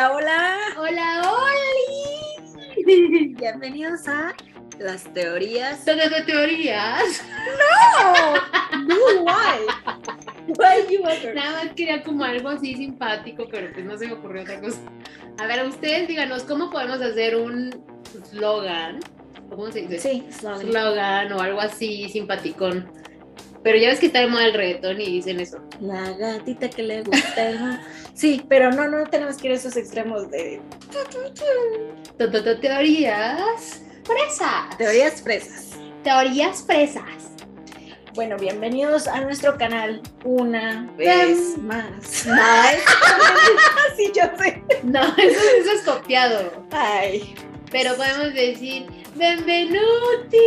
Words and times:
Hola, 0.00 0.12
hola. 0.14 0.58
Hola, 0.78 1.22
hola. 1.30 2.86
Bienvenidos 3.38 4.08
a 4.08 4.34
las 4.78 5.04
teorías. 5.12 5.84
¿Son 5.84 5.98
de 5.98 6.22
teorías? 6.22 7.22
No, 7.58 8.78
no, 8.78 8.94
why? 9.24 9.60
Why 10.56 10.90
you 10.90 11.06
ever? 11.06 11.34
Nada 11.34 11.64
más 11.64 11.74
quería 11.74 12.02
como 12.02 12.24
algo 12.24 12.48
así 12.48 12.76
simpático, 12.76 13.46
pero 13.50 13.70
pues 13.74 13.84
no 13.84 13.98
se 13.98 14.06
me 14.06 14.14
ocurrió 14.14 14.40
otra 14.40 14.58
cosa. 14.58 14.78
A 15.38 15.46
ver, 15.46 15.66
ustedes 15.68 16.08
díganos, 16.08 16.44
¿cómo 16.44 16.70
podemos 16.70 17.02
hacer 17.02 17.36
un 17.36 17.84
slogan? 18.30 19.00
¿Cómo 19.50 19.70
se 19.70 19.82
dice? 19.82 19.98
Sí, 19.98 20.26
slogan. 20.30 20.60
Slogan 20.62 21.32
o 21.34 21.40
algo 21.42 21.60
así 21.60 22.08
simpaticón. 22.08 22.90
Pero 23.62 23.76
ya 23.76 23.88
ves 23.88 24.00
que 24.00 24.06
está 24.06 24.20
de 24.20 24.26
moda 24.26 24.46
el 24.46 24.54
reggaetón 24.54 25.00
y 25.00 25.06
dicen 25.06 25.38
eso. 25.38 25.58
La 25.80 26.12
gatita 26.12 26.70
que 26.70 26.82
le 26.82 27.02
gusta. 27.02 27.50
¿no? 27.52 27.78
Sí, 28.14 28.42
pero 28.48 28.72
no, 28.72 28.88
no 28.88 29.06
tenemos 29.06 29.36
que 29.36 29.48
ir 29.48 29.52
a 29.52 29.56
esos 29.56 29.76
extremos 29.76 30.30
de 30.30 30.60
Teorías 32.60 33.82
fresas. 34.04 34.78
teorías 34.78 35.22
fresas. 35.22 35.66
Teorías 36.02 36.62
fresas. 36.64 37.04
Bueno, 38.14 38.36
bienvenidos 38.38 39.06
a 39.06 39.20
nuestro 39.20 39.56
canal 39.56 40.00
una 40.24 40.90
vez. 40.96 41.56
Más. 41.58 41.92
sí, 43.96 44.10
yo 44.14 44.22
sé. 44.38 44.62
No, 44.82 45.00
eso, 45.16 45.40
eso 45.58 45.72
es 45.72 45.82
copiado. 45.84 46.66
Ay, 46.72 47.34
Pero 47.70 47.94
podemos 47.94 48.34
decir, 48.34 48.86
benvenuti. 49.14 50.38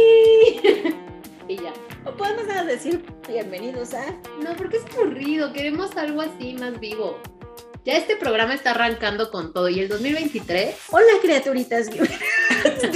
y 1.48 1.56
ya. 1.56 1.74
O 2.06 2.12
podemos 2.12 2.48
nada 2.48 2.64
decir 2.66 3.04
bienvenidos 3.28 3.94
a. 3.94 4.06
No, 4.42 4.56
porque 4.58 4.78
es 4.78 4.86
aburrido. 4.96 5.54
Queremos 5.54 5.96
algo 5.98 6.22
así 6.22 6.54
más 6.54 6.80
vivo. 6.80 7.20
Ya 7.86 7.98
este 7.98 8.16
programa 8.16 8.54
está 8.54 8.72
arrancando 8.72 9.30
con 9.30 9.52
todo. 9.54 9.68
Y 9.68 9.80
el 9.82 9.90
2023, 9.90 10.76
Hola, 10.92 11.06
criaturitas. 11.22 11.90
yo 11.94 12.02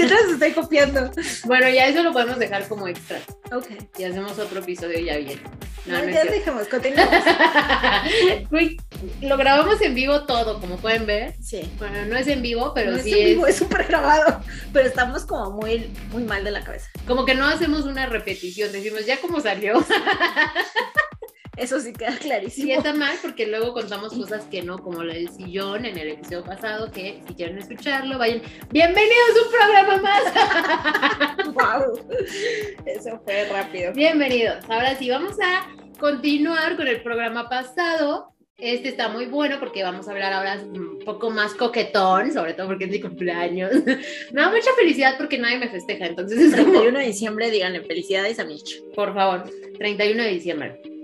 las 0.07 0.29
estoy 0.31 0.51
copiando. 0.53 1.11
bueno, 1.45 1.67
ya 1.69 1.87
eso 1.87 2.03
lo 2.03 2.13
podemos 2.13 2.39
dejar 2.39 2.67
como 2.69 2.87
extra. 2.87 3.19
Ok. 3.51 3.67
Y 3.97 4.05
hacemos 4.05 4.39
otro 4.39 4.59
episodio 4.61 4.97
ya 4.99 5.17
bien. 5.17 5.41
No, 5.85 6.01
No, 6.01 6.09
ya 6.09 6.23
dejamos, 6.23 6.67
continuamos. 6.69 7.21
Uy, 8.51 8.77
lo 9.21 9.35
grabamos 9.37 9.81
en 9.81 9.93
vivo 9.93 10.25
todo, 10.25 10.59
como 10.61 10.77
pueden 10.77 11.05
ver. 11.05 11.35
Sí. 11.41 11.69
Bueno, 11.79 12.05
no 12.05 12.15
es 12.17 12.27
en 12.27 12.41
vivo, 12.41 12.73
pero 12.73 12.91
no 12.91 12.97
es 12.97 13.03
sí 13.03 13.11
en 13.11 13.17
es. 13.19 13.25
vivo, 13.25 13.47
es 13.47 13.57
súper 13.57 13.85
grabado, 13.87 14.41
pero 14.71 14.87
estamos 14.87 15.25
como 15.25 15.51
muy, 15.51 15.91
muy 16.11 16.23
mal 16.23 16.45
de 16.45 16.51
la 16.51 16.63
cabeza. 16.63 16.87
Como 17.05 17.25
que 17.25 17.35
no 17.35 17.45
hacemos 17.45 17.83
una 17.83 18.05
repetición, 18.05 18.71
decimos 18.71 19.05
ya 19.05 19.19
como 19.19 19.41
salió. 19.41 19.85
Eso 21.57 21.79
sí 21.79 21.91
queda 21.91 22.13
Y 22.13 22.17
clarísimo. 22.17 22.71
está 22.71 22.93
mal 22.93 23.17
porque 23.19 23.47
luego 23.47 23.73
contamos 23.73 24.13
cosas 24.13 24.45
que 24.45 24.61
no, 24.61 24.77
como 24.77 25.03
la 25.03 25.15
del 25.15 25.27
sillón 25.29 25.85
en 25.85 25.97
el 25.97 26.09
episodio 26.09 26.43
pasado, 26.43 26.91
que 26.91 27.19
si 27.27 27.33
quieren 27.33 27.57
escucharlo, 27.57 28.19
vayan. 28.19 28.43
Bienvenidos 28.69 29.29
a 29.35 29.45
un 29.45 29.51
programa 29.51 29.97
más. 29.97 31.47
wow. 31.55 31.99
Eso 32.85 33.19
fue 33.25 33.45
rápido. 33.45 33.91
Bienvenidos. 33.93 34.63
Ahora 34.69 34.95
sí, 34.97 35.09
vamos 35.09 35.35
a 35.41 35.67
continuar 35.99 36.77
con 36.77 36.87
el 36.87 37.01
programa 37.01 37.49
pasado. 37.49 38.33
Este 38.59 38.89
está 38.89 39.09
muy 39.09 39.25
bueno 39.25 39.57
porque 39.59 39.81
vamos 39.81 40.07
a 40.07 40.11
hablar 40.11 40.33
ahora 40.33 40.59
un 40.63 40.99
poco 41.05 41.31
más 41.31 41.55
coquetón, 41.55 42.33
sobre 42.33 42.53
todo 42.53 42.67
porque 42.67 42.85
es 42.85 42.91
mi 42.91 43.01
cumpleaños. 43.01 43.71
Me 44.31 44.41
da 44.41 44.51
mucha 44.51 44.71
felicidad 44.77 45.15
porque 45.17 45.39
nadie 45.39 45.57
me 45.59 45.69
festeja, 45.69 46.05
entonces 46.07 46.39
es 46.39 46.51
como, 46.55 46.71
31 46.71 46.99
de 46.99 47.05
diciembre, 47.05 47.51
díganle 47.51 47.81
felicidades 47.81 48.39
a 48.39 48.45
Mitch. 48.45 48.83
por 48.95 49.13
favor, 49.13 49.43
31 49.77 50.23
de 50.23 50.29
diciembre. 50.29 50.96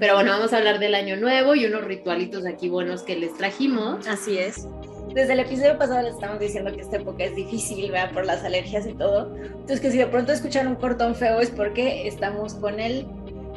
Pero 0.00 0.14
bueno, 0.14 0.30
vamos 0.30 0.52
a 0.54 0.56
hablar 0.56 0.78
del 0.78 0.94
año 0.94 1.18
nuevo 1.18 1.54
y 1.54 1.66
unos 1.66 1.84
ritualitos 1.84 2.46
aquí 2.46 2.70
buenos 2.70 3.02
que 3.02 3.16
les 3.16 3.36
trajimos. 3.36 4.08
Así 4.08 4.38
es. 4.38 4.66
Desde 5.12 5.34
el 5.34 5.40
episodio 5.40 5.76
pasado 5.76 6.00
les 6.00 6.14
estamos 6.14 6.40
diciendo 6.40 6.72
que 6.72 6.80
esta 6.80 6.96
época 6.96 7.24
es 7.24 7.36
difícil, 7.36 7.90
¿verdad? 7.90 8.10
Por 8.12 8.24
las 8.24 8.42
alergias 8.42 8.86
y 8.86 8.94
todo. 8.94 9.36
Entonces 9.36 9.78
que 9.78 9.90
si 9.90 9.98
de 9.98 10.06
pronto 10.06 10.32
escuchan 10.32 10.68
un 10.68 10.76
cortón 10.76 11.14
feo 11.14 11.40
es 11.40 11.50
porque 11.50 12.08
estamos 12.08 12.54
con 12.54 12.80
el 12.80 13.06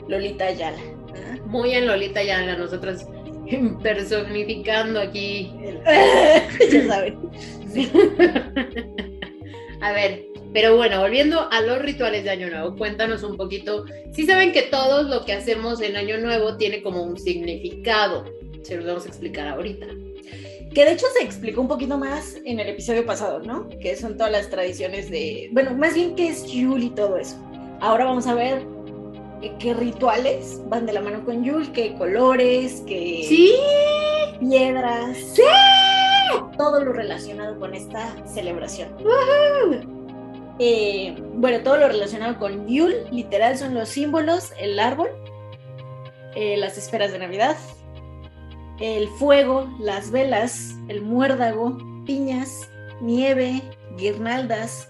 Lolita 0.10 0.48
Ayala. 0.48 0.82
¿ah? 1.16 1.38
Muy 1.46 1.72
en 1.76 1.88
Lolita 1.88 2.22
ya 2.22 2.58
nosotros 2.58 3.06
personificando 3.82 5.00
aquí. 5.00 5.54
ya 6.72 6.88
saben. 6.88 7.20
A 9.82 9.94
ver, 9.94 10.26
pero 10.54 10.78
bueno, 10.78 11.02
volviendo 11.02 11.52
a 11.52 11.62
los 11.62 11.80
rituales 11.82 12.24
de 12.24 12.30
Año 12.30 12.50
Nuevo, 12.50 12.76
cuéntanos 12.76 13.24
un 13.24 13.36
poquito. 13.38 13.86
Sí 14.12 14.26
saben 14.28 14.52
que 14.52 14.62
todo 14.64 15.02
lo 15.02 15.26
que 15.26 15.34
hacemos 15.34 15.82
en 15.82 15.96
Año 15.96 16.20
Nuevo 16.20 16.58
tiene 16.58 16.84
como 16.84 17.02
un 17.02 17.18
significado. 17.18 18.26
Se 18.62 18.78
los 18.78 18.86
vamos 18.86 19.06
a 19.06 19.10
explicar 19.10 19.48
ahorita. 19.48 19.88
Que 20.74 20.86
de 20.86 20.94
hecho 20.94 21.08
se 21.18 21.24
explicó 21.24 21.62
un 21.62 21.68
poquito 21.68 21.98
más 21.98 22.38
en 22.46 22.60
el 22.60 22.70
episodio 22.70 23.06
pasado, 23.06 23.40
¿no? 23.40 23.68
Que 23.80 23.96
son 23.96 24.16
todas 24.16 24.32
las 24.32 24.50
tradiciones 24.50 25.10
de. 25.10 25.50
Bueno, 25.52 25.74
más 25.76 25.96
bien 25.96 26.16
que 26.16 26.30
es 26.30 26.46
Yule 26.46 26.86
y 26.86 26.90
todo 26.92 27.18
eso. 27.18 27.36
Ahora 27.80 28.06
vamos 28.06 28.28
a 28.28 28.36
ver 28.36 28.64
qué 29.60 29.74
rituales 29.74 30.62
van 30.68 30.86
de 30.86 30.94
la 30.94 31.02
mano 31.02 31.26
con 31.26 31.44
Yule, 31.44 31.72
qué 31.74 31.96
colores, 31.96 32.84
qué 32.88 33.26
Sí, 33.28 33.54
piedras. 34.40 35.18
Todo 36.58 36.84
lo 36.84 36.94
relacionado 36.94 37.60
con 37.60 37.74
esta 37.74 38.16
celebración. 38.28 38.90
Eh, 40.60 41.16
bueno, 41.36 41.62
todo 41.64 41.78
lo 41.78 41.88
relacionado 41.88 42.38
con 42.38 42.68
Yule, 42.68 43.06
literal, 43.12 43.58
son 43.58 43.74
los 43.74 43.90
símbolos, 43.90 44.52
el 44.60 44.80
árbol, 44.80 45.10
eh, 46.36 46.58
las 46.58 46.78
esferas 46.78 47.12
de 47.12 47.20
Navidad, 47.20 47.58
el 48.80 49.08
fuego, 49.08 49.68
las 49.80 50.12
velas, 50.12 50.76
el 50.88 51.02
muérdago, 51.02 51.78
piñas, 52.06 52.70
nieve, 53.02 53.62
guirnaldas, 53.98 54.90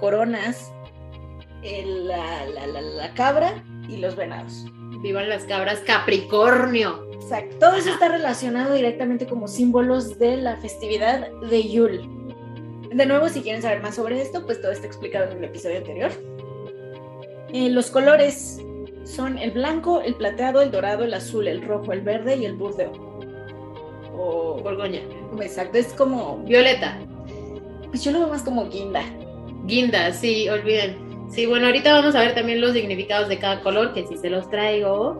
coronas, 0.00 0.72
el- 1.62 2.06
la, 2.08 2.46
la- 2.46 2.66
la- 2.66 2.80
la 2.80 3.14
cabra 3.14 3.62
y 3.88 3.96
los 3.96 4.16
venados. 4.16 4.66
vivan 5.02 5.28
las 5.28 5.44
cabras 5.44 5.80
Capricornio. 5.80 7.10
Exacto. 7.12 7.56
Todo 7.58 7.76
eso 7.76 7.90
está 7.90 8.08
relacionado 8.08 8.72
directamente 8.72 9.26
como 9.26 9.48
símbolos 9.48 10.18
de 10.18 10.38
la 10.38 10.56
festividad 10.56 11.28
de 11.50 11.68
Yule. 11.68 12.08
De 12.94 13.06
nuevo, 13.06 13.28
si 13.28 13.42
quieren 13.42 13.60
saber 13.60 13.82
más 13.82 13.96
sobre 13.96 14.22
esto, 14.22 14.46
pues 14.46 14.60
todo 14.60 14.70
está 14.70 14.86
explicado 14.86 15.32
en 15.32 15.38
el 15.38 15.44
episodio 15.44 15.78
anterior. 15.78 16.12
Eh, 17.52 17.68
los 17.68 17.90
colores 17.90 18.60
son 19.02 19.36
el 19.36 19.50
blanco, 19.50 20.00
el 20.00 20.14
plateado, 20.14 20.62
el 20.62 20.70
dorado, 20.70 21.02
el 21.02 21.12
azul, 21.12 21.48
el 21.48 21.62
rojo, 21.62 21.92
el 21.92 22.02
verde 22.02 22.36
y 22.36 22.44
el 22.44 22.54
burdeo. 22.54 22.92
O, 24.16 24.60
Borgoña. 24.62 25.00
exacto, 25.42 25.76
es 25.76 25.92
como, 25.92 26.38
Violeta. 26.44 27.00
pues 27.88 28.04
yo 28.04 28.12
lo 28.12 28.20
veo 28.20 28.28
más 28.28 28.42
como 28.42 28.68
guinda. 28.68 29.02
Guinda, 29.64 30.12
sí, 30.12 30.48
olviden. 30.48 30.96
Sí, 31.32 31.46
bueno, 31.46 31.66
ahorita 31.66 31.94
vamos 31.94 32.14
a 32.14 32.20
ver 32.20 32.36
también 32.36 32.60
los 32.60 32.74
significados 32.74 33.28
de 33.28 33.40
cada 33.40 33.60
color, 33.60 33.92
que 33.92 34.06
si 34.06 34.16
se 34.16 34.30
los 34.30 34.48
traigo. 34.50 35.18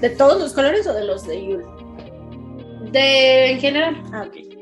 ¿De 0.00 0.10
todos 0.10 0.40
los 0.40 0.52
colores 0.52 0.84
o 0.88 0.92
de 0.92 1.04
los 1.04 1.24
de 1.24 1.40
Yule? 1.40 1.64
De, 2.90 3.52
en 3.52 3.60
general. 3.60 4.02
Ah, 4.12 4.26
ok. 4.26 4.55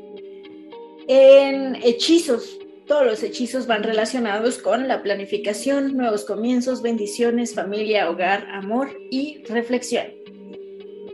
En 1.07 1.75
hechizos, 1.83 2.57
todos 2.87 3.05
los 3.05 3.23
hechizos 3.23 3.67
van 3.67 3.83
relacionados 3.83 4.57
con 4.57 4.87
la 4.87 5.03
planificación, 5.03 5.95
nuevos 5.95 6.25
comienzos, 6.25 6.81
bendiciones, 6.81 7.53
familia, 7.53 8.09
hogar, 8.09 8.47
amor 8.51 8.97
y 9.11 9.43
reflexión. 9.45 10.05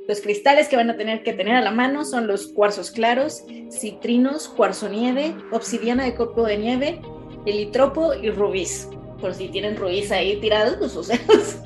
Los 0.08 0.22
cristales 0.22 0.68
que 0.68 0.76
van 0.76 0.90
a 0.90 0.98
tener 0.98 1.24
que 1.24 1.34
tener 1.34 1.56
a 1.56 1.62
la 1.62 1.72
mano 1.72 2.06
son 2.06 2.28
los 2.28 2.48
cuarzos 2.48 2.92
claros, 2.92 3.44
citrinos, 3.70 4.48
cuarzo 4.48 4.90
nieve, 4.90 5.36
obsidiana 5.52 6.06
de 6.06 6.16
copo 6.16 6.46
de 6.46 6.58
nieve, 6.58 7.02
helitropo 7.46 8.14
y 8.14 8.30
rubíes. 8.30 8.90
Por 9.20 9.34
si 9.34 9.50
tienen 9.50 9.78
rubíes 9.78 10.12
ahí 10.12 10.40
tirados, 10.42 10.78
pues 10.78 10.96
úsenlos. 10.96 11.58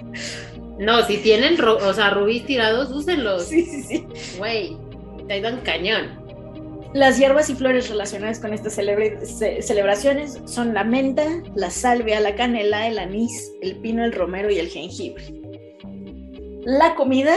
No, 0.78 1.03
si 1.06 1.18
tienen, 1.18 1.57
o 1.63 1.94
sea, 1.94 2.09
rubíes 2.09 2.46
tirados, 2.46 2.92
úsenlos. 2.92 3.44
Sí, 3.50 3.66
sí, 3.66 3.84
sí. 3.84 4.07
Güey, 4.38 4.75
te 5.28 5.39
dan 5.39 5.62
cañón. 5.62 6.25
Las 6.95 7.18
hierbas 7.19 7.50
y 7.50 7.56
flores 7.56 7.89
relacionadas 7.89 8.39
con 8.39 8.53
estas 8.53 8.75
ce- 8.75 9.62
celebraciones 9.62 10.39
son 10.45 10.74
la 10.74 10.86
menta, 10.86 11.25
la 11.53 11.69
salvia, 11.69 12.21
la 12.21 12.36
canela, 12.36 12.88
el 12.88 13.00
anís, 13.00 13.51
el 13.62 13.81
pino, 13.81 14.06
el 14.06 14.13
romero 14.13 14.50
y 14.50 14.59
el 14.59 14.69
jengibre. 14.69 15.25
La 16.63 16.95
comida, 16.95 17.33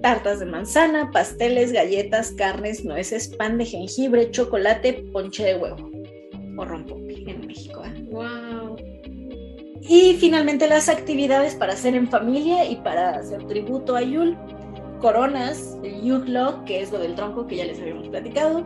tartas 0.00 0.40
de 0.40 0.46
manzana, 0.46 1.10
pasteles, 1.10 1.70
galletas, 1.70 2.32
carnes, 2.32 2.82
nueces, 2.82 3.28
pan 3.28 3.58
de 3.58 3.66
jengibre, 3.66 4.30
chocolate, 4.30 5.04
ponche 5.12 5.44
de 5.44 5.56
huevo 5.56 5.90
o 6.56 6.64
rompope 6.64 7.30
en 7.30 7.46
México. 7.46 7.82
¿eh? 7.84 8.04
Wow. 8.10 8.76
Y 9.82 10.14
finalmente 10.14 10.66
las 10.66 10.88
actividades 10.88 11.54
para 11.56 11.74
hacer 11.74 11.94
en 11.94 12.08
familia 12.08 12.64
y 12.64 12.76
para 12.76 13.16
hacer 13.16 13.46
tributo 13.48 13.96
a 13.96 14.00
Yule. 14.00 14.38
Coronas, 15.02 15.76
el 15.82 16.00
Yule 16.00 16.40
que 16.64 16.80
es 16.80 16.92
lo 16.92 16.98
del 17.00 17.16
tronco 17.16 17.48
que 17.48 17.56
ya 17.56 17.64
les 17.64 17.80
habíamos 17.80 18.08
platicado. 18.08 18.64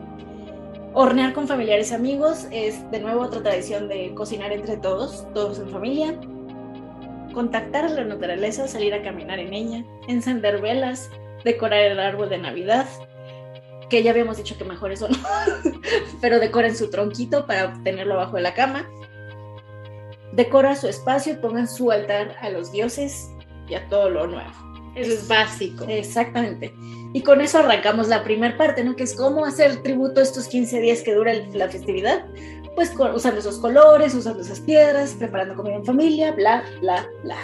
Hornear 0.92 1.32
con 1.32 1.48
familiares 1.48 1.90
y 1.90 1.94
amigos 1.94 2.46
es 2.50 2.88
de 2.90 3.00
nuevo 3.00 3.22
otra 3.22 3.42
tradición 3.42 3.88
de 3.88 4.14
cocinar 4.14 4.52
entre 4.52 4.76
todos, 4.76 5.26
todos 5.32 5.58
en 5.58 5.70
familia. 5.70 6.20
Contactar 7.32 7.86
a 7.86 7.88
la 7.88 8.04
naturaleza, 8.04 8.68
salir 8.68 8.92
a 8.92 9.02
caminar 9.02 9.38
en 9.38 9.54
ella, 9.54 9.84
encender 10.08 10.60
velas, 10.60 11.10
decorar 11.42 11.80
el 11.80 11.98
árbol 11.98 12.28
de 12.28 12.38
Navidad, 12.38 12.86
que 13.88 14.02
ya 14.02 14.10
habíamos 14.10 14.36
dicho 14.36 14.58
que 14.58 14.64
mejor 14.64 14.92
eso 14.92 15.08
no, 15.08 15.16
pero 16.20 16.38
decoren 16.38 16.76
su 16.76 16.90
tronquito 16.90 17.46
para 17.46 17.72
tenerlo 17.82 18.14
abajo 18.14 18.36
de 18.36 18.42
la 18.42 18.52
cama. 18.52 18.86
Decora 20.32 20.76
su 20.76 20.86
espacio 20.86 21.32
y 21.32 21.36
pongan 21.36 21.66
su 21.66 21.90
altar 21.90 22.36
a 22.40 22.50
los 22.50 22.72
dioses 22.72 23.30
y 23.68 23.74
a 23.74 23.88
todo 23.88 24.10
lo 24.10 24.26
nuevo. 24.26 24.65
Eso 24.96 25.12
es 25.12 25.28
básico. 25.28 25.84
Exactamente. 25.88 26.74
Y 27.12 27.22
con 27.22 27.40
eso 27.40 27.58
arrancamos 27.58 28.08
la 28.08 28.24
primera 28.24 28.56
parte, 28.56 28.82
¿no? 28.82 28.96
Que 28.96 29.04
es 29.04 29.14
cómo 29.14 29.44
hacer 29.44 29.82
tributo 29.82 30.20
estos 30.20 30.48
15 30.48 30.80
días 30.80 31.02
que 31.02 31.14
dura 31.14 31.32
la 31.52 31.68
festividad. 31.68 32.26
Pues 32.74 32.92
usando 33.14 33.40
esos 33.40 33.58
colores, 33.58 34.14
usando 34.14 34.42
esas 34.42 34.60
piedras, 34.60 35.14
preparando 35.18 35.54
comida 35.54 35.76
en 35.76 35.84
familia, 35.84 36.32
bla, 36.32 36.64
bla, 36.80 37.06
bla. 37.22 37.38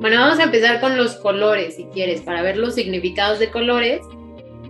Bueno, 0.00 0.20
vamos 0.20 0.38
a 0.38 0.44
empezar 0.44 0.80
con 0.80 0.96
los 0.96 1.16
colores, 1.16 1.76
si 1.76 1.84
quieres, 1.86 2.20
para 2.20 2.42
ver 2.42 2.56
los 2.56 2.74
significados 2.74 3.38
de 3.38 3.50
colores 3.50 4.00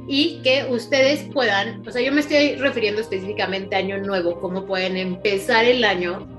y 0.07 0.41
que 0.43 0.67
ustedes 0.71 1.25
puedan, 1.33 1.87
o 1.87 1.91
sea, 1.91 2.01
yo 2.01 2.13
me 2.13 2.21
estoy 2.21 2.57
refiriendo 2.57 3.01
específicamente 3.01 3.75
a 3.75 3.81
Año 3.81 3.99
Nuevo, 3.99 4.41
cómo 4.41 4.65
pueden 4.65 4.97
empezar 4.97 5.65
el 5.65 5.83
año 5.85 6.36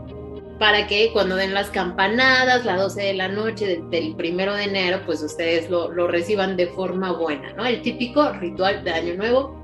para 0.59 0.87
que 0.87 1.11
cuando 1.13 1.35
den 1.35 1.53
las 1.53 1.69
campanadas, 1.69 2.65
las 2.65 2.79
12 2.79 3.01
de 3.01 3.13
la 3.13 3.27
noche 3.27 3.81
del, 3.89 4.15
primero 4.15 4.53
de 4.55 4.63
enero, 4.63 5.01
pues 5.05 5.21
ustedes 5.21 5.69
lo, 5.69 5.91
lo, 5.91 6.07
reciban 6.07 6.57
de 6.57 6.67
forma 6.67 7.11
buena, 7.11 7.53
¿no? 7.53 7.65
El 7.65 7.81
típico 7.81 8.31
ritual 8.33 8.83
de 8.83 8.91
Año 8.91 9.15
Nuevo. 9.15 9.63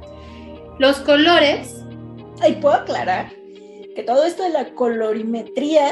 Los 0.79 0.97
colores. 0.99 1.83
Ahí 2.41 2.53
puedo 2.61 2.75
aclarar 2.75 3.31
que 3.95 4.03
todo 4.03 4.25
esto 4.25 4.43
de 4.43 4.49
la 4.49 4.73
colorimetría 4.73 5.91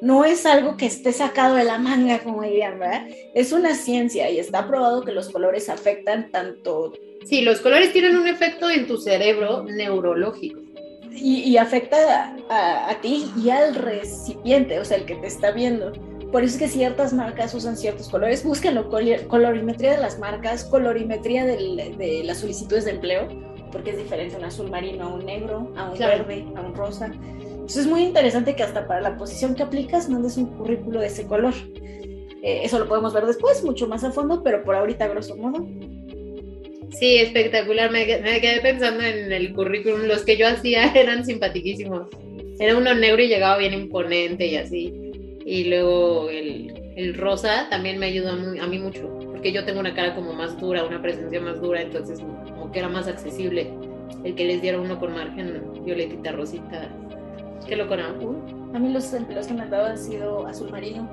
no 0.00 0.24
es 0.24 0.46
algo 0.46 0.76
que 0.76 0.86
esté 0.86 1.12
sacado 1.12 1.54
de 1.54 1.62
la 1.64 1.78
manga, 1.78 2.18
como 2.18 2.42
dirían, 2.42 2.80
¿verdad? 2.80 3.06
Es 3.34 3.52
una 3.52 3.74
ciencia 3.74 4.28
y 4.30 4.38
está 4.40 4.66
probado 4.66 5.04
que 5.04 5.12
los 5.12 5.30
colores 5.30 5.68
afectan 5.68 6.32
tanto... 6.32 6.92
Sí, 7.24 7.42
los 7.42 7.60
colores 7.60 7.92
tienen 7.92 8.16
un 8.16 8.26
efecto 8.26 8.68
en 8.68 8.88
tu 8.88 8.98
cerebro 8.98 9.62
neurológico. 9.62 10.60
Y, 11.14 11.56
afecta 11.56 12.34
a, 12.48 12.94
ti 13.00 13.30
y 13.36 13.50
al 13.50 13.74
recipiente, 13.74 14.80
o 14.80 14.84
sea, 14.84 14.96
el 14.96 15.04
que 15.04 15.14
te 15.16 15.26
está 15.26 15.50
viendo. 15.50 15.92
Por 16.30 16.42
eso 16.42 16.54
es 16.54 16.62
que 16.62 16.68
ciertas 16.68 17.12
marcas 17.12 17.54
usan 17.54 17.76
ciertos 17.76 18.08
colores. 18.08 18.42
Búsquenlo, 18.42 18.88
colorimetría 19.28 19.92
de 19.92 19.98
las 19.98 20.18
marcas, 20.18 20.64
colorimetría 20.64 21.44
de 21.44 22.22
las 22.24 22.38
solicitudes 22.38 22.86
de 22.86 22.92
empleo, 22.92 23.28
porque 23.70 23.90
es 23.90 23.98
diferente 23.98 24.36
un 24.36 24.44
azul 24.44 24.70
marino 24.70 25.04
a 25.04 25.14
un 25.14 25.26
negro, 25.26 25.72
a 25.76 25.90
un 25.90 25.98
verde, 25.98 26.46
a 26.56 26.60
un 26.60 26.74
rosa. 26.74 27.12
Entonces 27.62 27.76
es 27.76 27.86
muy 27.86 28.02
interesante 28.02 28.56
que 28.56 28.62
hasta 28.62 28.86
para 28.86 29.00
la 29.00 29.16
posición 29.16 29.54
que 29.54 29.62
aplicas 29.62 30.08
mandes 30.08 30.36
un 30.36 30.46
currículo 30.46 31.00
de 31.00 31.06
ese 31.06 31.26
color. 31.26 31.54
Eh, 32.42 32.62
eso 32.64 32.78
lo 32.78 32.88
podemos 32.88 33.14
ver 33.14 33.24
después, 33.24 33.62
mucho 33.62 33.86
más 33.86 34.02
a 34.02 34.10
fondo, 34.10 34.42
pero 34.42 34.64
por 34.64 34.74
ahorita, 34.74 35.06
grosso 35.06 35.36
modo. 35.36 35.66
Sí, 36.92 37.16
espectacular. 37.16 37.90
Me, 37.90 38.06
quedé 38.06 38.60
pensando 38.60 39.02
en 39.02 39.32
el 39.32 39.52
currículum. 39.52 40.02
Los 40.02 40.24
que 40.24 40.36
yo 40.36 40.46
hacía 40.46 40.92
eran 40.94 41.24
simpaticísimos. 41.24 42.08
Era 42.58 42.76
uno 42.76 42.94
negro 42.94 43.22
y 43.22 43.28
llegaba 43.28 43.58
bien 43.58 43.74
imponente 43.74 44.46
y 44.46 44.56
así. 44.56 44.92
Y 45.44 45.64
luego 45.64 46.30
el, 46.30 46.72
el 46.96 47.14
rosa 47.14 47.68
también 47.70 47.98
me 47.98 48.06
ayudó 48.06 48.30
a 48.30 48.66
mí 48.66 48.78
mucho, 48.78 49.18
porque 49.32 49.50
yo 49.50 49.64
tengo 49.64 49.80
una 49.80 49.94
cara 49.94 50.14
como 50.14 50.32
más 50.32 50.58
dura, 50.60 50.84
una 50.84 51.02
presencia 51.02 51.40
más 51.40 51.60
dura, 51.60 51.82
entonces 51.82 52.20
como 52.20 52.70
que 52.70 52.78
era 52.78 52.88
más 52.88 53.08
accesible 53.08 53.72
el 54.24 54.34
que 54.34 54.44
les 54.44 54.62
diera 54.62 54.78
uno 54.78 55.00
con 55.00 55.14
margen 55.14 55.84
violetita, 55.84 56.32
rosita, 56.32 56.90
Qué 57.66 57.76
loco, 57.76 57.96
¿no? 57.96 58.74
a 58.74 58.78
mí 58.78 58.92
los 58.92 59.12
empleos 59.12 59.46
que 59.46 59.54
me 59.54 59.62
han 59.62 59.70
dado 59.70 59.86
han 59.86 59.98
sido 59.98 60.46
azul 60.46 60.70
marino. 60.70 61.08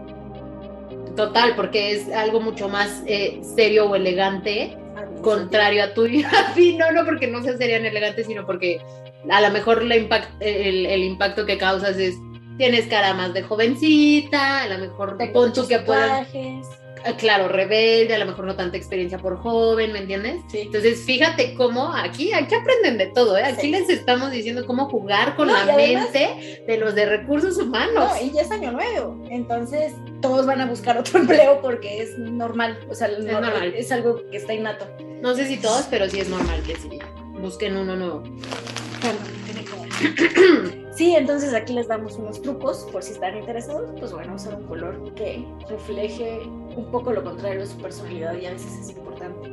Total, 1.16 1.56
porque 1.56 1.92
es 1.92 2.12
algo 2.12 2.40
mucho 2.40 2.68
más 2.70 3.04
eh, 3.06 3.40
serio 3.44 3.86
o 3.86 3.96
elegante, 3.96 4.76
contrario 5.22 5.84
a 5.84 5.94
tuyo. 5.94 6.28
sí, 6.56 6.76
no, 6.78 6.92
no 6.92 7.06
porque 7.06 7.28
no 7.28 7.44
sea 7.44 7.58
serio 7.58 7.80
ni 7.80 7.88
elegante, 7.88 8.24
sino 8.24 8.46
porque 8.46 8.82
a 9.30 9.42
lo 9.42 9.50
mejor 9.52 9.84
la 9.84 9.96
impact, 9.96 10.30
el, 10.42 10.86
el, 10.86 11.04
impacto 11.04 11.46
que 11.46 11.58
causas 11.58 11.98
es, 11.98 12.16
tienes 12.58 12.88
cara 12.88 13.14
más 13.14 13.34
de 13.34 13.44
jovencita, 13.44 14.64
a 14.64 14.68
lo 14.68 14.78
mejor 14.78 15.18
pon 15.34 15.54
tú 15.54 15.68
que 15.68 15.80
puedas 15.80 16.28
Ah, 17.06 17.14
claro, 17.18 17.48
rebelde, 17.48 18.14
a 18.16 18.20
lo 18.20 18.26
mejor 18.26 18.46
no 18.46 18.56
tanta 18.56 18.78
experiencia 18.78 19.18
por 19.18 19.38
joven, 19.38 19.94
¿me 19.94 20.00
entiendes? 20.00 20.42
Sí. 20.50 20.62
Entonces, 20.62 21.04
fíjate 21.06 21.54
cómo 21.56 21.94
aquí, 21.94 22.34
aquí 22.34 22.56
aprenden 22.56 22.98
de 22.98 23.08
todo, 23.08 23.38
¿eh? 23.38 23.44
Aquí 23.44 23.70
les 23.70 23.90
estamos 23.90 24.32
diciendo 24.32 24.66
cómo 24.66 24.90
jugar 24.90 25.36
con 25.36 25.48
la 25.48 25.66
mente 25.66 26.64
de 26.68 26.78
los 26.78 26.96
de 26.96 27.06
recursos 27.06 27.58
humanos. 27.58 27.94
No, 27.96 28.22
y 28.22 28.32
ya 28.32 28.42
es 28.42 28.52
año 28.52 28.72
nuevo, 28.72 29.24
entonces 29.30 29.94
todos 30.22 30.46
van 30.46 30.62
a 30.62 30.66
buscar 30.66 30.98
otro 30.98 31.20
empleo 31.22 31.62
porque 31.62 32.02
es 32.02 32.18
normal, 32.18 32.80
o 32.90 32.96
sea, 32.96 33.08
es, 33.08 33.24
normal. 33.24 33.74
es 33.76 33.92
algo 33.92 34.22
que 34.30 34.38
está 34.38 34.54
innato. 34.54 34.86
No 35.22 35.36
sé 35.36 35.48
si 35.48 35.58
todos, 35.58 35.86
pero 35.90 36.10
sí 36.10 36.20
es 36.20 36.30
normal 36.30 36.62
que 36.64 36.76
sí, 36.76 37.00
busquen 37.42 37.78
uno 37.78 37.96
nuevo. 37.96 38.24
Sí, 41.00 41.16
entonces 41.16 41.54
aquí 41.54 41.72
les 41.72 41.88
damos 41.88 42.16
unos 42.16 42.42
trucos 42.42 42.86
por 42.92 43.02
si 43.02 43.14
están 43.14 43.38
interesados. 43.38 43.90
Pues 43.98 44.12
bueno, 44.12 44.36
usar 44.36 44.56
un 44.56 44.68
color 44.68 45.14
que 45.16 45.46
refleje 45.70 46.42
un 46.44 46.92
poco 46.92 47.14
lo 47.14 47.24
contrario 47.24 47.62
de 47.62 47.68
su 47.68 47.78
personalidad 47.78 48.38
y 48.38 48.48
a 48.48 48.52
veces 48.52 48.74
es 48.82 48.90
importante. 48.90 49.50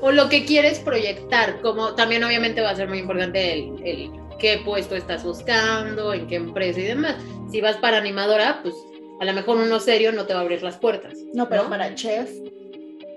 O 0.00 0.12
lo 0.12 0.28
que 0.28 0.44
quieres 0.44 0.78
proyectar, 0.78 1.60
como 1.62 1.96
también 1.96 2.22
obviamente 2.22 2.60
va 2.60 2.70
a 2.70 2.76
ser 2.76 2.88
muy 2.88 2.98
importante 2.98 3.54
el, 3.54 4.12
qué 4.38 4.62
puesto 4.64 4.94
estás 4.94 5.24
buscando, 5.24 6.14
en 6.14 6.28
qué 6.28 6.36
empresa 6.36 6.78
y 6.78 6.84
demás. 6.84 7.16
Si 7.50 7.60
vas 7.60 7.76
para 7.78 7.96
animadora, 7.96 8.60
pues 8.62 8.76
a 9.20 9.24
lo 9.24 9.32
mejor 9.32 9.56
uno 9.56 9.80
serio 9.80 10.12
no 10.12 10.26
te 10.26 10.34
va 10.34 10.38
a 10.38 10.42
abrir 10.42 10.62
las 10.62 10.76
puertas. 10.76 11.18
No, 11.32 11.48
pero 11.48 11.68
para 11.68 11.92
chef, 11.96 12.30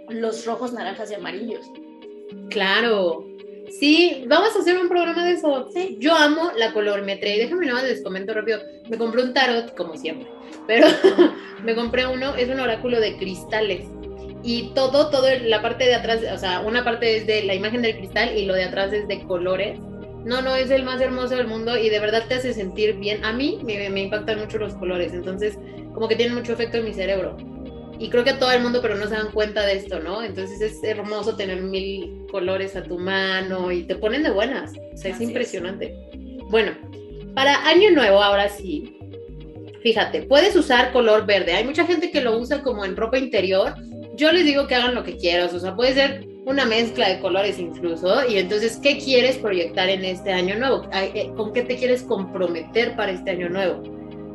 los 0.09 0.47
rojos, 0.47 0.73
naranjas 0.73 1.11
y 1.11 1.13
amarillos. 1.13 1.69
Claro, 2.49 3.27
Sí, 3.69 4.23
vamos 4.27 4.55
a 4.55 4.59
hacer 4.59 4.77
un 4.79 4.87
programa 4.87 5.25
de 5.25 5.33
eso. 5.33 5.69
Sí. 5.73 5.97
Yo 5.99 6.15
amo 6.15 6.51
la 6.57 6.73
colorimetría 6.73 7.35
y 7.35 7.39
déjame 7.39 7.65
nada 7.65 7.83
les 7.83 8.01
comento 8.01 8.33
rápido. 8.33 8.59
Me 8.89 8.97
compré 8.97 9.23
un 9.23 9.33
tarot, 9.33 9.75
como 9.75 9.95
siempre, 9.95 10.27
pero 10.65 10.87
me 11.63 11.75
compré 11.75 12.07
uno, 12.07 12.35
es 12.35 12.49
un 12.49 12.59
oráculo 12.59 12.99
de 12.99 13.17
cristales. 13.17 13.85
Y 14.43 14.71
todo, 14.73 15.09
todo, 15.09 15.27
la 15.43 15.61
parte 15.61 15.83
de 15.83 15.95
atrás, 15.95 16.21
o 16.33 16.37
sea, 16.37 16.61
una 16.61 16.83
parte 16.83 17.17
es 17.17 17.27
de 17.27 17.43
la 17.43 17.55
imagen 17.55 17.81
del 17.81 17.97
cristal 17.97 18.37
y 18.37 18.45
lo 18.45 18.53
de 18.53 18.63
atrás 18.63 18.93
es 18.93 19.07
de 19.07 19.23
colores. 19.23 19.79
No, 20.23 20.41
no, 20.41 20.55
es 20.55 20.71
el 20.71 20.83
más 20.83 21.01
hermoso 21.01 21.35
del 21.35 21.47
mundo 21.47 21.77
y 21.77 21.89
de 21.89 21.99
verdad 21.99 22.23
te 22.27 22.35
hace 22.35 22.53
sentir 22.53 22.95
bien. 22.95 23.23
A 23.25 23.33
mí 23.33 23.59
me, 23.63 23.89
me 23.89 24.01
impactan 24.01 24.39
mucho 24.39 24.57
los 24.57 24.75
colores, 24.75 25.13
entonces 25.13 25.57
como 25.93 26.07
que 26.07 26.15
tienen 26.15 26.35
mucho 26.35 26.53
efecto 26.53 26.77
en 26.77 26.85
mi 26.85 26.93
cerebro 26.93 27.37
y 27.99 28.09
creo 28.09 28.23
que 28.23 28.31
a 28.31 28.39
todo 28.39 28.51
el 28.51 28.61
mundo, 28.61 28.79
pero 28.81 28.95
no 28.95 29.07
se 29.07 29.15
dan 29.15 29.31
cuenta 29.31 29.65
de 29.65 29.73
esto, 29.73 29.99
¿no? 29.99 30.23
Entonces 30.23 30.61
es 30.61 30.83
hermoso 30.83 31.35
tener 31.35 31.61
mil 31.61 32.25
colores 32.31 32.75
a 32.75 32.83
tu 32.83 32.97
mano 32.99 33.71
y 33.71 33.83
te 33.83 33.95
ponen 33.95 34.23
de 34.23 34.31
buenas. 34.31 34.73
O 34.93 34.97
sea, 34.97 35.11
es 35.11 35.21
impresionante. 35.21 35.95
Bueno, 36.49 36.71
para 37.33 37.67
Año 37.67 37.91
Nuevo, 37.91 38.21
ahora 38.21 38.49
sí, 38.49 38.97
fíjate, 39.81 40.23
puedes 40.23 40.55
usar 40.55 40.91
color 40.91 41.25
verde. 41.25 41.53
Hay 41.53 41.63
mucha 41.63 41.85
gente 41.85 42.11
que 42.11 42.21
lo 42.21 42.37
usa 42.37 42.61
como 42.61 42.85
en 42.85 42.95
ropa 42.95 43.17
interior. 43.17 43.73
Yo 44.15 44.31
les 44.31 44.45
digo 44.45 44.67
que 44.67 44.75
hagan 44.75 44.95
lo 44.95 45.03
que 45.03 45.17
quieras, 45.17 45.53
o 45.53 45.59
sea, 45.59 45.75
puede 45.75 45.93
ser 45.93 46.27
una 46.45 46.65
mezcla 46.65 47.09
de 47.09 47.19
colores 47.19 47.59
incluso. 47.59 48.27
Y 48.27 48.37
entonces, 48.37 48.79
¿qué 48.81 48.97
quieres 48.97 49.37
proyectar 49.37 49.89
en 49.89 50.05
este 50.05 50.31
año 50.31 50.57
nuevo? 50.57 50.87
Eh, 50.93 51.31
¿Con 51.35 51.51
qué 51.53 51.61
te 51.63 51.75
quieres 51.75 52.03
comprometer 52.03 52.95
para 52.95 53.11
este 53.11 53.31
año 53.31 53.49
nuevo? 53.49 53.83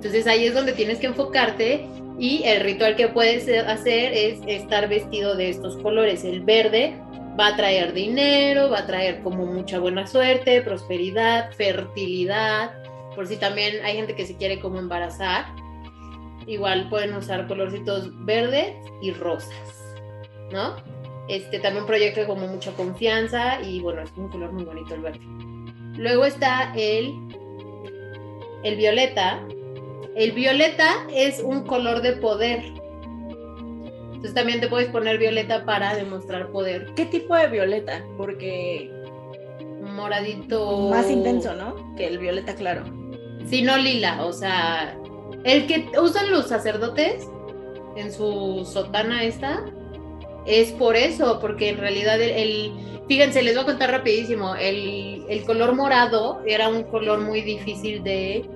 Entonces 0.02 0.26
ahí 0.26 0.46
es 0.46 0.54
donde 0.54 0.72
tienes 0.72 0.98
que 0.98 1.06
enfocarte 1.06 1.86
y 2.18 2.42
el 2.42 2.60
ritual 2.62 2.96
que 2.96 3.06
puedes 3.06 3.48
hacer 3.68 4.12
es 4.12 4.40
estar 4.48 4.88
vestido 4.88 5.36
de 5.36 5.48
estos 5.48 5.76
colores. 5.76 6.24
El 6.24 6.40
verde 6.40 7.00
va 7.38 7.46
a 7.46 7.56
traer 7.56 7.92
dinero, 7.92 8.68
va 8.68 8.80
a 8.80 8.86
traer 8.88 9.22
como 9.22 9.46
mucha 9.46 9.78
buena 9.78 10.08
suerte, 10.08 10.60
prosperidad, 10.62 11.52
fertilidad. 11.52 12.72
Por 13.14 13.28
si 13.28 13.36
también 13.36 13.76
hay 13.84 13.94
gente 13.94 14.16
que 14.16 14.26
se 14.26 14.36
quiere 14.36 14.58
como 14.58 14.80
embarazar, 14.80 15.44
igual 16.48 16.88
pueden 16.88 17.14
usar 17.14 17.46
colorcitos 17.46 18.10
verdes 18.24 18.74
y 19.02 19.12
rosas, 19.12 19.94
¿no? 20.50 20.74
Este 21.28 21.60
también 21.60 21.86
proyecta 21.86 22.26
como 22.26 22.48
mucha 22.48 22.72
confianza 22.72 23.62
y 23.62 23.78
bueno, 23.78 24.02
es 24.02 24.10
un 24.16 24.28
color 24.30 24.50
muy 24.50 24.64
bonito 24.64 24.96
el 24.96 25.02
verde. 25.02 25.20
Luego 25.96 26.24
está 26.24 26.72
el, 26.74 27.14
el 28.64 28.74
violeta, 28.74 29.40
el 30.16 30.32
violeta 30.32 31.06
es 31.12 31.40
un 31.40 31.64
color 31.64 32.02
de 32.02 32.12
poder. 32.14 32.62
Entonces 34.12 34.34
también 34.34 34.60
te 34.60 34.68
puedes 34.68 34.88
poner 34.88 35.18
violeta 35.18 35.64
para 35.64 35.94
demostrar 35.94 36.50
poder. 36.50 36.92
¿Qué 36.94 37.06
tipo 37.06 37.34
de 37.34 37.48
violeta? 37.48 38.04
Porque 38.16 38.90
moradito. 39.82 40.88
Más 40.90 41.10
intenso, 41.10 41.54
¿no? 41.54 41.94
Que 41.96 42.06
el 42.06 42.18
violeta 42.18 42.54
claro. 42.54 42.84
Sí, 43.46 43.62
no 43.62 43.76
lila, 43.76 44.24
o 44.24 44.32
sea, 44.32 44.96
el 45.44 45.66
que 45.66 45.88
usan 46.00 46.30
los 46.30 46.46
sacerdotes 46.46 47.26
en 47.96 48.12
su 48.12 48.64
sotana 48.64 49.24
esta 49.24 49.64
es 50.46 50.70
por 50.72 50.96
eso, 50.96 51.38
porque 51.40 51.70
en 51.70 51.78
realidad 51.78 52.20
el, 52.20 52.72
fíjense, 53.08 53.42
les 53.42 53.54
voy 53.54 53.64
a 53.64 53.66
contar 53.66 53.90
rapidísimo, 53.90 54.54
el, 54.54 55.24
el 55.28 55.44
color 55.44 55.74
morado 55.74 56.40
era 56.46 56.68
un 56.68 56.84
color 56.84 57.20
muy 57.20 57.42
difícil 57.42 58.02
de 58.04 58.48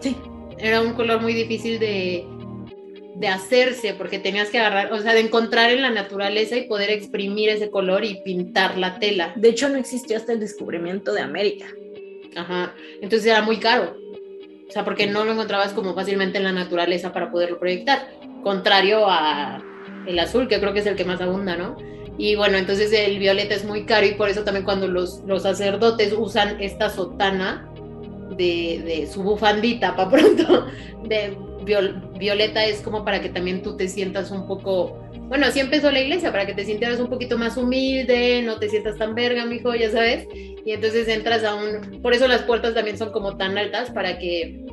sí 0.00 0.14
era 0.58 0.80
un 0.80 0.94
color 0.94 1.20
muy 1.20 1.34
difícil 1.34 1.78
de, 1.78 2.26
de 3.16 3.28
hacerse, 3.28 3.94
porque 3.94 4.18
tenías 4.18 4.50
que 4.50 4.58
agarrar, 4.58 4.92
o 4.92 5.00
sea, 5.00 5.14
de 5.14 5.20
encontrar 5.20 5.70
en 5.70 5.82
la 5.82 5.90
naturaleza 5.90 6.56
y 6.56 6.68
poder 6.68 6.90
exprimir 6.90 7.48
ese 7.48 7.70
color 7.70 8.04
y 8.04 8.22
pintar 8.22 8.78
la 8.78 8.98
tela. 8.98 9.32
De 9.36 9.48
hecho, 9.48 9.68
no 9.68 9.76
existió 9.76 10.16
hasta 10.16 10.32
el 10.32 10.40
descubrimiento 10.40 11.12
de 11.12 11.22
América. 11.22 11.66
Ajá, 12.36 12.74
entonces 13.00 13.26
era 13.26 13.42
muy 13.42 13.58
caro. 13.58 13.96
O 14.68 14.70
sea, 14.70 14.84
porque 14.84 15.06
no 15.06 15.24
lo 15.24 15.32
encontrabas 15.32 15.72
como 15.72 15.94
fácilmente 15.94 16.38
en 16.38 16.44
la 16.44 16.52
naturaleza 16.52 17.12
para 17.12 17.30
poderlo 17.30 17.58
proyectar. 17.58 18.08
Contrario 18.42 19.06
a 19.08 19.62
el 20.06 20.18
azul, 20.18 20.46
que 20.46 20.60
creo 20.60 20.72
que 20.72 20.80
es 20.80 20.86
el 20.86 20.94
que 20.94 21.04
más 21.04 21.20
abunda, 21.20 21.56
¿no? 21.56 21.76
Y 22.18 22.36
bueno, 22.36 22.58
entonces 22.58 22.92
el 22.92 23.18
violeta 23.18 23.54
es 23.54 23.64
muy 23.64 23.84
caro 23.84 24.06
y 24.06 24.14
por 24.14 24.28
eso 24.28 24.44
también 24.44 24.64
cuando 24.64 24.88
los, 24.88 25.22
los 25.26 25.42
sacerdotes 25.42 26.12
usan 26.16 26.60
esta 26.60 26.90
sotana 26.90 27.68
de, 28.36 29.08
su 29.12 29.22
bufandita, 29.22 29.96
para 29.96 30.10
pronto, 30.10 30.66
de 31.04 31.36
violeta 32.18 32.64
es 32.64 32.80
como 32.80 33.04
para 33.04 33.20
que 33.20 33.28
también 33.28 33.62
tú 33.62 33.76
te 33.76 33.88
sientas 33.88 34.30
un 34.30 34.46
poco, 34.46 34.98
bueno, 35.28 35.46
así 35.46 35.60
empezó 35.60 35.90
la 35.90 36.00
iglesia, 36.00 36.32
para 36.32 36.46
que 36.46 36.54
te 36.54 36.64
sintieras 36.64 36.98
un 36.98 37.08
poquito 37.08 37.36
más 37.36 37.56
humilde, 37.56 38.42
no 38.42 38.58
te 38.58 38.68
sientas 38.68 38.96
tan 38.96 39.14
verga, 39.14 39.44
mijo, 39.44 39.74
ya 39.74 39.90
sabes, 39.90 40.26
y 40.34 40.72
entonces 40.72 41.08
entras 41.08 41.44
a 41.44 41.54
un, 41.54 42.00
por 42.00 42.14
eso 42.14 42.26
las 42.26 42.42
puertas 42.42 42.74
también 42.74 42.96
son 42.96 43.12
como 43.12 43.36
tan 43.36 43.58
altas, 43.58 43.90
para 43.90 44.18
que 44.18 44.64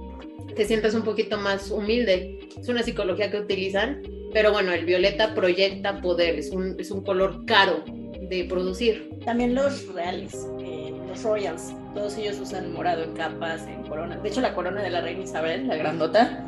te 0.55 0.65
sientas 0.65 0.95
un 0.95 1.03
poquito 1.03 1.38
más 1.38 1.69
humilde. 1.69 2.39
Es 2.59 2.69
una 2.69 2.81
psicología 2.81 3.29
que 3.29 3.38
utilizan, 3.38 4.01
pero 4.33 4.51
bueno, 4.51 4.71
el 4.71 4.85
violeta 4.85 5.35
proyecta 5.35 6.01
poder, 6.01 6.39
es 6.39 6.51
un, 6.51 6.75
es 6.79 6.91
un 6.91 7.03
color 7.03 7.45
caro 7.45 7.83
de 8.29 8.45
producir. 8.45 9.09
También 9.24 9.53
los 9.53 9.93
reales, 9.93 10.47
eh, 10.62 10.93
los 11.07 11.24
royals, 11.24 11.74
todos 11.95 12.17
ellos 12.17 12.39
usan 12.39 12.71
morado 12.73 13.03
en 13.03 13.13
capas, 13.13 13.65
en 13.65 13.83
coronas. 13.83 14.21
De 14.21 14.29
hecho, 14.29 14.41
la 14.41 14.53
corona 14.53 14.83
de 14.83 14.91
la 14.91 15.01
reina 15.01 15.23
Isabel, 15.23 15.67
la 15.67 15.77
grandota, 15.77 16.45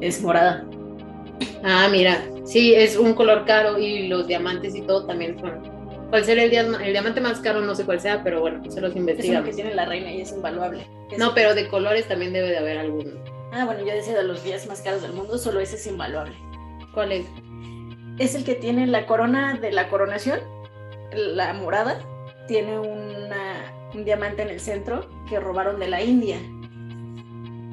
es 0.00 0.22
morada. 0.22 0.64
Ah, 1.64 1.88
mira, 1.90 2.22
sí, 2.44 2.74
es 2.74 2.96
un 2.96 3.14
color 3.14 3.44
caro 3.46 3.78
y 3.78 4.08
los 4.08 4.26
diamantes 4.26 4.74
y 4.76 4.82
todo 4.82 5.06
también 5.06 5.38
son. 5.40 5.80
¿Cuál 6.10 6.24
será 6.24 6.42
el, 6.42 6.52
el 6.52 6.92
diamante 6.92 7.20
más 7.20 7.40
caro? 7.40 7.60
No 7.60 7.74
sé 7.74 7.84
cuál 7.84 8.00
sea, 8.00 8.22
pero 8.22 8.40
bueno, 8.40 8.62
se 8.70 8.80
los 8.80 8.94
investigamos. 8.94 9.48
Es 9.48 9.56
que 9.56 9.62
tiene 9.62 9.74
la 9.74 9.86
reina 9.86 10.12
y 10.12 10.20
es 10.20 10.32
invaluable. 10.32 10.86
no, 11.18 11.34
pero 11.34 11.54
de 11.54 11.68
colores 11.68 12.06
también 12.06 12.32
debe 12.32 12.48
de 12.48 12.58
haber 12.58 12.78
alguno. 12.78 13.12
Ah, 13.52 13.64
bueno, 13.64 13.80
yo 13.80 13.92
decía 13.92 14.16
de 14.16 14.24
los 14.24 14.44
10 14.44 14.68
más 14.68 14.80
caros 14.82 15.02
del 15.02 15.12
mundo, 15.12 15.38
solo 15.38 15.60
ese 15.60 15.76
es 15.76 15.86
invaluable. 15.86 16.36
¿Cuál 16.92 17.12
es? 17.12 17.26
Es 18.18 18.34
el 18.34 18.44
que 18.44 18.54
tiene 18.54 18.86
la 18.86 19.06
corona 19.06 19.54
de 19.54 19.72
la 19.72 19.88
coronación, 19.88 20.40
la 21.12 21.54
morada, 21.54 21.98
tiene 22.46 22.78
una, 22.78 23.72
un 23.94 24.04
diamante 24.04 24.42
en 24.42 24.50
el 24.50 24.60
centro 24.60 25.08
que 25.28 25.40
robaron 25.40 25.78
de 25.80 25.88
la 25.88 26.02
India 26.02 26.38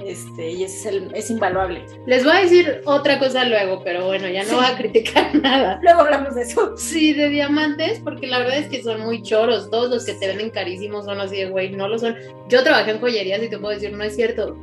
este, 0.05 0.51
y 0.51 0.63
es, 0.63 0.85
el, 0.85 1.09
es 1.13 1.29
invaluable. 1.29 1.85
Les 2.05 2.23
voy 2.23 2.35
a 2.35 2.41
decir 2.41 2.81
otra 2.85 3.17
cosa 3.19 3.45
luego, 3.45 3.83
pero 3.83 4.05
bueno, 4.05 4.27
ya 4.27 4.43
no 4.43 4.57
voy 4.57 4.65
a 4.65 4.77
criticar 4.77 5.33
nada. 5.41 5.79
Luego 5.81 6.01
hablamos 6.01 6.35
de 6.35 6.43
eso. 6.43 6.77
Sí, 6.77 7.13
de 7.13 7.29
diamantes, 7.29 7.99
porque 7.99 8.27
la 8.27 8.39
verdad 8.39 8.57
es 8.57 8.69
que 8.69 8.83
son 8.83 9.01
muy 9.01 9.21
choros. 9.23 9.69
Todos 9.71 9.89
los 9.89 10.05
que 10.05 10.13
te 10.13 10.27
venden 10.27 10.51
carísimos 10.51 11.05
son 11.05 11.19
así 11.19 11.37
de, 11.37 11.49
güey, 11.49 11.71
no 11.71 11.87
lo 11.87 11.97
son. 11.97 12.15
Yo 12.47 12.63
trabajé 12.63 12.91
en 12.91 12.99
joyerías 12.99 13.41
y 13.41 13.49
te 13.49 13.57
puedo 13.57 13.73
decir, 13.73 13.91
no 13.91 14.03
es 14.03 14.15
cierto. 14.15 14.55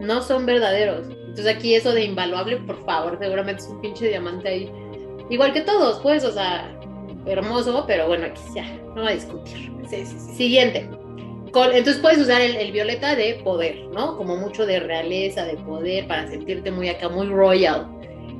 No 0.00 0.22
son 0.22 0.46
verdaderos. 0.46 1.06
Entonces 1.08 1.46
aquí 1.46 1.74
eso 1.74 1.92
de 1.92 2.04
invaluable, 2.04 2.56
por 2.58 2.84
favor, 2.84 3.18
seguramente 3.20 3.62
es 3.62 3.68
un 3.68 3.80
pinche 3.80 4.08
diamante 4.08 4.48
ahí. 4.48 4.72
Igual 5.28 5.52
que 5.52 5.60
todos, 5.60 6.00
pues, 6.00 6.24
o 6.24 6.32
sea, 6.32 6.78
hermoso, 7.26 7.84
pero 7.86 8.06
bueno, 8.06 8.26
aquí 8.26 8.42
ya, 8.54 8.64
no 8.94 9.02
va 9.02 9.10
a 9.10 9.14
discutir. 9.14 9.70
Sí, 9.88 10.04
sí, 10.06 10.16
sí. 10.18 10.34
Siguiente 10.34 10.88
entonces 11.54 11.98
puedes 11.98 12.18
usar 12.18 12.40
el, 12.40 12.72
violeta 12.72 13.14
de 13.14 13.34
poder, 13.44 13.84
¿no? 13.92 14.16
Como 14.16 14.36
mucho 14.36 14.64
de 14.64 14.80
realeza, 14.80 15.44
de 15.44 15.56
poder, 15.56 16.06
para 16.06 16.26
sentirte 16.28 16.70
muy 16.70 16.88
acá, 16.88 17.08
muy 17.08 17.26
royal. 17.26 17.88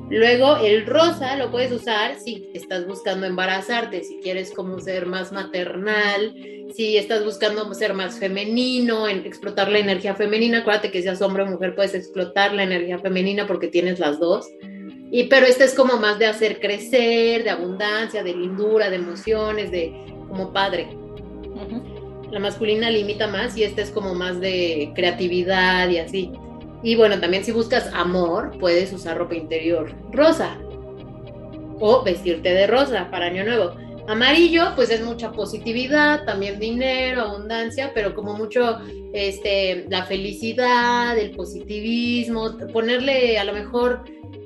Luego 0.09 0.57
el 0.57 0.87
rosa 0.87 1.37
lo 1.37 1.51
puedes 1.51 1.73
usar 1.73 2.19
si 2.19 2.51
estás 2.55 2.87
buscando 2.87 3.27
embarazarte, 3.27 4.03
si 4.03 4.19
quieres 4.21 4.53
como 4.53 4.79
ser 4.81 5.07
más 5.07 5.33
maternal, 5.33 6.35
si 6.75 6.97
estás 6.97 7.25
buscando 7.25 7.73
ser 7.75 7.95
más 7.95 8.19
femenino, 8.19 9.09
en 9.09 9.27
explotar 9.27 9.71
la 9.71 9.79
energía 9.79 10.15
femenina. 10.15 10.59
Acuérdate 10.59 10.91
que 10.91 11.03
seas 11.03 11.23
hombre 11.23 11.43
o 11.43 11.47
mujer 11.47 11.75
puedes 11.75 11.95
explotar 11.95 12.55
la 12.55 12.62
energía 12.62 12.99
femenina 12.99 13.47
porque 13.47 13.69
tienes 13.69 13.99
las 13.99 14.19
dos. 14.19 14.47
Y 15.12 15.25
pero 15.25 15.47
este 15.47 15.62
es 15.62 15.75
como 15.75 15.99
más 15.99 16.19
de 16.19 16.26
hacer 16.26 16.59
crecer, 16.59 17.45
de 17.45 17.50
abundancia, 17.50 18.25
de 18.25 18.35
lindura, 18.35 18.90
de 18.90 18.97
emociones, 18.97 19.71
de 19.71 19.92
como 20.28 20.52
padre 20.52 20.88
la 22.33 22.40
masculina 22.40 22.90
limita 22.90 23.26
más 23.26 23.57
y 23.59 23.62
esta 23.62 23.83
es 23.83 23.90
como 23.90 24.14
más 24.14 24.40
de 24.40 24.90
creatividad 24.95 25.88
y 25.90 25.99
así. 25.99 26.33
Y 26.83 26.97
bueno, 26.97 27.21
también 27.21 27.45
si 27.45 27.52
buscas 27.52 27.92
amor, 27.92 28.57
puedes 28.59 28.92
usar 28.92 29.19
ropa 29.19 29.35
interior 29.35 29.95
rosa 30.11 30.57
o 31.78 32.02
vestirte 32.02 32.49
de 32.49 32.66
rosa 32.66 33.09
para 33.11 33.26
año 33.26 33.45
nuevo. 33.45 33.75
Amarillo, 34.09 34.73
pues 34.75 34.90
es 34.90 35.02
mucha 35.02 35.32
positividad, 35.32 36.25
también 36.25 36.59
dinero, 36.59 37.23
abundancia, 37.23 37.92
pero 37.94 38.14
como 38.14 38.35
mucho 38.35 38.80
este, 39.12 39.87
la 39.88 40.04
felicidad, 40.04 41.16
el 41.16 41.30
positivismo, 41.30 42.56
ponerle 42.73 43.38
a 43.38 43.44
lo 43.44 43.52
mejor 43.52 44.04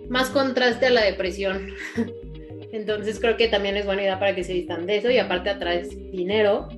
más 0.08 0.30
contraste 0.30 0.86
a 0.86 0.90
la 0.90 1.04
depresión. 1.04 1.74
Entonces 2.72 3.18
creo 3.18 3.36
que 3.36 3.48
también 3.48 3.76
es 3.76 3.86
buena 3.86 4.02
idea 4.02 4.18
para 4.18 4.34
que 4.34 4.44
se 4.44 4.52
vistan 4.52 4.86
de 4.86 4.98
eso 4.98 5.10
y 5.10 5.18
aparte 5.18 5.50
atraes 5.50 5.88
dinero 6.10 6.68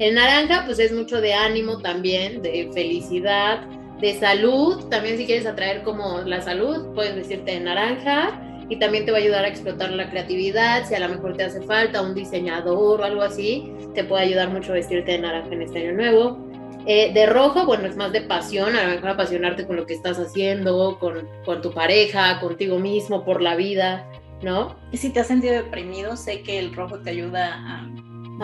el 0.00 0.14
naranja, 0.14 0.62
pues 0.64 0.78
es 0.78 0.92
mucho 0.92 1.20
de 1.20 1.34
ánimo 1.34 1.78
también, 1.78 2.40
de 2.40 2.70
felicidad, 2.72 3.60
de 4.00 4.14
salud. 4.14 4.88
También 4.88 5.18
si 5.18 5.26
quieres 5.26 5.44
atraer 5.44 5.82
como 5.82 6.22
la 6.22 6.40
salud, 6.40 6.94
puedes 6.94 7.14
vestirte 7.14 7.52
de 7.52 7.60
naranja 7.60 8.49
y 8.70 8.76
también 8.76 9.04
te 9.04 9.10
va 9.10 9.18
a 9.18 9.20
ayudar 9.20 9.44
a 9.44 9.48
explotar 9.48 9.90
la 9.90 10.08
creatividad. 10.08 10.86
Si 10.86 10.94
a 10.94 11.00
lo 11.00 11.08
mejor 11.08 11.36
te 11.36 11.42
hace 11.42 11.60
falta 11.60 12.00
un 12.00 12.14
diseñador 12.14 13.00
o 13.00 13.04
algo 13.04 13.22
así, 13.22 13.72
te 13.94 14.04
puede 14.04 14.22
ayudar 14.22 14.48
mucho 14.48 14.72
vestirte 14.72 15.12
de 15.12 15.18
naranja 15.18 15.52
en 15.52 15.62
este 15.62 15.80
año 15.80 15.92
nuevo. 15.92 16.38
Eh, 16.86 17.12
de 17.12 17.26
rojo, 17.26 17.66
bueno, 17.66 17.86
es 17.86 17.96
más 17.96 18.12
de 18.12 18.22
pasión, 18.22 18.74
a 18.74 18.84
lo 18.84 18.94
mejor 18.94 19.10
apasionarte 19.10 19.66
con 19.66 19.76
lo 19.76 19.84
que 19.84 19.92
estás 19.92 20.18
haciendo, 20.18 20.98
con, 20.98 21.28
con 21.44 21.60
tu 21.60 21.72
pareja, 21.72 22.40
contigo 22.40 22.78
mismo, 22.78 23.24
por 23.24 23.42
la 23.42 23.54
vida, 23.54 24.08
¿no? 24.40 24.76
Y 24.90 24.96
si 24.96 25.10
te 25.10 25.20
has 25.20 25.26
sentido 25.26 25.54
deprimido, 25.54 26.16
sé 26.16 26.42
que 26.42 26.58
el 26.58 26.74
rojo 26.74 27.00
te 27.00 27.10
ayuda 27.10 27.54
a 27.54 27.86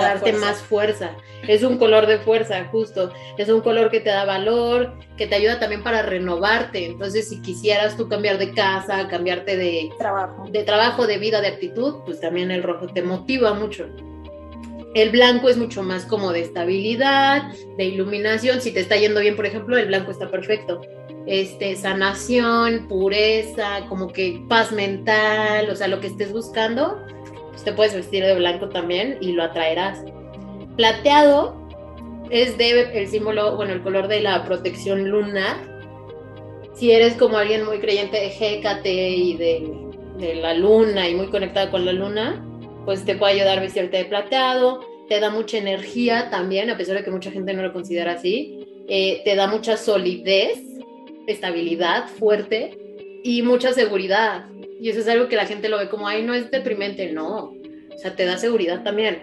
darte 0.03 0.33
más 0.33 0.59
fuerza. 0.59 1.17
Es 1.47 1.63
un 1.63 1.79
color 1.79 2.07
de 2.07 2.19
fuerza, 2.19 2.65
justo. 2.71 3.13
Es 3.37 3.49
un 3.49 3.61
color 3.61 3.91
que 3.91 4.01
te 4.01 4.11
da 4.11 4.25
valor, 4.25 4.99
que 5.17 5.27
te 5.27 5.35
ayuda 5.35 5.59
también 5.59 5.83
para 5.83 6.03
renovarte. 6.03 6.87
Entonces, 6.87 7.29
si 7.29 7.41
quisieras 7.41 7.97
tú 7.97 8.09
cambiar 8.09 8.39
de 8.39 8.53
casa, 8.53 9.09
cambiarte 9.09 9.57
de 9.57 9.91
trabajo, 9.99 10.45
de, 10.51 10.63
trabajo, 10.63 11.07
de 11.07 11.19
vida, 11.19 11.41
de 11.41 11.49
actitud, 11.49 11.97
pues 12.05 12.21
también 12.21 12.51
el 12.51 12.63
rojo 12.63 12.87
te 12.87 13.03
motiva 13.03 13.55
mucho. 13.55 13.89
El 14.95 15.11
blanco 15.11 15.49
es 15.49 15.59
mucho 15.59 15.83
más 15.83 16.07
como 16.07 16.33
de 16.33 16.41
estabilidad, 16.41 17.53
de 17.77 17.85
iluminación. 17.85 18.61
Si 18.61 18.73
te 18.73 18.81
está 18.81 18.97
yendo 18.97 19.21
bien, 19.21 19.37
por 19.37 19.45
ejemplo, 19.45 19.77
el 19.77 19.89
blanco 19.89 20.11
está 20.11 20.31
perfecto. 20.31 20.81
Este, 21.27 21.77
sanación, 21.77 22.87
pureza, 22.89 23.85
como 23.89 24.09
que 24.13 24.43
paz 24.49 24.73
mental, 24.73 25.69
o 25.71 25.77
sea, 25.77 25.89
lo 25.89 26.01
que 26.01 26.07
estés 26.07 26.33
buscando, 26.33 27.05
te 27.65 27.73
puedes 27.73 27.95
vestir 27.95 28.25
de 28.25 28.35
blanco 28.35 28.69
también 28.69 29.19
y 29.21 29.33
lo 29.33 29.43
atraerás. 29.43 30.05
Plateado 30.77 31.67
es 32.31 32.59
de 32.59 32.83
el 32.93 33.09
símbolo, 33.09 33.57
bueno, 33.57 33.73
el 33.73 33.83
color 33.83 34.09
de 34.09 34.21
la 34.21 34.45
protección 34.45 35.09
lunar. 35.09 35.57
Si 36.75 36.91
eres 36.91 37.15
como 37.15 37.39
alguien 37.39 37.65
muy 37.65 37.79
creyente 37.79 38.19
de 38.19 38.27
Hécate 38.27 39.11
y 39.11 39.37
de, 39.37 39.73
de 40.19 40.35
la 40.35 40.55
luna 40.55 41.09
y 41.09 41.15
muy 41.15 41.29
conectada 41.29 41.71
con 41.71 41.87
la 41.87 41.93
luna, 41.93 42.45
pues 42.85 43.05
te 43.05 43.17
puede 43.17 43.35
ayudar 43.35 43.59
a 43.59 43.63
vestirte 43.63 43.97
de 43.99 44.05
plateado. 44.05 44.81
Te 45.09 45.21
da 45.21 45.31
mucha 45.31 45.59
energía 45.59 46.29
también, 46.31 46.69
a 46.71 46.77
pesar 46.77 46.97
de 46.97 47.05
que 47.05 47.11
mucha 47.11 47.31
gente 47.31 47.55
no 47.55 47.63
lo 47.63 47.73
considera 47.73 48.13
así. 48.13 48.61
Eh, 48.89 49.23
te 49.25 49.35
da 49.35 49.47
mucha 49.47 49.77
solidez, 49.77 50.61
estabilidad 51.27 52.09
fuerte 52.09 52.79
y 53.25 53.43
mucha 53.43 53.73
seguridad. 53.73 54.47
Y 54.81 54.91
eso 54.91 55.01
es 55.01 55.09
algo 55.09 55.29
que 55.29 55.37
la 55.37 55.47
gente 55.47 55.69
lo 55.69 55.79
ve 55.79 55.89
como, 55.89 56.07
ay, 56.07 56.23
no 56.23 56.35
es 56.35 56.51
deprimente, 56.51 57.13
no. 57.13 57.55
O 57.95 57.99
sea, 57.99 58.15
te 58.15 58.25
da 58.25 58.37
seguridad 58.37 58.83
también. 58.83 59.23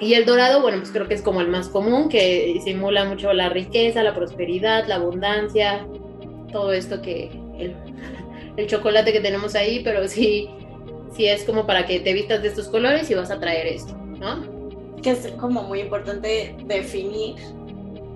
Y 0.00 0.14
el 0.14 0.24
dorado, 0.24 0.60
bueno, 0.60 0.78
pues 0.78 0.90
creo 0.90 1.06
que 1.06 1.14
es 1.14 1.22
como 1.22 1.40
el 1.40 1.48
más 1.48 1.68
común, 1.68 2.08
que 2.08 2.60
simula 2.64 3.04
mucho 3.04 3.32
la 3.32 3.48
riqueza, 3.48 4.02
la 4.02 4.14
prosperidad, 4.14 4.86
la 4.86 4.96
abundancia, 4.96 5.86
todo 6.50 6.72
esto 6.72 7.00
que 7.00 7.30
el, 7.58 7.76
el 8.56 8.66
chocolate 8.66 9.12
que 9.12 9.20
tenemos 9.20 9.54
ahí, 9.54 9.82
pero 9.84 10.08
sí, 10.08 10.48
sí 11.14 11.26
es 11.26 11.44
como 11.44 11.66
para 11.66 11.86
que 11.86 12.00
te 12.00 12.12
vistas 12.12 12.42
de 12.42 12.48
estos 12.48 12.68
colores 12.68 13.10
y 13.10 13.14
vas 13.14 13.30
a 13.30 13.38
traer 13.38 13.66
esto, 13.66 13.96
¿no? 13.96 14.96
Que 15.00 15.10
es 15.10 15.28
como 15.38 15.62
muy 15.62 15.80
importante 15.80 16.56
definir 16.64 17.36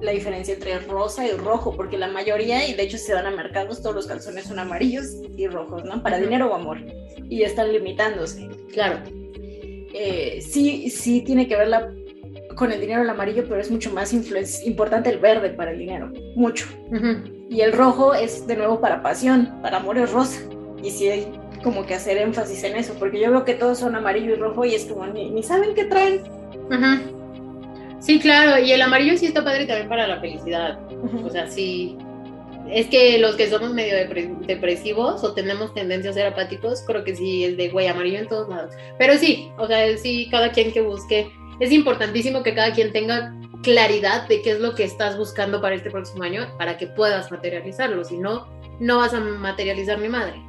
la 0.00 0.12
diferencia 0.12 0.54
entre 0.54 0.78
rosa 0.80 1.26
y 1.26 1.32
rojo, 1.32 1.74
porque 1.74 1.98
la 1.98 2.08
mayoría, 2.08 2.66
y 2.68 2.74
de 2.74 2.82
hecho 2.84 2.98
se 2.98 3.14
van 3.14 3.26
a 3.26 3.30
mercados, 3.30 3.82
todos 3.82 3.94
los 3.94 4.06
calzones 4.06 4.44
son 4.44 4.58
amarillos 4.58 5.16
y 5.36 5.46
rojos, 5.48 5.84
¿no? 5.84 6.02
Para 6.02 6.18
dinero 6.18 6.50
o 6.50 6.54
amor. 6.54 6.78
Y 7.28 7.42
están 7.42 7.72
limitándose. 7.72 8.48
Claro. 8.72 9.00
Eh, 9.92 10.40
sí, 10.46 10.90
sí 10.90 11.22
tiene 11.22 11.48
que 11.48 11.56
ver 11.56 11.68
con 12.54 12.72
el 12.72 12.80
dinero 12.80 13.02
el 13.02 13.10
amarillo, 13.10 13.44
pero 13.48 13.60
es 13.60 13.70
mucho 13.70 13.92
más 13.92 14.12
importante 14.64 15.10
el 15.10 15.18
verde 15.18 15.50
para 15.50 15.72
el 15.72 15.78
dinero. 15.78 16.12
Mucho. 16.34 16.66
Y 17.48 17.60
el 17.60 17.72
rojo 17.72 18.14
es 18.14 18.46
de 18.46 18.56
nuevo 18.56 18.80
para 18.80 19.02
pasión, 19.02 19.58
para 19.62 19.78
amor 19.78 19.98
es 19.98 20.12
rosa. 20.12 20.40
Y 20.82 20.90
si 20.90 21.26
como 21.62 21.86
que 21.86 21.94
hacer 21.94 22.18
énfasis 22.18 22.62
en 22.64 22.76
eso, 22.76 22.94
porque 22.98 23.20
yo 23.20 23.30
veo 23.30 23.44
que 23.44 23.54
todos 23.54 23.78
son 23.78 23.96
amarillo 23.96 24.32
y 24.32 24.36
rojo 24.36 24.64
y 24.64 24.74
es 24.74 24.84
como 24.84 25.06
ni, 25.06 25.42
saben 25.42 25.74
qué 25.74 25.84
traen. 25.84 26.22
Sí, 28.00 28.20
claro, 28.20 28.62
y 28.62 28.72
el 28.72 28.80
amarillo 28.82 29.16
sí 29.16 29.26
está 29.26 29.42
padre 29.42 29.66
también 29.66 29.88
para 29.88 30.06
la 30.06 30.20
felicidad. 30.20 30.78
O 31.24 31.30
sea, 31.30 31.48
sí. 31.48 31.96
Es 32.70 32.86
que 32.88 33.18
los 33.18 33.34
que 33.36 33.48
somos 33.48 33.72
medio 33.72 33.96
depresivos 34.46 35.24
o 35.24 35.32
tenemos 35.32 35.72
tendencia 35.72 36.10
a 36.10 36.14
ser 36.14 36.26
apáticos, 36.26 36.82
creo 36.86 37.02
que 37.02 37.16
sí, 37.16 37.44
el 37.44 37.56
de 37.56 37.70
güey 37.70 37.86
amarillo 37.86 38.18
en 38.18 38.28
todos 38.28 38.48
lados. 38.48 38.74
Pero 38.98 39.16
sí, 39.16 39.50
o 39.56 39.66
sea, 39.66 39.96
sí, 39.96 40.28
cada 40.30 40.52
quien 40.52 40.72
que 40.72 40.82
busque. 40.82 41.30
Es 41.60 41.72
importantísimo 41.72 42.42
que 42.42 42.54
cada 42.54 42.72
quien 42.72 42.92
tenga 42.92 43.34
claridad 43.62 44.28
de 44.28 44.42
qué 44.42 44.52
es 44.52 44.60
lo 44.60 44.74
que 44.74 44.84
estás 44.84 45.16
buscando 45.16 45.60
para 45.60 45.74
este 45.74 45.90
próximo 45.90 46.22
año 46.22 46.46
para 46.58 46.76
que 46.76 46.86
puedas 46.86 47.30
materializarlo. 47.32 48.04
Si 48.04 48.18
no, 48.18 48.46
no 48.80 48.98
vas 48.98 49.14
a 49.14 49.20
materializar 49.20 49.98
mi 49.98 50.08
madre. 50.08 50.40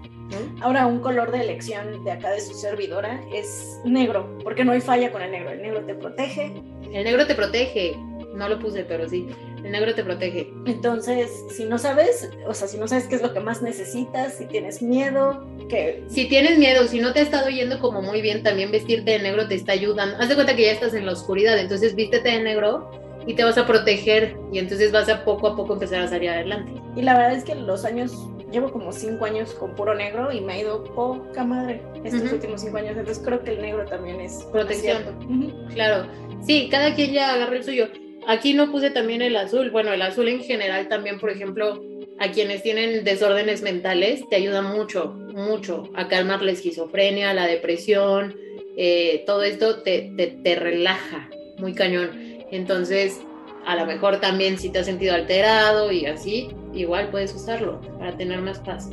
Ahora, 0.62 0.86
un 0.88 1.00
color 1.00 1.32
de 1.32 1.42
elección 1.42 2.04
de 2.04 2.12
acá 2.12 2.32
de 2.32 2.42
su 2.42 2.54
servidora 2.54 3.22
es 3.34 3.80
negro, 3.84 4.38
porque 4.44 4.64
no 4.66 4.72
hay 4.72 4.82
falla 4.82 5.12
con 5.12 5.22
el 5.22 5.32
negro. 5.32 5.52
El 5.52 5.62
negro 5.62 5.86
te 5.86 5.96
protege. 5.96 6.54
El 6.94 7.04
negro 7.04 7.26
te 7.26 7.36
protege. 7.36 7.96
No 8.36 8.48
lo 8.48 8.60
puse, 8.60 8.84
pero 8.84 9.08
sí. 9.10 9.28
El 9.64 9.72
negro 9.72 9.94
te 9.94 10.04
protege. 10.04 10.52
Entonces, 10.66 11.30
si 11.50 11.66
no 11.66 11.78
sabes, 11.78 12.30
o 12.48 12.54
sea, 12.54 12.68
si 12.68 12.78
no 12.78 12.88
sabes 12.88 13.08
qué 13.08 13.16
es 13.16 13.22
lo 13.22 13.34
que 13.34 13.40
más 13.40 13.62
necesitas, 13.62 14.36
si 14.36 14.46
tienes 14.46 14.82
miedo, 14.82 15.46
que... 15.68 16.04
Si 16.08 16.28
tienes 16.28 16.58
miedo, 16.58 16.88
si 16.88 17.00
no 17.00 17.12
te 17.12 17.20
ha 17.20 17.24
estado 17.24 17.50
yendo 17.50 17.80
como 17.80 18.02
muy 18.02 18.22
bien, 18.22 18.44
también 18.44 18.72
vestirte 18.72 19.12
de 19.12 19.20
negro 19.20 19.48
te 19.48 19.56
está 19.56 19.74
ayudando. 19.74 20.18
Haz 20.18 20.30
de 20.30 20.36
cuenta 20.36 20.56
que 20.56 20.64
ya 20.64 20.72
estás 20.72 20.94
en 20.94 21.06
la 21.06 21.14
oscuridad, 21.14 21.60
entonces 21.60 21.96
vístete 21.96 22.30
de 22.30 22.42
negro 22.42 22.90
y 23.26 23.34
te 23.34 23.44
vas 23.44 23.58
a 23.58 23.68
proteger 23.68 24.36
y 24.52 24.60
entonces 24.60 24.92
vas 24.92 25.10
a 25.10 25.24
poco 25.24 25.48
a 25.48 25.56
poco 25.56 25.74
empezar 25.74 26.02
a 26.02 26.08
salir 26.08 26.30
adelante. 26.30 26.72
Y 26.96 27.02
la 27.02 27.18
verdad 27.18 27.34
es 27.34 27.44
que 27.44 27.56
los 27.56 27.86
años, 27.86 28.14
llevo 28.52 28.72
como 28.72 28.92
cinco 28.92 29.26
años 29.26 29.54
con 29.54 29.76
puro 29.76 29.94
negro 29.96 30.32
y 30.32 30.42
me 30.42 30.54
ha 30.54 30.60
ido 30.60 30.84
poca 30.84 31.44
madre 31.44 31.82
estos 32.04 32.32
últimos 32.32 32.62
cinco 32.62 32.78
años, 32.78 32.98
entonces 32.98 33.22
creo 33.24 33.44
que 33.44 33.52
el 33.52 33.62
negro 33.62 33.86
también 33.86 34.20
es 34.22 34.48
protección. 34.52 35.68
Claro, 35.74 36.08
sí, 36.46 36.68
cada 36.72 36.96
quien 36.96 37.14
ya 37.14 37.34
agarra 37.34 37.58
el 37.58 37.64
suyo. 37.64 37.88
Aquí 38.28 38.54
no 38.54 38.72
puse 38.72 38.90
también 38.92 39.22
el 39.22 39.36
azul, 39.36 39.72
bueno, 39.72 39.92
el 39.92 40.02
azul 40.02 40.28
en 40.28 40.42
general 40.42 40.88
también, 40.88 41.20
por 41.20 41.30
ejemplo, 41.30 41.82
a 42.20 42.32
quienes 42.32 42.62
tienen 42.64 43.04
desórdenes 43.04 43.62
mentales, 43.62 44.28
te 44.30 44.36
ayuda 44.36 44.62
mucho, 44.62 45.14
mucho 45.34 45.90
a 45.96 46.08
calmar 46.08 46.42
la 46.42 46.52
esquizofrenia, 46.52 47.34
la 47.34 47.48
depresión, 47.48 48.36
eh, 48.76 49.24
todo 49.26 49.44
esto 49.44 49.82
te, 49.84 50.12
te, 50.18 50.28
te 50.28 50.56
relaja 50.56 51.30
muy 51.60 51.74
cañón. 51.74 52.29
Entonces, 52.52 53.22
a 53.66 53.76
lo 53.76 53.86
mejor 53.86 54.20
también 54.20 54.58
si 54.58 54.70
te 54.70 54.80
has 54.80 54.86
sentido 54.86 55.14
alterado 55.14 55.92
y 55.92 56.06
así, 56.06 56.50
igual 56.74 57.10
puedes 57.10 57.34
usarlo 57.34 57.82
para 57.98 58.16
tener 58.18 58.42
más 58.42 58.60
paz. 58.60 58.90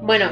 Bueno, 0.00 0.30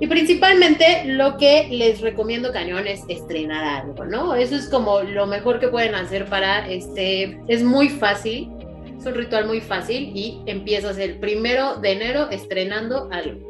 y 0.00 0.06
principalmente 0.06 1.04
lo 1.06 1.36
que 1.38 1.68
les 1.70 2.00
recomiendo 2.00 2.52
cañón 2.52 2.86
es 2.86 3.02
estrenar 3.08 3.64
algo, 3.64 4.04
¿no? 4.04 4.34
Eso 4.34 4.56
es 4.56 4.68
como 4.68 5.00
lo 5.00 5.26
mejor 5.26 5.60
que 5.60 5.68
pueden 5.68 5.94
hacer 5.94 6.26
para 6.26 6.68
este, 6.68 7.40
es 7.48 7.62
muy 7.62 7.88
fácil, 7.88 8.50
es 8.98 9.06
un 9.06 9.14
ritual 9.14 9.46
muy 9.46 9.60
fácil 9.60 10.12
y 10.14 10.40
empiezas 10.46 10.98
el 10.98 11.18
primero 11.18 11.76
de 11.76 11.92
enero 11.92 12.28
estrenando 12.30 13.08
algo. 13.12 13.48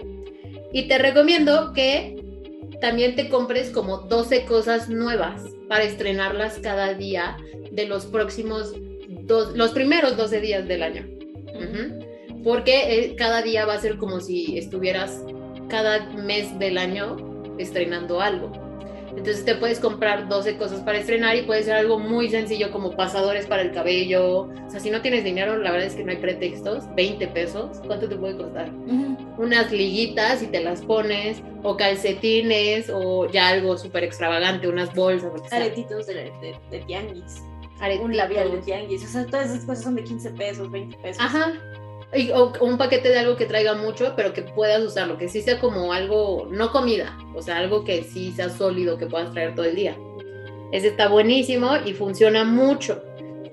Y 0.72 0.86
te 0.86 0.98
recomiendo 0.98 1.72
que 1.72 2.16
también 2.80 3.14
te 3.16 3.28
compres 3.28 3.70
como 3.70 3.98
12 3.98 4.44
cosas 4.44 4.88
nuevas 4.88 5.42
para 5.68 5.84
estrenarlas 5.84 6.58
cada 6.58 6.94
día 6.94 7.36
de 7.70 7.86
los 7.86 8.06
próximos 8.06 8.74
dos, 9.08 9.56
los 9.56 9.72
primeros 9.72 10.16
12 10.16 10.40
días 10.40 10.68
del 10.68 10.82
año. 10.82 11.06
Porque 12.42 12.98
eh, 12.98 13.16
cada 13.16 13.42
día 13.42 13.64
va 13.64 13.74
a 13.74 13.80
ser 13.80 13.96
como 13.96 14.20
si 14.20 14.58
estuvieras 14.58 15.22
cada 15.68 16.06
mes 16.10 16.58
del 16.58 16.76
año 16.76 17.16
estrenando 17.58 18.20
algo. 18.20 18.52
Entonces 19.16 19.44
te 19.44 19.54
puedes 19.54 19.78
comprar 19.80 20.28
12 20.28 20.56
cosas 20.56 20.80
para 20.80 20.98
estrenar 20.98 21.36
y 21.36 21.42
puede 21.42 21.62
ser 21.62 21.74
algo 21.74 21.98
muy 21.98 22.28
sencillo 22.28 22.70
como 22.70 22.96
pasadores 22.96 23.46
para 23.46 23.62
el 23.62 23.72
cabello. 23.72 24.42
O 24.42 24.70
sea, 24.70 24.80
si 24.80 24.90
no 24.90 25.00
tienes 25.00 25.24
dinero, 25.24 25.56
la 25.56 25.70
verdad 25.70 25.86
es 25.86 25.94
que 25.94 26.04
no 26.04 26.10
hay 26.10 26.18
pretextos. 26.18 26.84
20 26.94 27.28
pesos, 27.28 27.80
¿cuánto 27.86 28.08
te 28.08 28.16
puede 28.16 28.36
costar? 28.36 28.70
Unas 29.38 29.70
liguitas 29.70 30.42
y 30.42 30.46
te 30.48 30.62
las 30.62 30.82
pones, 30.82 31.42
o 31.62 31.76
calcetines, 31.76 32.90
o 32.92 33.30
ya 33.30 33.48
algo 33.48 33.78
súper 33.78 34.04
extravagante, 34.04 34.68
unas 34.68 34.92
bolsas. 34.94 35.52
Aretitos 35.52 36.06
de, 36.06 36.32
de, 36.70 36.78
tianguis. 36.80 37.42
Un 38.02 38.16
labial 38.16 38.50
de 38.50 38.58
tianguis. 38.58 39.04
O 39.04 39.08
sea, 39.08 39.26
todas 39.26 39.50
esas 39.50 39.64
cosas 39.64 39.84
son 39.84 39.94
de 39.94 40.04
15 40.04 40.30
pesos, 40.30 40.70
20 40.70 40.96
pesos. 40.98 41.22
Ajá 41.22 41.52
o, 42.34 42.52
un 42.60 42.78
paquete 42.78 43.08
de 43.08 43.18
algo 43.18 43.36
que 43.36 43.46
traiga 43.46 43.74
mucho, 43.74 44.14
pero 44.16 44.32
que 44.32 44.42
puedas 44.42 44.82
usarlo, 44.82 45.18
que 45.18 45.28
sí 45.28 45.42
sea 45.42 45.60
como 45.60 45.92
algo, 45.92 46.48
no 46.50 46.70
comida, 46.70 47.16
o 47.34 47.42
sea, 47.42 47.58
algo 47.58 47.84
que 47.84 48.02
sí 48.02 48.32
sea 48.32 48.48
sólido, 48.48 48.98
que 48.98 49.06
puedas 49.06 49.32
traer 49.32 49.54
todo 49.54 49.66
el 49.66 49.76
día. 49.76 49.96
Ese 50.72 50.88
está 50.88 51.08
buenísimo 51.08 51.70
y 51.84 51.92
funciona 51.92 52.44
mucho. 52.44 53.02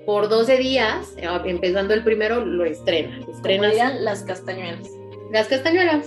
Por 0.06 0.28
12 0.28 0.56
días, 0.56 1.14
eh, 1.16 1.28
empezando 1.44 1.94
el 1.94 2.02
primero, 2.02 2.44
lo 2.44 2.64
estrenas. 2.64 3.28
estrenas 3.28 4.00
las 4.00 4.24
castañuelas. 4.24 4.90
Las 5.30 5.46
castañuelas, 5.46 6.06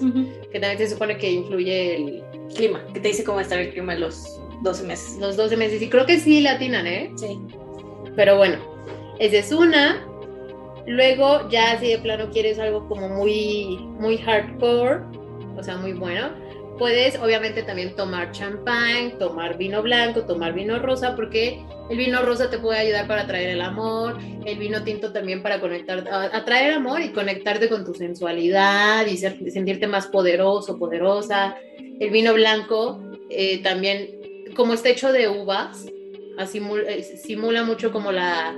que 0.52 0.60
también 0.60 0.78
se 0.78 0.90
supone 0.90 1.18
que 1.18 1.32
influye 1.32 1.96
el 1.96 2.24
clima, 2.54 2.86
que 2.94 3.00
te 3.00 3.08
dice 3.08 3.24
cómo 3.24 3.36
va 3.36 3.42
a 3.42 3.44
estar 3.44 3.60
el 3.60 3.72
clima 3.72 3.96
los 3.96 4.40
12 4.62 4.84
meses. 4.84 5.18
Los 5.20 5.38
12 5.38 5.58
meses, 5.58 5.82
y 5.82 5.90
creo 5.90 6.06
que 6.06 6.20
sí 6.20 6.42
latinan, 6.42 6.86
¿eh? 6.86 7.12
Sí. 7.16 7.40
Pero 8.16 8.38
bueno, 8.38 8.58
esa 9.20 9.38
es 9.38 9.52
una. 9.52 10.06
Luego 10.88 11.50
ya 11.50 11.80
si 11.80 11.90
de 11.90 11.98
plano 11.98 12.30
quieres 12.32 12.60
algo 12.60 12.88
como 12.88 13.10
muy, 13.10 13.78
muy 14.00 14.18
hardcore, 14.18 15.02
o 15.58 15.64
sea, 15.64 15.78
muy 15.78 15.94
bueno, 15.94 16.30
puedes 16.78 17.18
obviamente 17.20 17.64
también 17.64 17.96
tomar 17.96 18.32
champán, 18.32 19.18
tomar 19.18 19.58
vino 19.58 19.82
blanco, 19.82 20.26
tomar 20.26 20.54
vino 20.54 20.78
rosa, 20.80 21.16
porque 21.16 21.66
el 21.90 21.98
vino 21.98 22.22
rosa 22.22 22.50
te 22.50 22.60
puede 22.60 22.80
ayudar 22.80 23.08
para 23.08 23.22
atraer 23.22 23.50
el 23.50 23.62
amor, 23.62 24.18
el 24.46 24.58
vino 24.60 24.84
tinto 24.84 25.12
también 25.12 25.42
para 25.42 25.60
conectar, 25.60 26.04
atraer 26.34 26.74
amor 26.74 27.02
y 27.02 27.10
conectarte 27.10 27.68
con 27.68 27.84
tu 27.84 27.94
sensualidad 27.94 29.08
y 29.08 29.18
sentirte 29.18 29.88
más 29.88 30.08
poderoso, 30.08 30.78
poderosa. 30.78 31.56
El 32.00 32.12
vino 32.12 32.34
blanco 32.34 33.02
eh, 33.30 33.64
también, 33.64 34.54
como 34.56 34.74
está 34.74 34.90
hecho 34.90 35.12
de 35.12 35.30
uvas, 35.30 35.86
eh, 36.38 37.04
simula 37.04 37.64
mucho 37.64 37.92
como 37.92 38.12
la 38.12 38.56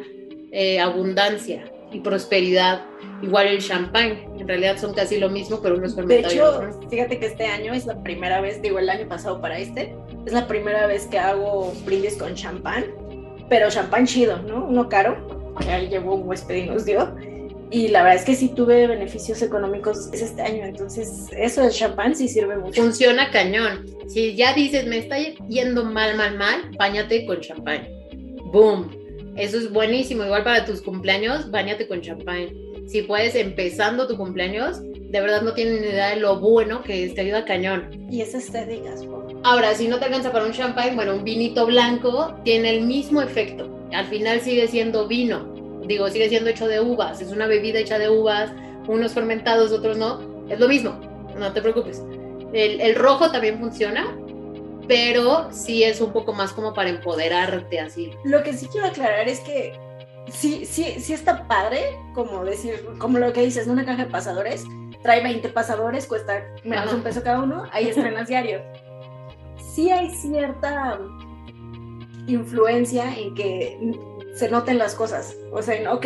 eh, 0.52 0.80
abundancia 0.80 1.72
y 1.92 2.00
prosperidad. 2.00 2.82
Igual 3.22 3.48
el 3.48 3.60
champán, 3.60 4.26
en 4.38 4.48
realidad 4.48 4.78
son 4.78 4.94
casi 4.94 5.18
lo 5.18 5.30
mismo, 5.30 5.60
pero 5.62 5.76
uno 5.76 5.86
es. 5.86 5.96
De 5.96 6.20
hecho, 6.20 6.62
fíjate 6.90 7.20
que 7.20 7.28
este 7.28 7.46
año 7.46 7.74
es 7.74 7.86
la 7.86 8.02
primera 8.04 8.42
vez, 8.42 8.62
digo 8.62 8.80
el 8.80 8.90
año 8.90 9.08
pasado 9.08 9.42
para 9.42 9.58
este, 9.58 9.96
es 10.26 10.34
la 10.34 10.48
primera 10.48 10.86
vez 10.86 11.08
que 11.08 11.18
hago 11.18 11.74
brindis 11.86 12.16
con 12.18 12.36
champán, 12.36 12.86
pero 13.50 13.70
champán 13.70 14.06
chido, 14.06 14.42
¿no? 14.44 14.66
Uno 14.66 14.88
caro, 14.88 15.56
que 15.60 15.88
llevó 15.88 16.16
un 16.16 16.28
huésped 16.28 16.56
y 16.56 16.68
nos 16.68 16.86
dio. 16.86 17.16
Y 17.70 17.90
la 17.90 18.04
verdad 18.04 18.20
es 18.20 18.26
que 18.26 18.36
sí 18.36 18.50
tuve 18.50 18.88
beneficios 18.88 19.42
económicos 19.42 20.10
este 20.14 20.42
año, 20.42 20.64
entonces 20.64 21.28
eso 21.36 21.64
del 21.64 21.72
champán 21.72 22.16
sí 22.16 22.30
sirve 22.30 22.56
mucho. 22.58 22.82
Funciona 22.82 23.30
cañón. 23.32 23.86
Si 24.08 24.36
ya 24.36 24.54
dices, 24.54 24.86
me 24.86 25.00
está 25.00 25.18
yendo 25.50 25.84
mal, 25.84 26.16
mal, 26.16 26.38
mal, 26.38 26.72
bañate 26.78 27.26
con 27.26 27.42
champán. 27.42 27.88
Boom 28.54 29.07
eso 29.38 29.58
es 29.58 29.72
buenísimo. 29.72 30.24
Igual 30.24 30.44
para 30.44 30.66
tus 30.66 30.82
cumpleaños, 30.82 31.52
bañate 31.52 31.88
con 31.88 32.02
champán. 32.02 32.50
Si 32.88 33.02
puedes, 33.02 33.36
empezando 33.36 34.08
tu 34.08 34.18
cumpleaños, 34.18 34.82
de 34.82 35.22
verdad 35.22 35.42
no 35.42 35.54
tienen 35.54 35.82
ni 35.82 35.88
idea 35.88 36.10
de 36.10 36.18
lo 36.18 36.40
bueno 36.40 36.82
que 36.84 37.06
es, 37.06 37.14
te 37.14 37.22
ayuda 37.22 37.46
cañón. 37.46 38.08
Y 38.10 38.22
es 38.22 38.34
estética, 38.34 38.96
Ahora, 39.44 39.76
si 39.76 39.88
no 39.88 40.00
te 40.00 40.06
alcanza 40.06 40.32
para 40.32 40.46
un 40.46 40.54
champán, 40.54 40.96
bueno, 40.96 41.16
un 41.16 41.24
vinito 41.24 41.66
blanco 41.66 42.34
tiene 42.44 42.70
el 42.72 42.86
mismo 42.86 43.22
efecto. 43.22 43.70
Al 43.94 44.06
final 44.06 44.42
sigue 44.42 44.68
siendo 44.68 45.08
vino. 45.08 45.54
Digo, 45.86 46.10
sigue 46.10 46.30
siendo 46.30 46.50
hecho 46.50 46.68
de 46.68 46.80
uvas. 46.80 47.22
Es 47.22 47.32
una 47.32 47.46
bebida 47.48 47.80
hecha 47.80 48.00
de 48.00 48.10
uvas, 48.10 48.52
unos 48.88 49.14
fermentados, 49.14 49.72
otros 49.72 49.98
no. 49.98 50.20
Es 50.50 50.60
lo 50.60 50.68
mismo. 50.68 51.00
No 51.38 51.54
te 51.54 51.62
preocupes. 51.62 52.02
El, 52.54 52.82
el 52.82 52.96
rojo 52.96 53.30
también 53.30 53.60
funciona, 53.60 54.18
pero 54.88 55.52
sí 55.52 55.84
es 55.84 56.02
un 56.02 56.14
poco 56.14 56.34
más 56.34 56.54
como 56.54 56.74
para 56.74 56.90
empoderarte 56.90 57.80
así. 57.80 58.12
Lo 58.24 58.44
que 58.44 58.54
sí 58.54 58.68
quiero 58.68 58.88
aclarar 58.88 59.28
es 59.28 59.40
que 59.42 59.78
sí, 60.32 60.66
sí, 60.66 61.00
sí 61.00 61.14
está 61.14 61.48
padre, 61.48 61.98
como 62.14 62.44
decir, 62.46 62.86
como 62.98 63.20
lo 63.20 63.34
que 63.34 63.42
dices, 63.42 63.68
una 63.68 63.86
caja 63.86 64.06
de 64.06 64.12
pasadores, 64.12 64.64
trae 65.04 65.22
20 65.24 65.50
pasadores, 65.50 66.08
cuesta 66.08 66.46
menos 66.64 66.94
un 66.94 67.02
peso 67.02 67.24
cada 67.24 67.42
uno, 67.42 67.66
ahí 67.72 67.90
estrenas 67.90 68.28
diario. 68.28 68.62
Sí 69.74 69.90
hay 69.90 70.10
cierta 70.10 71.00
influencia 72.28 73.18
en 73.18 73.34
que 73.36 73.78
se 74.36 74.50
noten 74.50 74.78
las 74.78 74.96
cosas. 74.96 75.36
O 75.52 75.62
sea, 75.62 75.94
ok, 75.94 76.06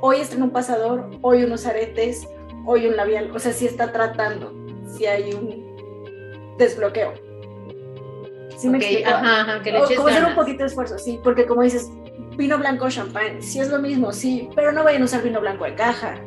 hoy 0.00 0.20
estreno 0.20 0.46
un 0.46 0.50
pasador, 0.50 1.10
hoy 1.22 1.44
unos 1.44 1.66
aretes, 1.66 2.26
hoy 2.66 2.86
un 2.86 2.96
labial. 2.96 3.30
O 3.34 3.38
sea, 3.38 3.52
sí 3.52 3.66
está 3.66 3.92
tratando, 3.92 4.52
si 4.96 5.06
hay 5.06 5.32
un 5.32 6.56
desbloqueo. 6.58 7.29
¿Sí 8.60 8.68
me 8.68 8.78
explico? 8.78 9.08
Ajá, 9.08 9.62
que 9.62 9.72
le 9.72 9.78
eches 9.78 9.96
como 9.96 10.08
hacer 10.08 10.24
un 10.24 10.34
poquito 10.34 10.58
de 10.58 10.66
esfuerzo, 10.66 10.98
sí, 10.98 11.18
porque 11.24 11.46
como 11.46 11.62
dices, 11.62 11.90
vino 12.36 12.58
blanco 12.58 12.84
o 12.84 12.90
champán, 12.90 13.42
sí 13.42 13.58
es 13.58 13.70
lo 13.70 13.78
mismo, 13.78 14.12
sí, 14.12 14.50
pero 14.54 14.72
no 14.72 14.84
vayan 14.84 15.02
a 15.02 15.04
usar 15.06 15.22
vino 15.22 15.40
blanco 15.40 15.64
de 15.64 15.74
caja. 15.74 16.20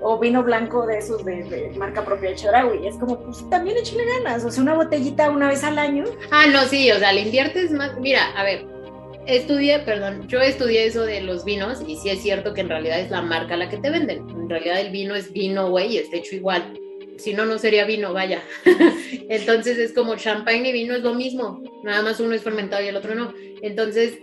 O, 0.00 0.14
o 0.14 0.18
vino 0.18 0.42
blanco 0.42 0.86
de 0.86 0.98
esos 0.98 1.24
de, 1.24 1.42
de 1.44 1.70
marca 1.78 2.04
propia 2.04 2.30
de 2.30 2.36
Chedraui. 2.36 2.86
Es 2.86 2.96
como, 2.96 3.18
pues 3.20 3.48
también 3.48 3.76
échale 3.78 4.04
ganas, 4.04 4.44
o 4.44 4.50
sea, 4.50 4.62
una 4.62 4.74
botellita 4.74 5.30
una 5.30 5.48
vez 5.48 5.64
al 5.64 5.78
año. 5.78 6.04
Ah, 6.30 6.46
no, 6.52 6.62
sí, 6.64 6.90
o 6.92 6.98
sea, 6.98 7.12
le 7.12 7.22
inviertes 7.22 7.70
más. 7.72 7.98
Mira, 7.98 8.30
a 8.36 8.44
ver, 8.44 8.66
estudié, 9.26 9.80
perdón, 9.80 10.28
yo 10.28 10.40
estudié 10.40 10.86
eso 10.86 11.04
de 11.04 11.20
los 11.22 11.44
vinos 11.44 11.82
y 11.86 11.96
sí 11.96 12.10
es 12.10 12.22
cierto 12.22 12.54
que 12.54 12.60
en 12.60 12.68
realidad 12.68 13.00
es 13.00 13.10
la 13.10 13.22
marca 13.22 13.56
la 13.56 13.68
que 13.68 13.78
te 13.78 13.90
venden. 13.90 14.28
En 14.28 14.48
realidad 14.48 14.80
el 14.80 14.90
vino 14.90 15.14
es 15.14 15.32
vino, 15.32 15.70
güey, 15.70 15.94
y 15.94 15.98
está 15.98 16.16
hecho 16.16 16.34
igual. 16.34 16.78
Si 17.18 17.34
no, 17.34 17.44
no 17.44 17.58
sería 17.58 17.84
vino, 17.84 18.12
vaya. 18.12 18.42
Entonces 19.28 19.76
es 19.78 19.92
como 19.92 20.16
champagne 20.16 20.70
y 20.70 20.72
vino 20.72 20.94
es 20.94 21.02
lo 21.02 21.14
mismo. 21.14 21.62
Nada 21.82 22.02
más 22.02 22.20
uno 22.20 22.34
es 22.34 22.42
fermentado 22.42 22.82
y 22.82 22.88
el 22.88 22.96
otro 22.96 23.14
no. 23.14 23.34
Entonces 23.60 24.20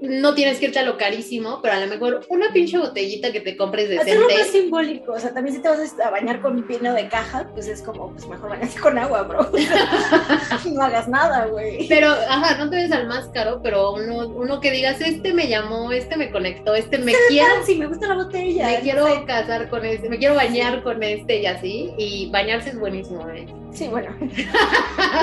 no 0.00 0.34
tienes 0.34 0.58
que 0.58 0.66
echarlo 0.66 0.96
carísimo, 0.96 1.60
pero 1.62 1.74
a 1.74 1.80
lo 1.80 1.86
mejor 1.86 2.24
una 2.28 2.52
pinche 2.52 2.78
botellita 2.78 3.32
que 3.32 3.40
te 3.40 3.56
compres 3.56 3.88
decente. 3.88 4.12
Hacerlo 4.12 4.28
más 4.38 4.46
simbólico, 4.48 5.12
o 5.12 5.18
sea, 5.18 5.32
también 5.32 5.56
si 5.56 5.62
te 5.62 5.68
vas 5.68 5.94
a 6.00 6.10
bañar 6.10 6.40
con 6.40 6.66
vino 6.66 6.92
de 6.92 7.08
caja, 7.08 7.48
pues 7.52 7.66
es 7.66 7.82
como, 7.82 8.12
pues 8.12 8.26
mejor 8.28 8.50
bañarse 8.50 8.78
con 8.78 8.98
agua, 8.98 9.22
bro. 9.22 9.50
no 10.72 10.82
hagas 10.82 11.08
nada, 11.08 11.46
güey. 11.46 11.88
Pero, 11.88 12.10
ajá, 12.10 12.56
no 12.58 12.70
te 12.70 12.76
ves 12.76 12.92
al 12.92 13.06
más 13.06 13.28
caro, 13.28 13.60
pero 13.62 13.92
uno, 13.94 14.28
uno 14.28 14.60
que 14.60 14.70
digas, 14.70 15.00
este 15.00 15.32
me 15.32 15.48
llamó, 15.48 15.92
este 15.92 16.16
me 16.16 16.30
conectó, 16.30 16.74
este 16.74 16.98
me 16.98 17.12
quiero. 17.28 17.64
Sí, 17.64 17.76
me 17.76 17.86
gusta 17.86 18.08
la 18.08 18.14
botella. 18.14 18.68
Me 18.68 18.80
quiero 18.80 19.26
casar 19.26 19.68
con 19.68 19.84
este, 19.84 20.08
me 20.08 20.18
quiero 20.18 20.34
bañar 20.34 20.82
con 20.82 21.02
este 21.02 21.40
y 21.40 21.46
así. 21.46 21.92
Y 21.98 22.30
bañarse 22.30 22.70
es 22.70 22.78
buenísimo, 22.78 23.28
¿eh? 23.30 23.46
Sí, 23.72 23.88
bueno. 23.88 24.14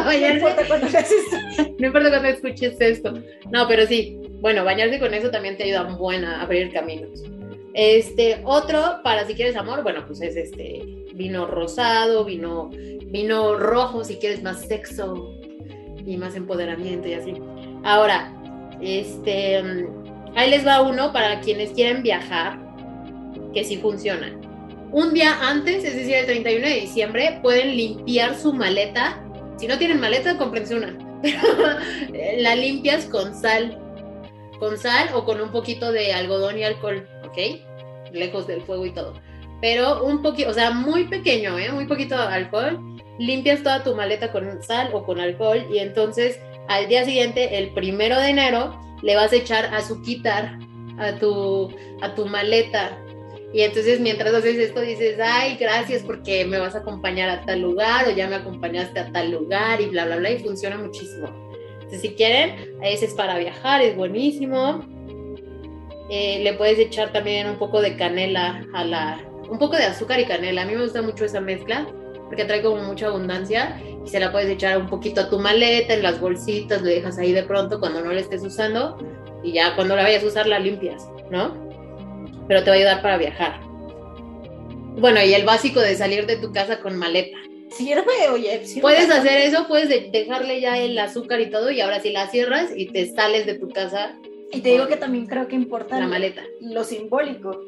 bañarse. 0.05 0.25
No 0.35 0.49
importa 0.49 0.67
cuando 0.67 0.87
hagas 0.87 1.11
esto. 1.11 1.75
No 1.79 1.87
importa 1.87 2.09
cuando 2.09 2.27
escuches 2.27 2.79
esto. 2.79 3.13
No, 3.51 3.67
pero 3.67 3.85
sí, 3.85 4.19
bueno, 4.39 4.64
bañarse 4.65 4.99
con 4.99 5.13
eso 5.13 5.31
también 5.31 5.57
te 5.57 5.63
ayuda 5.63 5.83
buen 5.83 6.25
a 6.25 6.41
abrir 6.41 6.71
caminos. 6.71 7.23
Este, 7.73 8.41
otro, 8.45 9.01
para 9.03 9.25
si 9.27 9.33
quieres 9.33 9.57
amor, 9.57 9.83
bueno, 9.83 10.05
pues 10.07 10.21
es 10.21 10.35
este 10.35 10.81
vino 11.13 11.45
rosado, 11.45 12.23
vino, 12.23 12.69
vino 12.71 13.57
rojo 13.57 14.03
si 14.03 14.15
quieres 14.15 14.41
más 14.43 14.61
sexo 14.61 15.33
y 16.05 16.15
más 16.17 16.35
empoderamiento 16.35 17.07
y 17.07 17.13
así. 17.13 17.33
Ahora, 17.83 18.33
este, 18.81 19.61
ahí 20.35 20.49
les 20.49 20.65
va 20.65 20.81
uno 20.81 21.11
para 21.11 21.41
quienes 21.41 21.71
quieren 21.71 22.01
viajar, 22.01 22.59
que 23.53 23.63
sí 23.63 23.77
funciona. 23.77 24.33
Un 24.91 25.13
día 25.13 25.37
antes, 25.41 25.83
es 25.83 25.95
decir, 25.95 26.15
el 26.15 26.25
31 26.25 26.65
de 26.65 26.75
diciembre, 26.75 27.39
pueden 27.41 27.75
limpiar 27.75 28.35
su 28.35 28.53
maleta. 28.53 29.21
Si 29.57 29.67
no 29.67 29.77
tienen 29.77 29.99
maleta, 29.99 30.37
cómprense 30.37 30.75
una. 30.75 30.97
Pero 31.21 31.39
la 32.37 32.55
limpias 32.55 33.05
con 33.05 33.35
sal 33.35 33.81
con 34.59 34.77
sal 34.77 35.09
o 35.13 35.25
con 35.25 35.41
un 35.41 35.51
poquito 35.51 35.91
de 35.91 36.13
algodón 36.13 36.57
y 36.57 36.63
alcohol, 36.63 37.07
¿ok? 37.25 38.11
Lejos 38.11 38.47
del 38.47 38.61
fuego 38.61 38.85
y 38.85 38.91
todo. 38.91 39.13
Pero 39.61 40.03
un 40.03 40.21
poquito, 40.21 40.49
o 40.49 40.53
sea, 40.53 40.71
muy 40.71 41.05
pequeño, 41.05 41.57
¿eh? 41.57 41.71
Muy 41.71 41.85
poquito 41.85 42.15
de 42.15 42.23
alcohol. 42.23 42.79
Limpias 43.19 43.63
toda 43.63 43.83
tu 43.83 43.95
maleta 43.95 44.31
con 44.31 44.61
sal 44.61 44.89
o 44.93 45.03
con 45.05 45.19
alcohol 45.19 45.65
y 45.71 45.79
entonces 45.79 46.39
al 46.67 46.87
día 46.87 47.05
siguiente, 47.05 47.57
el 47.57 47.73
primero 47.73 48.19
de 48.19 48.29
enero, 48.29 48.79
le 49.01 49.15
vas 49.15 49.31
a 49.33 49.35
echar 49.35 49.73
azuquitar 49.73 50.57
a 50.97 51.15
tu, 51.17 51.71
a 52.01 52.15
tu 52.15 52.25
maleta. 52.25 52.97
Y 53.53 53.61
entonces 53.61 53.99
mientras 53.99 54.33
haces 54.33 54.57
esto 54.57 54.81
dices, 54.81 55.17
ay, 55.23 55.57
gracias 55.57 56.01
porque 56.03 56.43
me 56.45 56.57
vas 56.57 56.75
a 56.75 56.79
acompañar 56.79 57.29
a 57.29 57.45
tal 57.45 57.61
lugar 57.61 58.07
o 58.07 58.11
ya 58.11 58.27
me 58.27 58.35
acompañaste 58.35 58.99
a 58.99 59.11
tal 59.11 59.31
lugar 59.31 59.79
y 59.79 59.85
bla, 59.85 60.05
bla, 60.05 60.17
bla. 60.17 60.31
Y 60.31 60.39
funciona 60.39 60.77
muchísimo. 60.77 61.44
Entonces, 61.85 62.01
si 62.01 62.15
quieren, 62.15 62.75
ese 62.81 63.05
es 63.05 63.13
para 63.13 63.37
viajar, 63.37 63.81
es 63.81 63.95
buenísimo. 63.95 64.83
Eh, 66.09 66.41
le 66.43 66.53
puedes 66.53 66.79
echar 66.79 67.11
también 67.11 67.47
un 67.47 67.57
poco 67.57 67.81
de 67.81 67.95
canela 67.95 68.65
a 68.73 68.83
la, 68.83 69.19
un 69.49 69.59
poco 69.59 69.75
de 69.75 69.83
azúcar 69.83 70.19
y 70.19 70.25
canela. 70.25 70.63
A 70.63 70.65
mí 70.65 70.73
me 70.73 70.83
gusta 70.83 71.01
mucho 71.01 71.25
esa 71.25 71.41
mezcla 71.41 71.87
porque 72.25 72.45
trae 72.45 72.61
como 72.63 72.81
mucha 72.83 73.07
abundancia 73.07 73.79
y 74.03 74.09
se 74.09 74.19
la 74.19 74.31
puedes 74.31 74.49
echar 74.49 74.79
un 74.79 74.87
poquito 74.87 75.21
a 75.21 75.29
tu 75.29 75.39
maleta, 75.39 75.93
en 75.93 76.01
las 76.01 76.19
bolsitas, 76.19 76.81
lo 76.81 76.87
dejas 76.87 77.19
ahí 77.19 77.31
de 77.31 77.43
pronto 77.43 77.79
cuando 77.79 78.01
no 78.01 78.11
la 78.11 78.19
estés 78.19 78.43
usando 78.43 78.97
y 79.43 79.53
ya 79.53 79.75
cuando 79.75 79.95
la 79.95 80.03
vayas 80.03 80.23
a 80.23 80.27
usar 80.27 80.47
la 80.47 80.57
limpias, 80.57 81.07
¿no? 81.29 81.53
Pero 82.47 82.63
te 82.63 82.69
va 82.71 82.75
a 82.75 82.79
ayudar 82.79 83.01
para 83.03 83.17
viajar. 83.17 83.59
Bueno, 84.97 85.23
y 85.23 85.33
el 85.33 85.45
básico 85.45 85.81
de 85.81 85.95
salir 85.95 86.25
de 86.25 86.37
tu 86.37 86.51
casa 86.51 86.79
con 86.79 86.97
maleta. 86.97 87.37
Sirve, 87.75 88.29
oye. 88.31 88.65
sirve 88.65 88.81
Puedes 88.81 89.09
hacer 89.11 89.39
eso, 89.41 89.67
puedes 89.67 89.89
de- 89.89 90.09
dejarle 90.11 90.61
ya 90.61 90.77
el 90.77 90.97
azúcar 90.97 91.41
y 91.41 91.49
todo 91.49 91.71
y 91.71 91.81
ahora 91.81 91.99
sí 91.99 92.11
la 92.11 92.27
cierras 92.27 92.69
y 92.75 92.87
te 92.87 93.05
sales 93.07 93.45
de 93.45 93.55
tu 93.55 93.69
casa 93.69 94.17
Y 94.51 94.61
te 94.61 94.69
digo 94.69 94.87
que 94.87 94.95
también 94.97 95.25
creo 95.27 95.47
que 95.47 95.55
importa 95.55 95.99
la 95.99 96.07
maleta. 96.07 96.41
lo 96.61 96.83
simbólico, 96.83 97.61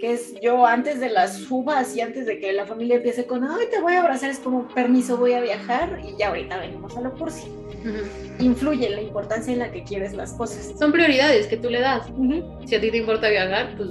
que 0.00 0.12
es 0.12 0.34
yo 0.42 0.66
antes 0.66 1.00
de 1.00 1.08
las 1.10 1.50
uvas 1.50 1.96
y 1.96 2.00
antes 2.02 2.26
de 2.26 2.38
que 2.38 2.52
la 2.52 2.66
familia 2.66 2.96
empiece 2.96 3.24
con, 3.26 3.42
ay, 3.44 3.66
te 3.70 3.80
voy 3.80 3.94
a 3.94 4.00
abrazar, 4.00 4.30
es 4.30 4.38
como, 4.38 4.68
permiso, 4.68 5.16
voy 5.16 5.32
a 5.32 5.40
viajar 5.40 6.00
y 6.04 6.16
ya 6.18 6.28
ahorita 6.28 6.58
venimos 6.60 6.96
a 6.96 7.00
lo 7.00 7.12
cursi. 7.14 7.48
Ujú. 7.80 8.44
Influye 8.44 8.90
la 8.90 9.00
importancia 9.00 9.52
en 9.52 9.60
la 9.60 9.72
que 9.72 9.82
quieres 9.82 10.12
las 10.12 10.32
cosas. 10.34 10.74
Son 10.78 10.92
prioridades 10.92 11.46
que 11.46 11.56
tú 11.56 11.70
le 11.70 11.80
das. 11.80 12.08
Ujú. 12.10 12.44
Si 12.66 12.74
a 12.74 12.80
ti 12.80 12.90
te 12.90 12.98
importa 12.98 13.28
viajar, 13.30 13.74
pues 13.76 13.88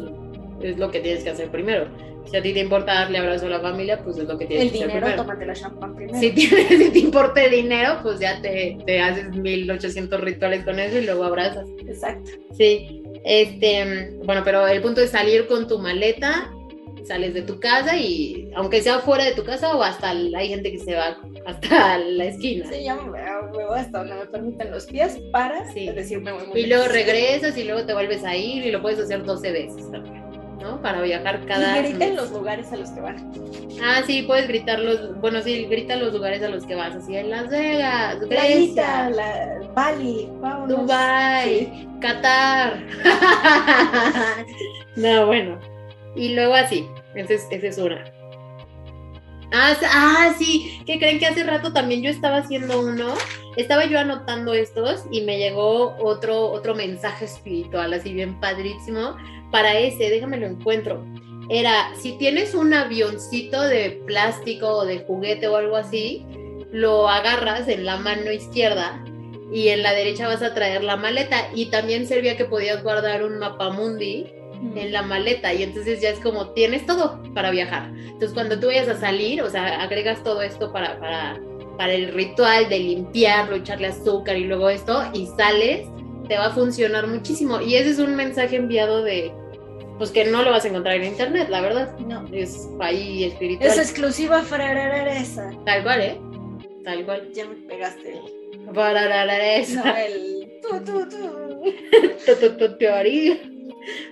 es 0.61 0.77
lo 0.77 0.91
que 0.91 0.99
tienes 0.99 1.23
que 1.23 1.29
hacer 1.31 1.49
primero. 1.49 1.87
Si 2.29 2.35
a 2.37 2.41
ti 2.41 2.53
te 2.53 2.59
importa 2.59 2.93
darle 2.93 3.19
abrazo 3.19 3.45
a 3.45 3.49
la 3.49 3.59
familia, 3.61 4.01
pues 4.03 4.17
es 4.17 4.25
lo 4.25 4.37
que 4.37 4.45
tienes 4.45 4.65
El 4.65 4.71
que 4.71 4.77
hacer 4.79 4.87
dinero, 4.89 5.05
primero. 5.07 5.23
tómate 5.23 5.45
la 5.45 5.53
champán 5.53 5.95
primero. 5.95 6.19
Si, 6.19 6.31
tienes- 6.31 6.67
si 6.85 6.89
te 6.91 6.99
importa 6.99 7.43
el 7.43 7.51
dinero, 7.51 7.99
pues 8.03 8.19
ya 8.19 8.41
te, 8.41 8.77
te 8.85 8.99
haces 9.01 9.29
1800 9.35 10.19
rituales 10.21 10.63
con 10.65 10.79
eso 10.79 10.97
y 10.99 11.05
luego 11.05 11.23
abrazas. 11.23 11.67
Exacto. 11.87 12.31
Sí, 12.57 13.01
este, 13.23 14.17
bueno, 14.25 14.41
pero 14.43 14.67
el 14.67 14.81
punto 14.81 15.01
es 15.01 15.11
salir 15.11 15.47
con 15.47 15.67
tu 15.67 15.79
maleta, 15.79 16.51
sales 17.05 17.33
de 17.33 17.41
tu 17.43 17.59
casa 17.61 17.95
y 17.95 18.49
aunque 18.55 18.81
sea 18.81 18.99
fuera 18.99 19.23
de 19.23 19.31
tu 19.33 19.45
casa 19.45 19.73
o 19.75 19.81
hasta 19.81 20.11
el- 20.11 20.35
hay 20.35 20.49
gente 20.49 20.71
que 20.71 20.79
se 20.79 20.93
va 20.95 21.17
hasta 21.45 21.97
la 21.99 22.25
esquina. 22.25 22.65
Sí, 22.69 22.83
ya 22.83 22.95
me, 22.95 23.03
voy 23.51 23.63
hasta 23.79 23.99
donde 23.99 24.15
me 24.15 24.25
permiten 24.25 24.69
los 24.71 24.85
pies 24.85 25.17
para 25.31 25.71
Sí. 25.71 25.87
decirme 25.89 26.33
muy, 26.33 26.47
muy 26.47 26.59
Y 26.59 26.65
luego 26.67 26.89
regresas 26.89 27.57
y 27.57 27.63
luego 27.63 27.85
te 27.85 27.93
vuelves 27.93 28.25
a 28.25 28.35
ir 28.35 28.65
y 28.65 28.71
lo 28.71 28.81
puedes 28.81 28.99
hacer 28.99 29.23
12 29.23 29.51
veces 29.53 29.89
también, 29.89 30.21
¿no? 30.67 30.81
Para 30.81 31.01
viajar 31.01 31.45
cada 31.45 31.79
Y 31.79 31.83
griten 31.83 32.15
los 32.15 32.31
lugares 32.31 32.71
a 32.71 32.77
los 32.77 32.89
que 32.91 33.01
van. 33.01 33.31
Ah, 33.81 34.01
sí, 34.05 34.23
puedes 34.23 34.47
gritar 34.47 34.79
los, 34.79 35.19
bueno, 35.19 35.41
sí, 35.41 35.65
grita 35.65 35.95
los 35.95 36.13
lugares 36.13 36.43
a 36.43 36.49
los 36.49 36.65
que 36.65 36.75
vas, 36.75 36.95
así 36.95 37.15
en 37.15 37.29
Las 37.29 37.49
Vegas, 37.49 38.19
Grecia, 38.21 39.09
la 39.09 39.59
Bali, 39.73 40.29
vámonos. 40.39 40.81
Dubai, 40.81 41.47
Sí. 41.47 41.87
Qatar. 42.01 42.83
no, 44.95 45.25
bueno. 45.27 45.59
Y 46.15 46.33
luego 46.35 46.55
así, 46.55 46.87
esa 47.15 47.33
es, 47.33 47.47
esa 47.51 47.67
es 47.67 47.77
una. 47.77 48.03
Ah, 49.53 49.73
ah, 49.93 50.35
sí, 50.37 50.81
que 50.85 50.99
creen 50.99 51.19
que 51.19 51.25
hace 51.25 51.43
rato 51.43 51.71
también 51.71 52.01
yo 52.01 52.09
estaba 52.09 52.37
haciendo 52.37 52.81
uno, 52.81 53.13
estaba 53.55 53.85
yo 53.85 53.97
anotando 53.97 54.53
estos 54.53 55.05
y 55.09 55.21
me 55.21 55.37
llegó 55.37 55.95
otro, 55.99 56.51
otro 56.51 56.75
mensaje 56.75 57.25
espiritual, 57.25 57.93
así 57.93 58.11
bien 58.11 58.39
padrísimo, 58.41 59.15
para 59.51 59.77
ese, 59.77 60.09
déjame 60.09 60.37
lo 60.37 60.47
encuentro. 60.47 61.05
Era, 61.49 61.93
si 61.95 62.17
tienes 62.17 62.53
un 62.53 62.73
avioncito 62.73 63.61
de 63.61 64.01
plástico 64.05 64.67
o 64.67 64.85
de 64.85 64.99
juguete 64.99 65.47
o 65.47 65.55
algo 65.55 65.77
así, 65.77 66.25
lo 66.71 67.07
agarras 67.07 67.67
en 67.67 67.85
la 67.85 67.97
mano 67.97 68.31
izquierda 68.31 69.03
y 69.51 69.69
en 69.69 69.81
la 69.81 69.93
derecha 69.93 70.27
vas 70.27 70.43
a 70.43 70.53
traer 70.53 70.83
la 70.83 70.97
maleta 70.97 71.49
y 71.55 71.67
también 71.67 72.05
servía 72.05 72.35
que 72.35 72.45
podías 72.45 72.83
guardar 72.83 73.23
un 73.23 73.39
mapamundi 73.39 74.27
en 74.75 74.91
la 74.91 75.03
maleta 75.03 75.53
y 75.53 75.63
entonces 75.63 76.01
ya 76.01 76.09
es 76.09 76.19
como 76.19 76.49
tienes 76.49 76.85
todo 76.85 77.21
para 77.33 77.51
viajar. 77.51 77.91
Entonces 77.95 78.33
cuando 78.33 78.59
tú 78.59 78.67
vayas 78.67 78.89
a 78.89 78.99
salir, 78.99 79.41
o 79.41 79.49
sea, 79.49 79.81
agregas 79.81 80.23
todo 80.23 80.41
esto 80.41 80.73
para, 80.73 80.99
para, 80.99 81.39
para 81.77 81.93
el 81.93 82.13
ritual 82.13 82.67
de 82.67 82.79
limpiarlo, 82.79 83.55
echarle 83.55 83.87
azúcar 83.87 84.35
y 84.35 84.45
luego 84.45 84.69
esto 84.69 85.03
y 85.13 85.27
sales, 85.37 85.87
te 86.27 86.37
va 86.37 86.47
a 86.47 86.51
funcionar 86.51 87.07
muchísimo. 87.07 87.61
Y 87.61 87.75
ese 87.75 87.91
es 87.91 87.99
un 87.99 88.15
mensaje 88.15 88.55
enviado 88.55 89.03
de, 89.03 89.31
pues 89.97 90.11
que 90.11 90.25
no 90.25 90.43
lo 90.43 90.51
vas 90.51 90.65
a 90.65 90.67
encontrar 90.67 90.95
en 90.95 91.05
internet, 91.05 91.47
la 91.49 91.61
verdad. 91.61 91.97
No. 91.99 92.25
Es 92.31 92.67
ahí 92.79 93.25
espiritual. 93.25 93.69
Es 93.69 93.77
exclusiva 93.77 94.41
frarararesa. 94.43 95.51
Tal 95.65 95.83
cual, 95.83 96.01
¿eh? 96.01 96.21
Tal 96.83 97.05
cual. 97.05 97.31
Ya 97.33 97.45
me 97.45 97.55
pegaste. 97.55 98.21
Bararararesa. 98.73 99.83
No, 99.83 99.97
el 99.97 100.59
tú, 100.61 100.83
tú. 100.83 101.07
Tu, 102.25 102.35
tu, 102.35 102.57
tu 102.57 102.77
teoría. 102.77 103.37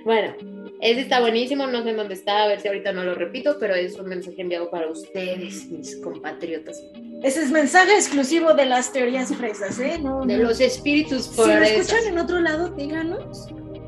Bueno, 0.06 0.34
ese 0.92 1.02
está 1.02 1.20
buenísimo, 1.20 1.66
no 1.68 1.82
sé 1.84 1.90
en 1.90 1.98
dónde 1.98 2.14
está, 2.14 2.44
a 2.44 2.48
ver 2.48 2.60
si 2.62 2.68
ahorita 2.68 2.92
no 2.92 3.04
lo 3.04 3.16
repito, 3.16 3.58
pero 3.60 3.74
es 3.74 3.98
un 3.98 4.08
mensaje 4.08 4.40
enviado 4.42 4.70
para 4.70 4.88
ustedes, 4.88 5.70
mis 5.72 5.96
compatriotas. 5.98 6.84
Ese 7.24 7.42
es 7.42 7.52
mensaje 7.52 7.94
exclusivo 7.96 8.54
de 8.54 8.66
las 8.66 8.94
teorías 8.94 9.34
fresas, 9.36 9.80
¿eh? 9.80 9.98
No, 10.00 10.26
De 10.26 10.38
no. 10.38 10.44
los 10.44 10.60
espíritus 10.62 11.24
Si 11.26 11.38
lo 11.42 11.54
escuchan 11.54 12.06
en 12.08 12.20
otro 12.20 12.40
lado, 12.40 12.70
díganos. 12.70 13.48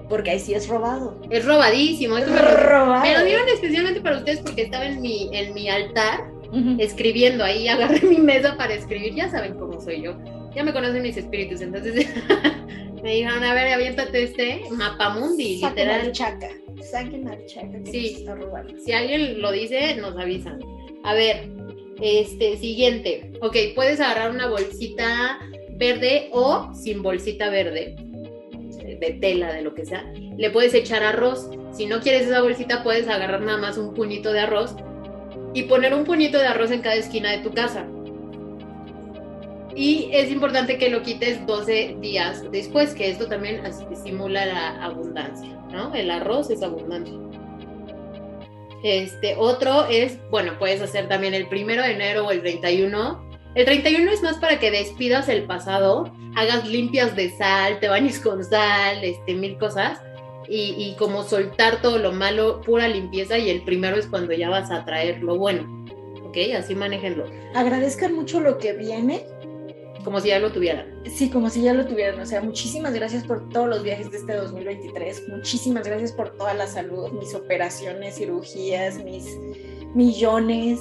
Porque 0.09 0.31
ahí 0.31 0.39
sí 0.39 0.53
es 0.53 0.67
robado. 0.67 1.21
Es 1.29 1.45
robadísimo. 1.45 2.17
esto 2.17 2.31
me 2.31 2.41
lo, 2.41 2.47
Robado. 2.47 3.01
me 3.03 3.13
lo 3.13 3.25
dieron 3.25 3.47
especialmente 3.49 4.01
para 4.01 4.17
ustedes 4.17 4.39
porque 4.39 4.63
estaba 4.63 4.85
en 4.85 5.01
mi, 5.01 5.29
en 5.33 5.53
mi 5.53 5.69
altar 5.69 6.31
escribiendo 6.79 7.43
ahí, 7.43 7.67
agarré 7.67 8.01
mi 8.07 8.17
mesa 8.17 8.55
para 8.57 8.73
escribir, 8.73 9.13
ya 9.13 9.29
saben 9.29 9.53
cómo 9.55 9.79
soy 9.81 10.01
yo. 10.01 10.17
Ya 10.55 10.63
me 10.63 10.73
conocen 10.73 11.03
mis 11.03 11.17
espíritus, 11.17 11.61
entonces 11.61 12.07
me 13.03 13.11
dijeron, 13.13 13.43
a 13.43 13.53
ver, 13.53 13.73
aviéntate 13.73 14.23
este 14.23 14.61
mapamundi, 14.71 15.61
literal. 15.61 16.11
chaca. 16.11 16.47
Saquen 16.83 17.27
al 17.27 17.45
chaca 17.45 17.81
que 17.83 17.91
Sí. 17.91 18.01
nos 18.11 18.19
está 18.21 18.35
robando. 18.35 18.73
Si 18.79 18.91
alguien 18.91 19.41
lo 19.41 19.51
dice, 19.51 19.95
nos 19.95 20.17
avisan. 20.17 20.59
A 21.03 21.13
ver, 21.13 21.49
este, 22.01 22.57
siguiente. 22.57 23.31
Ok, 23.41 23.55
puedes 23.75 23.99
agarrar 23.99 24.31
una 24.31 24.47
bolsita 24.49 25.39
verde 25.71 26.29
o 26.31 26.73
sin 26.73 27.01
bolsita 27.03 27.49
verde, 27.49 27.95
de 28.99 29.17
tela, 29.21 29.53
de 29.53 29.61
lo 29.61 29.73
que 29.73 29.85
sea. 29.85 30.11
Le 30.37 30.49
puedes 30.49 30.73
echar 30.73 31.03
arroz. 31.03 31.49
Si 31.71 31.85
no 31.85 31.99
quieres 31.99 32.27
esa 32.27 32.41
bolsita, 32.41 32.83
puedes 32.83 33.07
agarrar 33.07 33.41
nada 33.41 33.57
más 33.57 33.77
un 33.77 33.93
puñito 33.93 34.31
de 34.33 34.39
arroz 34.39 34.75
y 35.53 35.63
poner 35.63 35.93
un 35.93 36.03
puñito 36.03 36.37
de 36.39 36.45
arroz 36.47 36.71
en 36.71 36.81
cada 36.81 36.95
esquina 36.95 37.31
de 37.31 37.39
tu 37.39 37.51
casa. 37.51 37.87
Y 39.77 40.09
es 40.11 40.31
importante 40.31 40.79
que 40.79 40.89
lo 40.89 41.03
quites 41.03 41.45
12 41.45 41.97
días 42.01 42.43
después, 42.51 42.95
que 42.95 43.11
esto 43.11 43.27
también 43.27 43.63
estimula 43.91 44.47
la 44.47 44.83
abundancia, 44.83 45.55
¿no? 45.71 45.93
El 45.93 46.09
arroz 46.09 46.49
es 46.49 46.63
abundancia. 46.63 47.13
Este, 48.83 49.35
otro 49.37 49.85
es, 49.85 50.17
bueno, 50.31 50.57
puedes 50.57 50.81
hacer 50.81 51.07
también 51.07 51.35
el 51.35 51.47
primero 51.47 51.83
de 51.83 51.91
enero 51.91 52.25
o 52.25 52.31
el 52.31 52.41
31. 52.41 53.23
El 53.53 53.65
31 53.65 54.11
es 54.11 54.23
más 54.23 54.37
para 54.37 54.59
que 54.59 54.71
despidas 54.71 55.29
el 55.29 55.43
pasado, 55.43 56.11
hagas 56.35 56.67
limpias 56.67 57.15
de 57.15 57.29
sal, 57.37 57.79
te 57.79 57.87
bañes 57.87 58.19
con 58.19 58.43
sal, 58.43 59.03
este, 59.03 59.35
mil 59.35 59.59
cosas, 59.59 60.01
y, 60.49 60.73
y 60.75 60.95
como 60.97 61.21
soltar 61.21 61.83
todo 61.83 61.99
lo 61.99 62.11
malo, 62.11 62.61
pura 62.61 62.87
limpieza, 62.87 63.37
y 63.37 63.51
el 63.51 63.61
primero 63.61 63.97
es 63.97 64.07
cuando 64.07 64.33
ya 64.33 64.49
vas 64.49 64.71
a 64.71 64.85
traer 64.85 65.21
lo 65.21 65.37
bueno, 65.37 65.85
¿ok? 66.23 66.37
Así 66.57 66.73
manéjenlo, 66.73 67.25
Agradezcan 67.53 68.15
mucho 68.15 68.39
lo 68.39 68.57
que 68.57 68.73
viene. 68.73 69.36
Como 70.07 70.21
si 70.21 70.29
ya 70.29 70.39
lo 70.39 70.53
tuvieran. 70.53 70.85
Sí, 71.05 71.29
como 71.29 71.49
si 71.49 71.61
ya 71.63 71.73
lo 71.73 71.85
tuvieran. 71.85 72.17
O 72.21 72.25
sea, 72.25 72.39
muchísimas 72.41 72.93
gracias 72.93 73.25
por 73.25 73.49
todos 73.49 73.67
los 73.67 73.83
viajes 73.83 74.09
de 74.09 74.19
este 74.19 74.35
2023. 74.35 75.27
Muchísimas 75.27 75.85
gracias 75.85 76.13
por 76.13 76.29
toda 76.37 76.53
la 76.53 76.65
salud, 76.65 77.11
mis 77.11 77.35
operaciones, 77.35 78.15
cirugías, 78.15 79.03
mis 79.03 79.25
millones. 79.93 80.79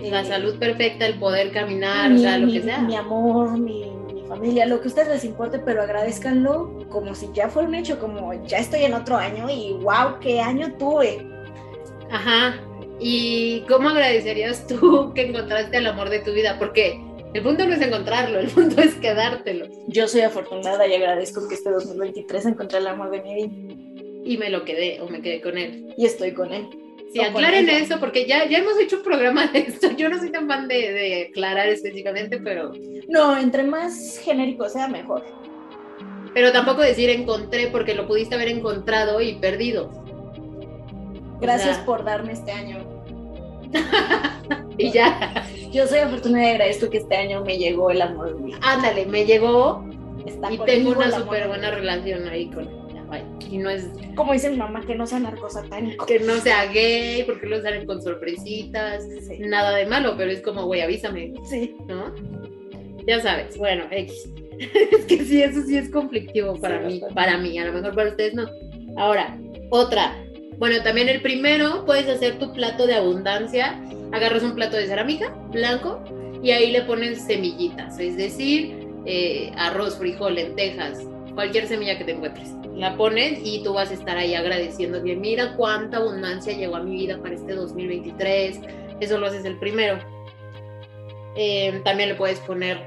La 0.00 0.22
eh, 0.22 0.24
salud 0.24 0.58
perfecta, 0.58 1.06
el 1.06 1.18
poder 1.18 1.52
caminar, 1.52 2.10
o 2.10 2.14
mi, 2.14 2.20
sea, 2.20 2.38
lo 2.38 2.46
mi- 2.46 2.54
que 2.54 2.62
sea. 2.62 2.78
mi 2.80 2.96
amor, 2.96 3.58
mi, 3.58 3.90
mi 4.14 4.22
familia, 4.26 4.64
lo 4.64 4.78
que 4.80 4.84
a 4.84 4.88
ustedes 4.88 5.08
les 5.08 5.24
importe, 5.26 5.58
pero 5.58 5.82
agradezcanlo 5.82 6.86
como 6.88 7.14
si 7.14 7.28
ya 7.34 7.50
fuera 7.50 7.68
un 7.68 7.74
hecho, 7.74 7.98
como 7.98 8.32
ya 8.46 8.60
estoy 8.60 8.84
en 8.84 8.94
otro 8.94 9.16
año 9.18 9.50
y 9.50 9.74
wow, 9.82 10.18
qué 10.22 10.40
año 10.40 10.72
tuve. 10.78 11.26
Ajá. 12.10 12.54
¿Y 12.98 13.60
cómo 13.68 13.90
agradecerías 13.90 14.66
tú 14.66 15.12
que 15.14 15.26
encontraste 15.28 15.76
el 15.76 15.86
amor 15.86 16.08
de 16.08 16.20
tu 16.20 16.32
vida? 16.32 16.56
Porque 16.58 16.98
el 17.34 17.42
punto 17.42 17.66
no 17.66 17.74
es 17.74 17.80
encontrarlo, 17.82 18.38
el 18.38 18.48
punto 18.48 18.80
es 18.80 18.94
quedártelo. 18.94 19.66
Yo 19.88 20.08
soy 20.08 20.22
afortunada 20.22 20.86
y 20.86 20.94
agradezco 20.94 21.46
que 21.48 21.54
este 21.56 21.70
2023 21.70 22.46
encontré 22.46 22.78
el 22.78 22.86
amor 22.86 23.10
de 23.10 23.22
mi 23.22 23.34
vida 23.34 24.22
Y 24.24 24.38
me 24.38 24.48
lo 24.50 24.64
quedé 24.64 25.00
o 25.00 25.08
me 25.08 25.20
quedé 25.20 25.40
con 25.42 25.58
él. 25.58 25.92
y 25.96 26.06
estoy 26.06 26.32
con 26.32 26.52
él. 26.52 26.66
Sí, 27.12 27.20
O 27.20 27.22
aclaren 27.24 27.68
eso 27.70 28.00
porque 28.00 28.26
ya, 28.26 28.48
ya 28.48 28.58
hemos 28.58 28.76
hecho 28.80 28.96
un 28.96 29.02
programa 29.04 29.46
de 29.48 29.60
esto. 29.60 29.90
Yo 29.96 30.08
no 30.08 30.18
soy 30.18 30.30
tan 30.32 30.48
fan 30.48 30.66
de, 30.66 30.74
de 30.92 31.28
aclarar 31.30 31.68
específicamente, 31.68 32.38
pero, 32.38 32.72
No, 33.08 33.36
entre 33.38 33.62
más 33.62 34.18
genérico 34.18 34.68
sea, 34.68 34.88
mejor. 34.88 35.22
pero 36.34 36.50
tampoco 36.50 36.80
decir 36.82 37.10
encontré 37.10 37.68
porque 37.68 37.94
lo 37.94 38.08
pudiste 38.08 38.34
haber 38.34 38.48
encontrado 38.48 39.20
y 39.20 39.34
perdido. 39.34 39.92
Gracias 41.40 41.76
sea- 41.76 41.84
por 41.86 42.04
darme 42.04 42.32
este 42.32 42.50
año. 42.52 42.78
Y 44.78 44.90
ya, 44.90 45.44
Yo 45.72 45.86
soy 45.86 45.98
afortunada 46.00 46.44
y 46.46 46.50
agradezco 46.52 46.90
que 46.90 46.98
este 46.98 47.16
año 47.16 47.44
me 47.44 47.58
llegó 47.58 47.90
el 47.90 48.02
amor 48.02 48.36
ándale, 48.62 49.06
me 49.06 49.24
llegó 49.24 49.84
Está 50.26 50.52
y 50.52 50.58
tengo 50.58 50.90
una 50.92 51.10
súper 51.10 51.46
buena 51.48 51.70
relación 51.70 52.26
ahí 52.28 52.46
con 52.48 52.64
ella. 52.64 53.04
vaya. 53.06 53.24
Y 53.50 53.58
no 53.58 53.68
es 53.70 53.88
Como 54.16 54.32
dice 54.32 54.50
mi 54.50 54.56
mamá, 54.56 54.82
que 54.86 54.94
no 54.94 55.06
sea 55.06 55.18
narcosatánico. 55.20 56.06
que 56.06 56.18
no 56.20 56.34
sea 56.36 56.64
gay, 56.72 57.22
porque 57.24 57.46
lo 57.46 57.60
salen 57.62 57.86
con 57.86 58.02
sorpresitas, 58.02 59.04
Sí. 59.26 59.38
nada 59.40 59.76
de 59.76 59.86
malo, 59.86 60.14
pero 60.16 60.30
es 60.32 60.40
como, 60.40 60.64
güey, 60.64 60.80
avísame, 60.80 61.34
Sí. 61.44 61.76
¿no? 61.86 62.12
Ya 63.06 63.20
sabes, 63.20 63.56
bueno, 63.58 63.84
X. 63.90 64.30
es 64.58 65.04
que 65.04 65.24
sí, 65.24 65.42
eso 65.42 65.62
sí 65.62 65.76
es 65.76 65.90
conflictivo 65.90 66.54
para 66.56 66.78
Sí, 66.80 66.86
mí, 66.86 66.92
bastante. 67.00 67.14
para 67.14 67.36
mí, 67.38 67.58
a 67.58 67.66
lo 67.66 67.72
mejor 67.74 67.94
para 67.94 68.08
ustedes 68.10 68.34
no. 68.34 68.46
Ahora, 68.96 69.38
otra. 69.70 70.16
Bueno, 70.58 70.82
también 70.82 71.08
el 71.08 71.20
primero, 71.20 71.84
puedes 71.84 72.08
hacer 72.08 72.38
tu 72.38 72.52
plato 72.52 72.86
de 72.86 72.94
abundancia. 72.94 73.80
Agarras 74.12 74.42
un 74.42 74.54
plato 74.54 74.76
de 74.76 74.86
cerámica 74.86 75.34
blanco 75.50 76.02
y 76.42 76.50
ahí 76.50 76.70
le 76.70 76.82
pones 76.82 77.24
semillitas, 77.24 77.98
es 77.98 78.16
decir, 78.16 78.86
eh, 79.06 79.50
arroz, 79.56 79.96
frijol, 79.96 80.34
lentejas, 80.34 81.00
cualquier 81.34 81.66
semilla 81.66 81.98
que 81.98 82.04
te 82.04 82.12
encuentres. 82.12 82.50
La 82.76 82.96
pones 82.96 83.40
y 83.42 83.62
tú 83.62 83.72
vas 83.74 83.90
a 83.90 83.94
estar 83.94 84.16
ahí 84.16 84.34
agradeciendo 84.34 85.02
que 85.02 85.16
mira 85.16 85.56
cuánta 85.56 85.98
abundancia 85.98 86.52
llegó 86.52 86.76
a 86.76 86.82
mi 86.82 86.96
vida 86.96 87.18
para 87.18 87.34
este 87.34 87.54
2023. 87.54 88.60
Eso 89.00 89.18
lo 89.18 89.26
haces 89.26 89.44
el 89.44 89.58
primero. 89.58 89.98
Eh, 91.36 91.80
también 91.84 92.10
le 92.10 92.14
puedes 92.14 92.38
poner 92.40 92.78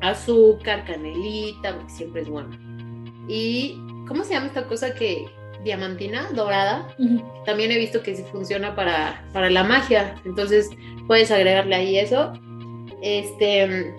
azúcar, 0.00 0.84
canelita, 0.84 1.74
porque 1.76 1.92
siempre 1.92 2.22
es 2.22 2.28
bueno. 2.28 2.50
Y, 3.28 3.78
¿cómo 4.08 4.24
se 4.24 4.34
llama 4.34 4.46
esta 4.46 4.66
cosa 4.66 4.94
que, 4.94 5.26
diamantina, 5.64 6.28
dorada? 6.34 6.88
También 7.44 7.70
he 7.72 7.78
visto 7.78 8.02
que 8.02 8.14
sí 8.14 8.24
funciona 8.30 8.74
para, 8.74 9.24
para 9.32 9.50
la 9.50 9.64
magia, 9.64 10.14
entonces 10.24 10.70
puedes 11.06 11.30
agregarle 11.30 11.74
ahí 11.74 11.98
eso. 11.98 12.32
Este, 13.02 13.94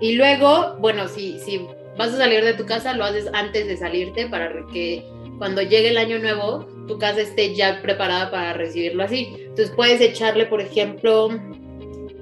y 0.00 0.14
luego, 0.14 0.76
bueno, 0.80 1.08
si, 1.08 1.38
si 1.40 1.66
vas 1.96 2.12
a 2.12 2.16
salir 2.18 2.44
de 2.44 2.54
tu 2.54 2.66
casa, 2.66 2.94
lo 2.94 3.04
haces 3.04 3.28
antes 3.32 3.66
de 3.66 3.76
salirte 3.76 4.26
para 4.26 4.50
que 4.72 5.04
cuando 5.38 5.62
llegue 5.62 5.90
el 5.90 5.98
año 5.98 6.18
nuevo, 6.18 6.66
tu 6.86 6.98
casa 6.98 7.20
esté 7.20 7.54
ya 7.54 7.80
preparada 7.82 8.30
para 8.30 8.52
recibirlo 8.52 9.02
así. 9.04 9.34
Entonces 9.38 9.72
puedes 9.74 10.00
echarle, 10.00 10.46
por 10.46 10.60
ejemplo, 10.60 11.30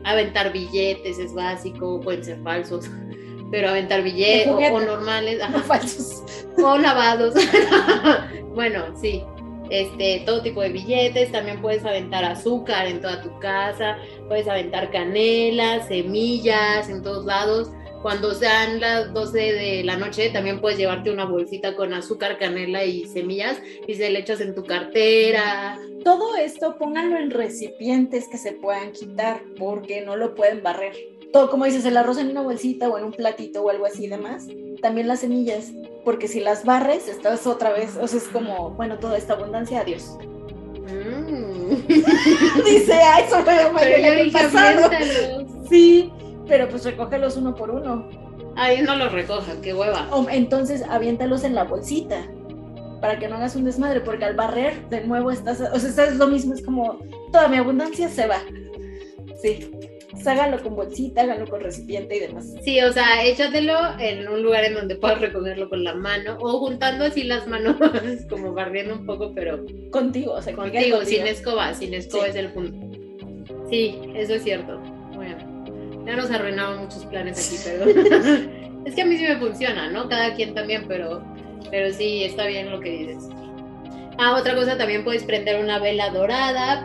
aventar 0.04 0.52
billetes, 0.52 1.18
es 1.18 1.34
básico, 1.34 2.00
pueden 2.00 2.24
ser 2.24 2.42
falsos, 2.42 2.86
pero 3.50 3.68
aventar 3.68 4.02
billetes 4.02 4.48
o, 4.48 4.80
normales, 4.80 5.40
ajá, 5.40 5.58
No 5.58 5.64
falsos. 5.64 6.22
o 6.62 6.78
lavados. 6.78 7.34
bueno, 8.54 8.96
sí. 8.96 9.22
Este, 9.70 10.22
todo 10.26 10.42
tipo 10.42 10.60
de 10.60 10.68
billetes, 10.68 11.32
también 11.32 11.62
puedes 11.62 11.84
aventar 11.84 12.24
azúcar 12.24 12.86
en 12.86 13.00
toda 13.00 13.22
tu 13.22 13.38
casa, 13.38 13.96
puedes 14.28 14.46
aventar 14.46 14.90
canela, 14.90 15.86
semillas 15.86 16.90
en 16.90 17.02
todos 17.02 17.24
lados. 17.24 17.70
Cuando 18.02 18.34
sean 18.34 18.80
las 18.80 19.14
12 19.14 19.38
de 19.38 19.84
la 19.84 19.96
noche, 19.96 20.28
también 20.30 20.60
puedes 20.60 20.76
llevarte 20.76 21.10
una 21.10 21.24
bolsita 21.24 21.76
con 21.76 21.94
azúcar, 21.94 22.36
canela 22.36 22.84
y 22.84 23.06
semillas 23.06 23.62
y 23.86 23.94
se 23.94 24.10
le 24.10 24.18
echas 24.18 24.40
en 24.40 24.54
tu 24.54 24.64
cartera. 24.64 25.78
Todo 26.02 26.36
esto 26.36 26.76
pónganlo 26.78 27.16
en 27.16 27.30
recipientes 27.30 28.28
que 28.28 28.38
se 28.38 28.52
puedan 28.52 28.90
quitar 28.90 29.40
porque 29.56 30.00
no 30.00 30.16
lo 30.16 30.34
pueden 30.34 30.62
barrer. 30.62 31.11
Todo, 31.32 31.50
como 31.50 31.64
dices, 31.64 31.84
el 31.84 31.96
arroz 31.96 32.18
en 32.18 32.30
una 32.30 32.42
bolsita 32.42 32.88
o 32.88 32.98
en 32.98 33.04
un 33.04 33.12
platito 33.12 33.62
o 33.62 33.70
algo 33.70 33.86
así 33.86 34.04
y 34.04 34.08
demás. 34.08 34.46
También 34.82 35.08
las 35.08 35.20
semillas, 35.20 35.72
porque 36.04 36.28
si 36.28 36.40
las 36.40 36.64
barres, 36.64 37.08
estás 37.08 37.46
otra 37.46 37.72
vez, 37.72 37.96
o 37.96 38.06
sea, 38.06 38.18
es 38.18 38.28
como, 38.28 38.70
bueno, 38.70 38.98
toda 38.98 39.16
esta 39.16 39.34
abundancia, 39.34 39.80
adiós. 39.80 40.18
Mm. 40.82 41.52
Dice, 42.64 42.92
ay, 42.92 43.24
eso 43.26 43.42
fue 43.42 43.52
año 43.54 44.24
dije, 44.24 44.30
pasado. 44.32 44.86
aviéntalos. 44.86 45.52
Sí, 45.68 46.12
pero 46.46 46.68
pues 46.68 46.84
recógelos 46.84 47.36
uno 47.38 47.54
por 47.54 47.70
uno. 47.70 48.06
Ay, 48.56 48.82
no 48.82 48.94
los 48.96 49.10
recojan, 49.10 49.62
qué 49.62 49.72
hueva. 49.72 50.06
O, 50.10 50.28
entonces 50.28 50.82
aviéntalos 50.86 51.44
en 51.44 51.54
la 51.54 51.64
bolsita 51.64 52.26
para 53.00 53.18
que 53.18 53.26
no 53.26 53.36
hagas 53.36 53.56
un 53.56 53.64
desmadre, 53.64 54.00
porque 54.00 54.24
al 54.24 54.36
barrer 54.36 54.88
de 54.90 55.06
nuevo 55.06 55.30
estás, 55.30 55.60
o 55.60 55.78
sea, 55.78 55.88
estás 55.88 56.16
lo 56.16 56.28
mismo, 56.28 56.52
es 56.52 56.62
como 56.62 56.98
toda 57.32 57.48
mi 57.48 57.56
abundancia 57.56 58.08
se 58.08 58.26
va. 58.26 58.38
Sí, 59.40 59.70
Pues 60.12 60.26
hágalo 60.26 60.62
con 60.62 60.76
bolsita, 60.76 61.22
hágalo 61.22 61.46
con 61.46 61.60
recipiente 61.62 62.16
y 62.16 62.20
demás. 62.20 62.52
Sí, 62.62 62.80
o 62.82 62.92
sea, 62.92 63.24
échatelo 63.24 63.74
en 63.98 64.28
un 64.28 64.42
lugar 64.42 64.64
en 64.64 64.74
donde 64.74 64.94
puedas 64.96 65.20
recogerlo 65.20 65.68
con 65.70 65.82
la 65.84 65.94
mano 65.94 66.36
o 66.40 66.58
juntando 66.60 67.04
así 67.06 67.24
las 67.24 67.46
manos, 67.48 67.76
como 68.28 68.52
barriendo 68.52 68.94
un 68.94 69.06
poco, 69.06 69.32
pero 69.34 69.64
Contigo, 69.90 70.34
o 70.34 70.42
sea, 70.42 70.54
contigo, 70.54 71.00
quede 71.00 71.06
sin 71.06 71.26
escoba, 71.26 71.72
sin 71.74 71.94
escoba 71.94 72.24
Sí. 72.24 72.30
es 72.30 72.36
el 72.36 72.52
punto. 72.52 72.98
Sí, 73.70 73.98
eso 74.14 74.34
es 74.34 74.42
cierto. 74.44 74.78
Bueno, 75.14 75.36
ya 76.06 76.16
nos 76.16 76.30
arruinaron 76.30 76.82
muchos 76.82 77.04
planes 77.06 77.48
aquí, 77.48 77.56
pero 77.64 77.90
es 78.84 78.94
que 78.94 79.02
a 79.02 79.06
mí 79.06 79.16
sí 79.16 79.24
me 79.24 79.38
funciona, 79.38 79.90
¿no? 79.90 80.08
Cada 80.08 80.34
quien 80.34 80.54
también, 80.54 80.84
pero, 80.86 81.24
pero 81.70 81.90
sí, 81.92 82.24
está 82.24 82.46
bien 82.46 82.70
lo 82.70 82.80
que 82.80 82.90
dices. 82.90 83.28
Ah, 84.18 84.36
otra 84.38 84.54
cosa, 84.54 84.76
también 84.76 85.04
puedes 85.04 85.24
prender 85.24 85.58
una 85.58 85.78
vela 85.78 86.10
dorada, 86.10 86.82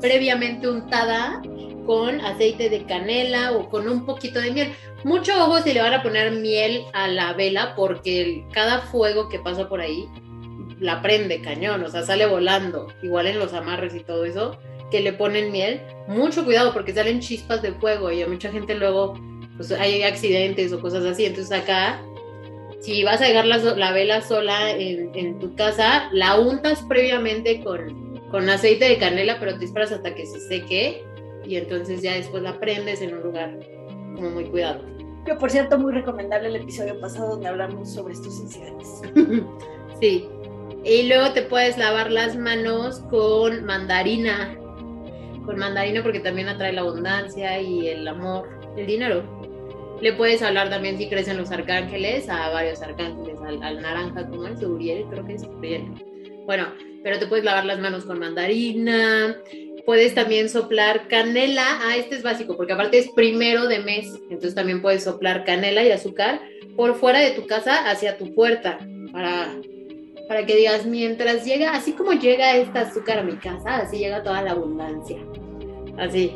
previamente 0.00 0.66
untada 0.66 1.42
con 1.86 2.20
aceite 2.20 2.68
de 2.68 2.84
canela 2.84 3.52
o 3.52 3.68
con 3.68 3.88
un 3.88 4.04
poquito 4.06 4.40
de 4.40 4.50
miel. 4.50 4.72
Mucho 5.04 5.32
ojo 5.44 5.60
si 5.60 5.72
le 5.72 5.82
van 5.82 5.94
a 5.94 6.02
poner 6.02 6.32
miel 6.32 6.84
a 6.92 7.08
la 7.08 7.32
vela 7.32 7.74
porque 7.74 8.44
cada 8.52 8.80
fuego 8.80 9.28
que 9.28 9.38
pasa 9.38 9.68
por 9.68 9.80
ahí 9.80 10.06
la 10.78 11.02
prende 11.02 11.42
cañón, 11.42 11.84
o 11.84 11.88
sea, 11.88 12.02
sale 12.02 12.26
volando, 12.26 12.88
igual 13.02 13.26
en 13.26 13.38
los 13.38 13.52
amarres 13.52 13.94
y 13.94 14.00
todo 14.00 14.24
eso, 14.24 14.58
que 14.90 15.00
le 15.00 15.12
ponen 15.12 15.52
miel. 15.52 15.80
Mucho 16.08 16.44
cuidado 16.44 16.72
porque 16.72 16.94
salen 16.94 17.20
chispas 17.20 17.62
de 17.62 17.72
fuego 17.72 18.10
y 18.10 18.22
a 18.22 18.28
mucha 18.28 18.50
gente 18.50 18.74
luego 18.74 19.14
pues, 19.56 19.70
hay 19.72 20.02
accidentes 20.02 20.72
o 20.72 20.80
cosas 20.80 21.04
así. 21.04 21.26
Entonces 21.26 21.52
acá 21.52 22.00
si 22.80 23.04
vas 23.04 23.20
a 23.20 23.26
dejar 23.26 23.46
la, 23.46 23.92
vela 23.92 24.22
sola 24.22 24.70
en, 24.70 25.38
tu 25.38 25.54
casa, 25.54 26.08
la 26.12 26.38
untas 26.40 26.82
previamente 26.88 27.62
con, 27.62 28.18
con 28.30 28.48
aceite 28.48 28.86
de 28.86 28.98
canela, 28.98 29.38
pero 29.38 29.58
te 29.58 29.66
esperas 29.66 29.92
hasta 29.92 30.14
que 30.14 30.26
se 30.26 30.40
seque 30.40 31.04
y 31.50 31.56
entonces 31.56 32.00
ya 32.00 32.14
después 32.14 32.44
la 32.44 32.60
prendes 32.60 33.02
en 33.02 33.12
un 33.12 33.22
lugar 33.24 33.58
como 34.14 34.30
muy 34.30 34.44
cuidado. 34.44 34.84
Que 35.26 35.34
por 35.34 35.50
cierto, 35.50 35.76
muy 35.78 35.92
recomendable 35.92 36.46
el 36.46 36.56
episodio 36.56 37.00
pasado 37.00 37.30
donde 37.30 37.48
hablamos 37.48 37.92
sobre 37.92 38.14
estos 38.14 38.38
incidentes. 38.38 39.02
sí. 40.00 40.28
Y 40.84 41.08
luego 41.08 41.32
te 41.32 41.42
puedes 41.42 41.76
lavar 41.76 42.12
las 42.12 42.36
manos 42.36 43.00
con 43.10 43.64
mandarina. 43.64 44.56
Con 45.44 45.58
mandarina 45.58 46.04
porque 46.04 46.20
también 46.20 46.46
atrae 46.46 46.72
la 46.72 46.82
abundancia 46.82 47.60
y 47.60 47.88
el 47.88 48.06
amor, 48.06 48.48
el 48.76 48.86
dinero. 48.86 49.24
Le 50.00 50.12
puedes 50.12 50.40
hablar 50.42 50.70
también 50.70 50.98
si 50.98 51.08
crees 51.08 51.26
en 51.26 51.36
los 51.36 51.50
arcángeles, 51.50 52.28
a 52.28 52.48
varios 52.50 52.80
arcángeles, 52.80 53.40
al, 53.40 53.82
naranja 53.82 54.24
como 54.28 54.46
es, 54.46 54.62
Uriel, 54.62 55.04
creo 55.10 55.26
que 55.26 55.34
es 55.34 55.42
Uriel. 55.42 55.82
Bueno, 56.46 56.68
pero 57.02 57.18
te 57.18 57.26
puedes 57.26 57.44
lavar 57.44 57.64
las 57.64 57.80
manos 57.80 58.04
con 58.04 58.20
mandarina, 58.20 59.36
puedes 59.84 60.14
también 60.14 60.48
soplar 60.48 61.08
canela, 61.08 61.64
ah, 61.82 61.96
este 61.96 62.16
es 62.16 62.22
básico, 62.22 62.56
porque 62.56 62.72
aparte 62.72 62.98
es 62.98 63.08
primero 63.08 63.66
de 63.66 63.80
mes, 63.80 64.06
entonces 64.24 64.54
también 64.54 64.82
puedes 64.82 65.04
soplar 65.04 65.44
canela 65.44 65.82
y 65.84 65.90
azúcar 65.90 66.40
por 66.76 66.94
fuera 66.94 67.20
de 67.20 67.32
tu 67.32 67.46
casa 67.46 67.90
hacia 67.90 68.16
tu 68.16 68.34
puerta, 68.34 68.78
para, 69.12 69.54
para 70.28 70.46
que 70.46 70.56
digas, 70.56 70.86
mientras 70.86 71.44
llega, 71.44 71.72
así 71.72 71.92
como 71.92 72.12
llega 72.12 72.56
esta 72.56 72.82
azúcar 72.82 73.18
a 73.18 73.22
mi 73.22 73.36
casa, 73.36 73.76
así 73.76 73.98
llega 73.98 74.22
toda 74.22 74.42
la 74.42 74.52
abundancia, 74.52 75.18
así. 75.98 76.32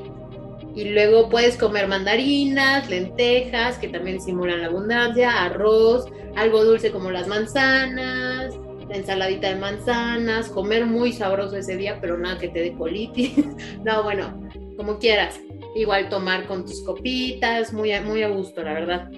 Y 0.74 0.87
luego 0.87 1.28
puedes 1.28 1.57
comer 1.57 1.87
mandarinas, 1.87 2.90
lentejas, 2.90 3.78
que 3.78 3.87
también 3.87 4.20
simulan 4.20 4.61
la 4.61 4.66
abundancia, 4.66 5.44
arroz, 5.44 6.07
algo 6.35 6.64
dulce 6.64 6.90
como 6.90 7.12
las 7.12 7.28
manzanas, 7.28 8.54
ensaladita 8.90 9.49
de 9.49 9.57
manzanas, 9.57 10.49
comer 10.49 10.87
muy 10.87 11.12
sabroso 11.12 11.57
ese 11.57 11.77
día, 11.77 11.99
pero 12.01 12.18
nada 12.18 12.38
que 12.38 12.49
te 12.49 12.61
dé 12.61 12.73
colitis. 12.75 13.33
no, 13.85 14.03
bueno, 14.03 14.49
como 14.77 14.99
quieras. 14.99 15.40
Igual 15.75 16.09
tomar 16.09 16.47
con 16.47 16.64
tus 16.64 16.83
copitas, 16.85 17.73
muy 17.73 17.92
a, 17.92 18.01
muy 18.01 18.23
a 18.23 18.29
gusto, 18.29 18.62
la 18.62 18.75
verdad. 18.75 19.11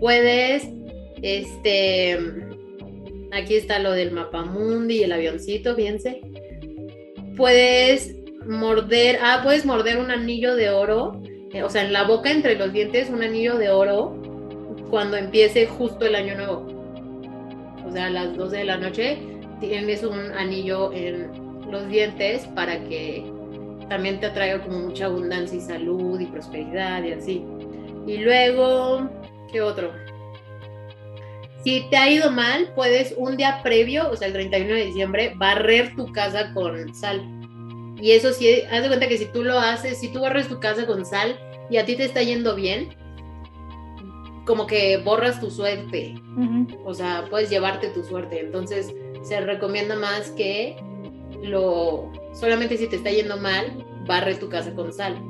Puedes, 0.00 0.68
este, 1.22 2.18
aquí 3.32 3.54
está 3.54 3.78
lo 3.78 3.92
del 3.92 4.12
mapamundi 4.12 4.98
y 4.98 5.02
el 5.04 5.12
avioncito, 5.12 5.74
fíjense. 5.74 6.20
Puedes 7.36 8.14
morder, 8.46 9.18
ah, 9.22 9.40
puedes 9.42 9.64
morder 9.64 9.98
un 9.98 10.10
anillo 10.10 10.56
de 10.56 10.70
oro, 10.70 11.22
eh, 11.52 11.62
o 11.62 11.70
sea, 11.70 11.84
en 11.84 11.92
la 11.92 12.04
boca 12.04 12.30
entre 12.30 12.56
los 12.56 12.72
dientes, 12.72 13.08
un 13.08 13.22
anillo 13.22 13.56
de 13.56 13.70
oro 13.70 14.14
cuando 14.90 15.16
empiece 15.16 15.66
justo 15.66 16.06
el 16.06 16.14
año 16.14 16.36
nuevo 16.36 16.75
o 17.86 17.92
sea, 17.92 18.06
a 18.06 18.10
las 18.10 18.36
12 18.36 18.56
de 18.56 18.64
la 18.64 18.76
noche, 18.76 19.18
tienes 19.60 20.02
un 20.02 20.18
anillo 20.32 20.92
en 20.92 21.30
los 21.70 21.88
dientes 21.88 22.46
para 22.54 22.78
que 22.84 23.24
también 23.88 24.20
te 24.20 24.26
atraiga 24.26 24.62
como 24.62 24.80
mucha 24.80 25.06
abundancia 25.06 25.58
y 25.58 25.60
salud 25.60 26.18
y 26.20 26.26
prosperidad 26.26 27.02
y 27.04 27.12
así. 27.12 27.44
Y 28.06 28.18
luego, 28.18 29.08
¿qué 29.50 29.60
otro? 29.60 29.92
Si 31.64 31.84
te 31.90 31.96
ha 31.96 32.10
ido 32.10 32.30
mal, 32.30 32.72
puedes 32.74 33.14
un 33.16 33.36
día 33.36 33.60
previo, 33.62 34.08
o 34.10 34.16
sea, 34.16 34.28
el 34.28 34.34
31 34.34 34.74
de 34.74 34.86
diciembre, 34.86 35.32
barrer 35.36 35.94
tu 35.96 36.12
casa 36.12 36.52
con 36.54 36.94
sal. 36.94 37.20
Y 38.00 38.12
eso 38.12 38.32
sí, 38.32 38.62
haz 38.70 38.82
de 38.82 38.88
cuenta 38.88 39.08
que 39.08 39.18
si 39.18 39.24
tú 39.26 39.42
lo 39.42 39.58
haces, 39.58 39.98
si 39.98 40.12
tú 40.12 40.20
barres 40.20 40.48
tu 40.48 40.60
casa 40.60 40.86
con 40.86 41.04
sal 41.04 41.38
y 41.70 41.78
a 41.78 41.84
ti 41.84 41.96
te 41.96 42.04
está 42.04 42.22
yendo 42.22 42.54
bien, 42.54 42.94
como 44.46 44.66
que 44.66 44.96
borras 44.98 45.40
tu 45.40 45.50
suerte. 45.50 46.14
O 46.84 46.94
sea, 46.94 47.26
puedes 47.28 47.50
llevarte 47.50 47.88
tu 47.88 48.02
suerte. 48.02 48.40
Entonces, 48.40 48.94
se 49.22 49.40
recomienda 49.40 49.96
más 49.96 50.30
que 50.30 50.76
lo 51.42 52.10
solamente 52.32 52.76
si 52.76 52.86
te 52.86 52.96
está 52.96 53.10
yendo 53.10 53.36
mal, 53.36 53.84
barre 54.06 54.36
tu 54.36 54.48
casa 54.48 54.72
con 54.74 54.92
sal. 54.92 55.20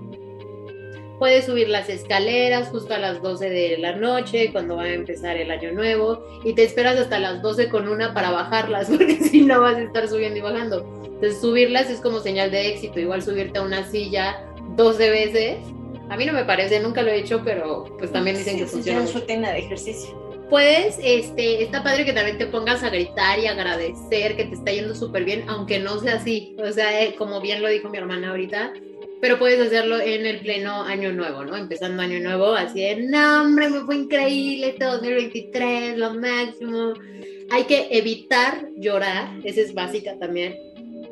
Puedes 1.19 1.47
subir 1.47 1.71
las 1.71 1.89
escaleras 1.89 2.69
justo 2.69 2.93
a 2.93 2.99
las 2.99 3.23
12 3.23 3.49
de 3.49 3.79
la 3.79 3.97
noche, 3.97 4.53
cuando 4.53 4.77
va 4.77 4.83
a 4.83 4.93
empezar 4.93 5.39
el 5.39 5.51
año 5.51 5.73
nuevo, 5.73 6.23
y 6.45 6.53
te 6.53 6.65
esperas 6.65 6.99
hasta 6.99 7.19
las 7.19 7.41
12 7.41 7.71
con 7.71 7.89
una 7.89 8.13
para 8.13 8.31
bajarlas, 8.31 8.91
porque 8.91 9.17
si 9.17 9.41
no 9.41 9.63
vas 9.63 9.77
a 9.77 9.83
estar 9.83 10.09
subiendo 10.09 10.39
y 10.39 10.43
bajando. 10.43 10.87
Entonces 11.05 11.41
subirlas 11.41 11.89
es 11.89 12.01
como 12.03 12.21
señal 12.21 12.51
de 12.51 12.69
éxito, 12.69 13.01
igual 13.01 13.23
subirte 13.23 13.59
a 13.59 13.63
una 13.63 13.85
silla 13.85 14.45
12 14.77 15.11
veces 15.11 15.57
a 16.09 16.17
mí 16.17 16.25
no 16.25 16.33
me 16.33 16.45
parece, 16.45 16.81
nunca 16.81 17.03
lo 17.03 17.11
he 17.11 17.19
hecho, 17.19 17.43
pero 17.45 17.85
pues 17.99 18.13
también 18.13 18.37
dicen 18.37 18.59
que 18.59 18.67
funciona. 18.67 19.03
Es 19.03 19.15
rutina 19.15 19.51
de 19.51 19.59
ejercicio. 19.59 20.27
Puedes, 20.49 20.99
este, 21.03 21.65
está 21.65 21.83
padre 21.83 22.05
que 22.05 22.13
también 22.13 22.39
te 22.39 22.47
pongas 22.47 22.85
a 22.85 22.91
gritar 22.91 23.39
y 23.41 23.47
agradecer 23.47 24.37
que 24.37 24.45
te 24.45 24.55
está 24.55 24.71
yendo 24.71 24.95
súper 24.95 25.25
bien, 25.25 25.45
aunque 25.49 25.81
no 25.81 25.99
sea 25.99 26.15
así. 26.15 26.55
O 26.59 26.71
sea, 26.71 27.03
eh, 27.03 27.17
como 27.17 27.41
bien 27.41 27.63
lo 27.63 27.69
dijo 27.69 27.89
mi 27.89 27.99
hermana 27.99 28.31
ahorita, 28.31 28.73
pero 29.21 29.39
puedes 29.39 29.61
hacerlo 29.61 29.99
en 29.99 30.25
el 30.25 30.39
pleno 30.39 30.83
año 30.83 31.13
nuevo, 31.13 31.45
¿no? 31.45 31.57
Empezando 31.57 32.03
año 32.03 32.21
nuevo, 32.21 32.55
así 32.55 32.81
de, 32.81 32.97
no, 32.97 33.43
hombre, 33.43 33.69
me 33.69 33.81
fue 33.81 33.97
increíble 33.97 34.69
este 34.69 34.85
2023, 34.85 35.99
lo 35.99 36.15
máximo. 36.15 36.95
Hay 37.51 37.65
que 37.65 37.89
evitar 37.91 38.69
llorar, 38.77 39.31
esa 39.43 39.61
es 39.61 39.75
básica 39.75 40.17
también 40.19 40.66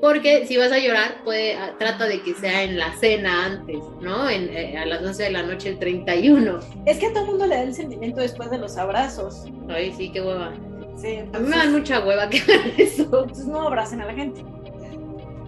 porque 0.04 0.46
si 0.46 0.58
vas 0.58 0.70
a 0.70 0.78
llorar, 0.78 1.24
puede, 1.24 1.54
ah, 1.54 1.76
trata 1.78 2.04
de 2.04 2.20
que 2.20 2.34
sea 2.34 2.62
en 2.62 2.76
la 2.76 2.94
cena 2.98 3.46
antes, 3.46 3.78
¿no? 4.02 4.28
En, 4.28 4.50
eh, 4.54 4.76
a 4.76 4.84
las 4.84 5.02
11 5.02 5.22
de 5.22 5.30
la 5.30 5.42
noche 5.42 5.70
el 5.70 5.78
31. 5.78 6.60
Es 6.84 6.98
que 6.98 7.06
a 7.06 7.12
todo 7.14 7.24
el 7.24 7.30
mundo 7.30 7.46
le 7.46 7.54
da 7.54 7.62
el 7.62 7.74
sentimiento 7.74 8.20
después 8.20 8.50
de 8.50 8.58
los 8.58 8.76
abrazos. 8.76 9.46
Ay, 9.66 9.94
sí, 9.96 10.10
qué 10.12 10.20
hueva. 10.20 10.52
Sí, 11.00 11.20
a 11.32 11.38
mí 11.38 11.48
me 11.48 11.56
dan 11.56 11.72
mucha 11.72 12.04
hueva 12.04 12.28
que 12.28 12.36
hagan 12.52 12.72
eso. 12.76 13.04
Entonces 13.04 13.46
no 13.46 13.62
abracen 13.62 14.02
a 14.02 14.04
la 14.04 14.12
gente. 14.12 14.44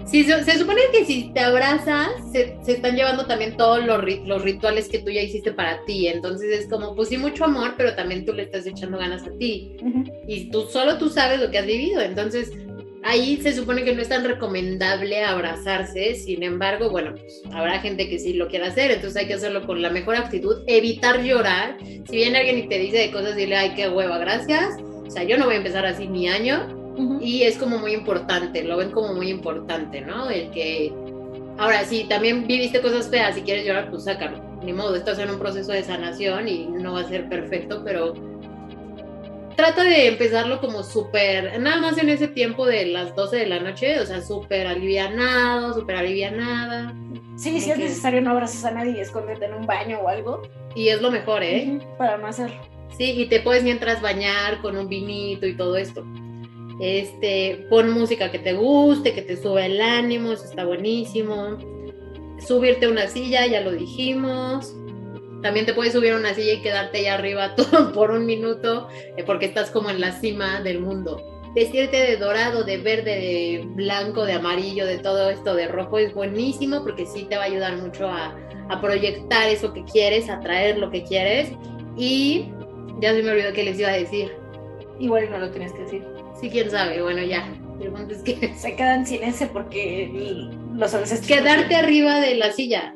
Sí, 0.06 0.24
se, 0.24 0.58
supone 0.58 0.80
que 0.90 1.04
si 1.04 1.32
te 1.34 1.40
abrazas, 1.40 2.08
se, 2.32 2.56
están 2.66 2.96
llevando 2.96 3.26
también 3.26 3.58
todos 3.58 3.84
los, 3.84 4.02
los, 4.24 4.42
rituales 4.42 4.88
que 4.88 5.00
tú 5.00 5.10
ya 5.10 5.20
hiciste 5.20 5.52
para 5.52 5.84
ti. 5.84 6.08
Entonces 6.08 6.60
es 6.60 6.66
como, 6.66 6.94
pues 6.94 7.10
sí, 7.10 7.18
mucho 7.18 7.44
amor, 7.44 7.74
pero 7.76 7.94
también 7.94 8.24
tú 8.24 8.32
le 8.32 8.44
estás 8.44 8.66
echando 8.66 8.96
ganas 8.96 9.24
a 9.24 9.32
ti. 9.36 9.76
Y 10.26 10.50
tú 10.50 10.62
solo 10.62 10.96
tú 10.96 11.10
sabes 11.10 11.40
lo 11.40 11.50
que 11.50 11.58
has 11.58 11.66
vivido. 11.66 12.00
Entonces, 12.00 12.52
ahí 13.06 13.36
se 13.40 13.54
supone 13.54 13.84
que 13.84 13.94
no 13.94 14.02
es 14.02 14.08
tan 14.08 14.24
recomendable 14.24 15.24
abrazarse, 15.24 16.14
sin 16.16 16.42
embargo, 16.42 16.90
bueno, 16.90 17.14
pues 17.14 17.42
habrá 17.52 17.78
gente 17.78 18.08
que 18.08 18.18
sí 18.18 18.32
lo 18.32 18.48
quiera 18.48 18.66
hacer, 18.66 18.90
entonces 18.90 19.22
hay 19.22 19.28
que 19.28 19.34
hacerlo 19.34 19.64
con 19.64 19.80
la 19.80 19.90
mejor 19.90 20.16
actitud, 20.16 20.64
evitar 20.66 21.22
llorar. 21.22 21.76
Si 21.80 22.16
viene 22.16 22.38
alguien 22.38 22.58
y 22.58 22.68
te 22.68 22.78
dice 22.78 22.98
de 22.98 23.10
cosas, 23.12 23.36
dile, 23.36 23.56
ay, 23.56 23.74
qué 23.76 23.88
hueva, 23.88 24.18
gracias. 24.18 24.76
O 25.06 25.10
sea, 25.10 25.22
yo 25.22 25.38
no 25.38 25.44
voy 25.44 25.54
a 25.54 25.58
empezar 25.58 25.86
así 25.86 26.08
mi 26.08 26.28
año 26.28 26.86
y 27.20 27.42
es 27.42 27.56
como 27.58 27.78
muy 27.78 27.92
importante, 27.92 28.64
lo 28.64 28.76
ven 28.76 28.90
como 28.90 29.14
muy 29.14 29.30
importante, 29.30 30.00
¿no? 30.00 30.28
El 30.28 30.50
que... 30.50 30.92
Ahora, 31.58 31.84
si 31.84 32.04
también 32.04 32.46
viviste 32.46 32.82
cosas 32.82 33.08
feas 33.08 33.38
y 33.38 33.42
quieres 33.42 33.64
llorar, 33.64 33.88
pues 33.90 34.04
sácalo. 34.04 34.42
Ni 34.62 34.72
modo, 34.72 34.96
estás 34.96 35.18
en 35.18 35.30
un 35.30 35.38
proceso 35.38 35.72
de 35.72 35.82
sanación 35.82 36.48
y 36.48 36.66
no 36.66 36.94
va 36.94 37.00
a 37.00 37.08
ser 37.08 37.28
perfecto, 37.28 37.82
pero 37.84 38.14
trata 39.56 39.82
de 39.82 40.06
empezarlo 40.06 40.60
como 40.60 40.82
súper, 40.82 41.58
nada 41.60 41.80
más 41.80 41.98
en 41.98 42.10
ese 42.10 42.28
tiempo 42.28 42.66
de 42.66 42.86
las 42.86 43.16
12 43.16 43.36
de 43.36 43.46
la 43.46 43.58
noche, 43.58 43.98
o 44.00 44.06
sea, 44.06 44.20
súper 44.20 44.66
alivianado, 44.66 45.74
súper 45.74 45.96
alivianada. 45.96 46.94
Sí, 47.36 47.60
si 47.60 47.70
es 47.70 47.78
necesario 47.78 48.20
no 48.20 48.30
abrazas 48.30 48.64
a 48.64 48.70
nadie 48.70 48.92
y 48.92 49.00
esconderte 49.00 49.46
en 49.46 49.54
un 49.54 49.66
baño 49.66 49.98
o 50.00 50.08
algo. 50.08 50.42
Y 50.74 50.88
es 50.88 51.00
lo 51.00 51.10
mejor, 51.10 51.42
¿eh? 51.42 51.80
para 51.98 52.18
no 52.18 52.26
hacerlo. 52.26 52.56
Sí, 52.96 53.12
y 53.16 53.26
te 53.26 53.40
puedes 53.40 53.62
mientras 53.62 54.00
bañar 54.00 54.60
con 54.62 54.76
un 54.76 54.88
vinito 54.88 55.46
y 55.46 55.56
todo 55.56 55.76
esto. 55.76 56.04
Este, 56.80 57.66
pon 57.70 57.90
música 57.90 58.30
que 58.30 58.38
te 58.38 58.52
guste, 58.52 59.14
que 59.14 59.22
te 59.22 59.36
suba 59.36 59.64
el 59.64 59.80
ánimo, 59.80 60.32
eso 60.32 60.44
está 60.44 60.64
buenísimo. 60.64 61.56
Subirte 62.46 62.86
a 62.86 62.90
una 62.90 63.06
silla, 63.06 63.46
ya 63.46 63.62
lo 63.62 63.72
dijimos. 63.72 64.74
También 65.42 65.66
te 65.66 65.74
puedes 65.74 65.92
subir 65.92 66.12
a 66.12 66.16
una 66.16 66.34
silla 66.34 66.54
y 66.54 66.62
quedarte 66.62 66.98
ahí 66.98 67.06
arriba 67.06 67.54
todo 67.56 67.92
por 67.92 68.10
un 68.10 68.26
minuto 68.26 68.88
eh, 69.16 69.24
porque 69.24 69.46
estás 69.46 69.70
como 69.70 69.90
en 69.90 70.00
la 70.00 70.12
cima 70.12 70.60
del 70.60 70.80
mundo. 70.80 71.32
Vestirte 71.54 71.96
de 71.96 72.16
dorado, 72.18 72.64
de 72.64 72.76
verde, 72.76 73.12
de 73.12 73.64
blanco, 73.66 74.26
de 74.26 74.34
amarillo, 74.34 74.84
de 74.84 74.98
todo 74.98 75.30
esto 75.30 75.54
de 75.54 75.68
rojo 75.68 75.98
es 75.98 76.12
buenísimo 76.12 76.82
porque 76.82 77.06
sí 77.06 77.24
te 77.30 77.36
va 77.36 77.44
a 77.44 77.46
ayudar 77.46 77.78
mucho 77.78 78.08
a, 78.08 78.36
proyectar 78.82 79.48
eso 79.48 79.72
que 79.72 79.84
quieres, 79.84 80.28
a 80.28 80.40
traer 80.40 80.76
lo 80.76 80.90
que 80.90 81.02
quieres. 81.04 81.50
Y 81.96 82.50
ya 83.00 83.14
se 83.14 83.22
me 83.22 83.30
olvidó 83.30 83.52
que 83.54 83.62
les 83.64 83.78
iba 83.78 83.88
a 83.88 83.92
decir. 83.92 84.32
Igual 84.98 85.30
no 85.30 85.38
lo 85.38 85.50
tienes 85.50 85.72
que 85.72 85.82
decir. 85.82 86.04
Sí, 86.38 86.50
quién 86.50 86.70
sabe. 86.70 87.00
Bueno, 87.00 87.22
ya. 87.22 87.50
Es 88.10 88.22
que... 88.22 88.54
Se 88.54 88.74
quedan 88.74 89.06
sin 89.06 89.22
ese 89.22 89.46
porque 89.46 90.10
los 90.74 90.92
Quedarte 91.26 91.74
arriba 91.74 92.20
de 92.20 92.34
la 92.34 92.52
silla 92.52 92.94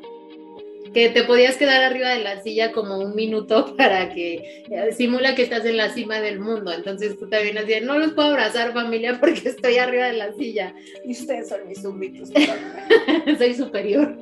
que 0.93 1.09
te 1.09 1.23
podías 1.23 1.57
quedar 1.57 1.83
arriba 1.83 2.09
de 2.09 2.19
la 2.19 2.41
silla 2.41 2.71
como 2.71 2.97
un 2.97 3.15
minuto 3.15 3.75
para 3.77 4.09
que 4.13 4.63
eh, 4.69 4.91
simula 4.91 5.35
que 5.35 5.43
estás 5.43 5.65
en 5.65 5.77
la 5.77 5.89
cima 5.89 6.19
del 6.19 6.39
mundo. 6.39 6.71
Entonces 6.71 7.17
tú 7.17 7.29
también 7.29 7.57
así, 7.57 7.73
no 7.81 7.97
los 7.97 8.13
puedo 8.13 8.29
abrazar 8.29 8.73
familia 8.73 9.17
porque 9.19 9.49
estoy 9.49 9.77
arriba 9.77 10.05
de 10.05 10.13
la 10.13 10.33
silla. 10.33 10.73
Y 11.05 11.11
ustedes 11.11 11.49
son 11.49 11.67
mis 11.67 11.81
súbditos. 11.81 12.29
Soy 13.37 13.53
superior. 13.53 14.17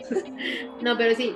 no, 0.81 0.97
pero 0.97 1.15
sí. 1.15 1.33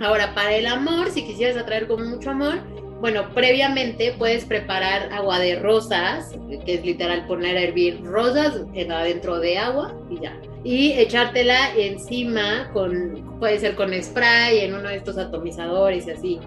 Ahora, 0.00 0.32
para 0.34 0.54
el 0.54 0.66
amor, 0.66 1.10
si 1.10 1.24
quisieras 1.24 1.56
atraer 1.56 1.88
con 1.88 2.08
mucho 2.08 2.30
amor, 2.30 2.60
bueno, 3.00 3.32
previamente 3.32 4.14
puedes 4.18 4.44
preparar 4.44 5.12
agua 5.12 5.38
de 5.38 5.56
rosas, 5.56 6.36
que 6.66 6.74
es 6.74 6.84
literal 6.84 7.26
poner 7.26 7.56
a 7.56 7.62
hervir 7.62 8.02
rosas 8.02 8.62
adentro 8.90 9.38
de 9.38 9.56
agua 9.56 9.94
y 10.10 10.20
ya. 10.20 10.40
Y 10.64 10.92
echártela 10.92 11.76
encima 11.76 12.70
con, 12.72 13.38
puede 13.38 13.60
ser 13.60 13.76
con 13.76 13.92
spray, 14.02 14.60
en 14.60 14.74
uno 14.74 14.88
de 14.88 14.96
estos 14.96 15.16
atomizadores 15.16 16.08
y 16.08 16.10
así. 16.10 16.40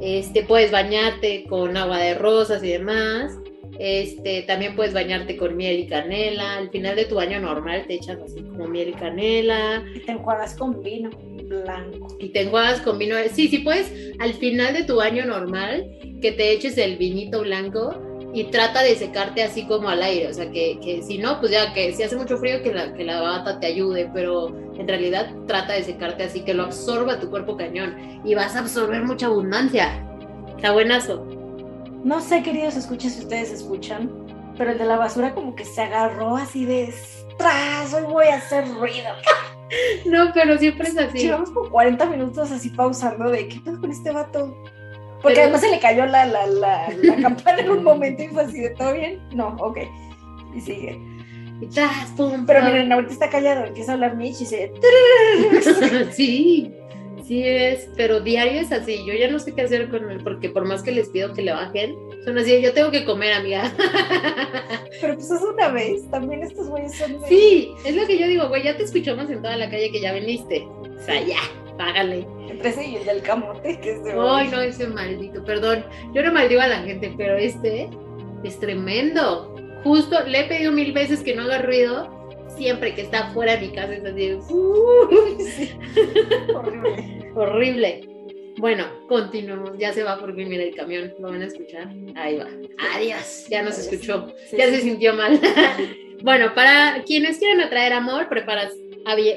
Este, 0.00 0.42
puedes 0.42 0.72
bañarte 0.72 1.44
con 1.44 1.76
agua 1.76 1.98
de 1.98 2.14
rosas 2.14 2.64
y 2.64 2.70
demás. 2.70 3.38
Este, 3.78 4.42
también 4.42 4.74
puedes 4.74 4.94
bañarte 4.94 5.36
con 5.36 5.56
miel 5.56 5.78
y 5.78 5.86
canela. 5.86 6.56
Al 6.56 6.70
final 6.70 6.96
de 6.96 7.04
tu 7.04 7.14
baño 7.14 7.40
normal 7.40 7.84
te 7.86 7.94
echas 7.94 8.18
así 8.20 8.42
como 8.42 8.66
miel 8.66 8.88
y 8.88 8.92
canela. 8.94 9.84
Y 9.94 10.00
te 10.00 10.12
enjuagas 10.12 10.56
con 10.56 10.82
vino 10.82 11.10
blanco. 11.48 12.16
Y 12.18 12.30
te 12.30 12.42
enjuagas 12.42 12.80
con 12.80 12.98
vino. 12.98 13.16
Sí, 13.32 13.48
sí 13.48 13.58
puedes 13.58 13.92
al 14.18 14.34
final 14.34 14.74
de 14.74 14.84
tu 14.84 14.96
baño 14.96 15.24
normal 15.24 15.90
que 16.20 16.32
te 16.32 16.52
eches 16.52 16.78
el 16.78 16.96
vinito 16.96 17.42
blanco 17.42 18.00
y 18.32 18.44
trata 18.44 18.82
de 18.82 18.96
secarte 18.96 19.42
así 19.42 19.66
como 19.66 19.88
al 19.88 20.02
aire. 20.02 20.28
O 20.28 20.34
sea, 20.34 20.50
que, 20.50 20.78
que 20.82 21.02
si 21.02 21.18
no, 21.18 21.40
pues 21.40 21.52
ya 21.52 21.72
que 21.72 21.92
si 21.92 22.02
hace 22.02 22.16
mucho 22.16 22.36
frío 22.38 22.62
que 22.62 22.72
la, 22.72 22.92
que 22.94 23.04
la 23.04 23.20
bata 23.20 23.60
te 23.60 23.66
ayude, 23.66 24.10
pero 24.12 24.48
en 24.76 24.88
realidad 24.88 25.30
trata 25.46 25.74
de 25.74 25.84
secarte 25.84 26.24
así, 26.24 26.42
que 26.42 26.54
lo 26.54 26.64
absorba 26.64 27.20
tu 27.20 27.30
cuerpo 27.30 27.56
cañón 27.56 28.20
y 28.24 28.34
vas 28.34 28.56
a 28.56 28.60
absorber 28.60 29.04
mucha 29.04 29.26
abundancia. 29.26 30.04
Está 30.56 30.72
buenazo. 30.72 31.24
No 32.02 32.20
sé, 32.20 32.42
queridos 32.42 32.76
escuchas, 32.76 33.14
si 33.14 33.20
ustedes 33.20 33.52
escuchan, 33.52 34.10
pero 34.58 34.72
el 34.72 34.78
de 34.78 34.84
la 34.84 34.96
basura 34.96 35.34
como 35.34 35.54
que 35.54 35.64
se 35.64 35.82
agarró 35.82 36.36
así 36.36 36.64
de 36.64 36.92
tras, 37.38 37.94
hoy 37.94 38.04
voy 38.04 38.26
a 38.26 38.36
hacer 38.36 38.68
ruido. 38.68 39.10
No, 40.06 40.30
pero 40.34 40.58
siempre 40.58 40.88
es 40.88 40.98
así. 40.98 41.18
Llevamos 41.18 41.50
como 41.50 41.70
40 41.70 42.06
minutos 42.06 42.50
así 42.50 42.70
pausando 42.70 43.30
de 43.30 43.48
qué 43.48 43.60
pasa 43.60 43.78
con 43.78 43.90
este 43.90 44.10
vato. 44.10 44.56
Porque 45.22 45.40
además 45.40 45.62
se 45.62 45.70
le 45.70 45.80
cayó 45.80 46.04
la, 46.04 46.26
la, 46.26 46.46
la, 46.46 46.88
la 47.02 47.16
campana 47.22 47.60
en 47.60 47.70
un 47.70 47.82
momento 47.82 48.22
y 48.22 48.28
fue 48.28 48.42
así 48.42 48.60
de 48.60 48.70
todo 48.70 48.92
bien. 48.92 49.20
No, 49.34 49.56
ok. 49.58 49.78
Y 50.54 50.60
sigue. 50.60 51.00
Y 51.60 51.66
tras, 51.66 52.10
pum, 52.16 52.44
Pero 52.46 52.62
miren, 52.62 52.92
ahorita 52.92 53.12
está 53.12 53.30
callado, 53.30 53.64
empieza 53.64 53.92
a 53.92 53.94
hablar 53.94 54.16
Mitch 54.16 54.42
y 54.42 54.46
se. 54.46 54.72
sí, 56.12 56.72
sí 57.24 57.42
es, 57.46 57.88
pero 57.96 58.20
diario 58.20 58.60
es 58.60 58.72
así. 58.72 59.04
Yo 59.06 59.14
ya 59.14 59.30
no 59.30 59.38
sé 59.38 59.54
qué 59.54 59.62
hacer 59.62 59.88
con 59.88 60.10
él, 60.10 60.20
porque 60.22 60.50
por 60.50 60.66
más 60.66 60.82
que 60.82 60.92
les 60.92 61.08
pido 61.08 61.32
que 61.32 61.42
le 61.42 61.52
bajen, 61.52 61.96
son 62.24 62.38
así, 62.38 62.60
yo 62.62 62.72
tengo 62.72 62.90
que 62.90 63.04
comer, 63.04 63.32
amiga. 63.34 63.72
Pero 65.00 65.14
pues 65.14 65.30
es 65.30 65.42
una 65.42 65.68
vez, 65.70 66.10
también 66.10 66.42
estos 66.42 66.68
güeyes 66.68 66.96
son 66.96 67.20
de. 67.20 67.28
Sí, 67.28 67.70
es 67.84 67.94
lo 67.94 68.06
que 68.06 68.18
yo 68.18 68.26
digo, 68.26 68.48
güey, 68.48 68.62
ya 68.62 68.76
te 68.76 68.84
escuchamos 68.84 69.28
en 69.30 69.42
toda 69.42 69.56
la 69.56 69.68
calle 69.70 69.90
que 69.90 70.00
ya 70.00 70.12
veniste. 70.12 70.62
O 70.62 71.00
sea, 71.02 71.20
ya, 71.20 71.38
págale. 71.76 72.26
Entre 72.48 72.68
ese 72.70 72.86
y 72.86 72.96
el 72.96 73.04
del 73.04 73.22
camote, 73.22 73.78
que 73.80 73.92
es 73.92 74.04
de. 74.04 74.12
Ay, 74.18 74.48
no, 74.48 74.60
ese 74.60 74.86
maldito, 74.86 75.44
perdón. 75.44 75.84
Yo 76.14 76.22
no 76.22 76.32
maldigo 76.32 76.60
a 76.60 76.68
la 76.68 76.78
gente, 76.78 77.12
pero 77.16 77.36
este 77.36 77.88
es 78.44 78.58
tremendo. 78.58 79.54
Justo 79.82 80.18
le 80.26 80.40
he 80.40 80.44
pedido 80.44 80.72
mil 80.72 80.92
veces 80.92 81.20
que 81.22 81.34
no 81.34 81.42
haga 81.42 81.58
ruido. 81.58 82.12
Siempre 82.56 82.94
que 82.94 83.00
está 83.02 83.30
fuera 83.32 83.56
de 83.56 83.66
mi 83.66 83.72
casa 83.74 83.94
es 83.94 84.04
así. 84.04 84.32
"Uh". 84.48 85.36
Sí. 85.40 85.72
Horrible. 86.54 87.32
Horrible. 87.34 88.13
Bueno, 88.58 88.84
continuemos. 89.08 89.72
Ya 89.78 89.92
se 89.92 90.02
va 90.02 90.18
por 90.18 90.32
mira 90.34 90.62
el 90.62 90.74
camión. 90.74 91.12
¿Lo 91.18 91.30
van 91.30 91.42
a 91.42 91.46
escuchar? 91.46 91.88
Ahí 92.14 92.36
va. 92.36 92.48
Adiós. 92.94 93.46
Ya 93.48 93.62
nos 93.62 93.78
escuchó. 93.78 94.32
Sí, 94.48 94.56
Ya 94.56 94.66
sí. 94.66 94.76
se 94.76 94.80
sintió 94.82 95.14
mal. 95.14 95.40
bueno, 96.22 96.54
para 96.54 97.02
quienes 97.04 97.38
quieren 97.38 97.60
atraer 97.60 97.92
amor, 97.92 98.28
preparas 98.28 98.72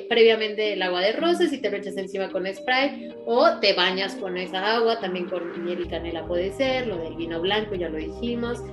previamente 0.09 0.73
el 0.73 0.81
agua 0.81 1.01
de 1.01 1.11
rosas 1.13 1.51
y 1.51 1.57
te 1.57 1.69
lo 1.69 1.77
echas 1.77 1.97
encima 1.97 2.29
con 2.29 2.47
spray 2.47 3.13
o 3.25 3.59
te 3.59 3.73
bañas 3.73 4.15
con 4.15 4.37
esa 4.37 4.77
agua, 4.77 4.99
también 4.99 5.25
con 5.25 5.63
miel 5.65 5.81
y 5.81 5.87
canela 5.87 6.25
puede 6.25 6.53
ser, 6.53 6.87
lo 6.87 6.97
del 6.97 7.15
vino 7.15 7.41
blanco 7.41 7.75
ya 7.75 7.89
lo 7.89 7.97
dijimos. 7.97 8.63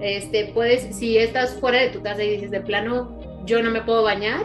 Este, 0.00 0.46
puedes, 0.52 0.94
si 0.96 1.16
estás 1.16 1.54
fuera 1.58 1.80
de 1.80 1.88
tu 1.88 2.02
casa 2.02 2.22
y 2.22 2.30
dices 2.30 2.50
de 2.50 2.60
plano, 2.60 3.18
yo 3.46 3.62
no 3.62 3.70
me 3.70 3.82
puedo 3.82 4.02
bañar, 4.02 4.44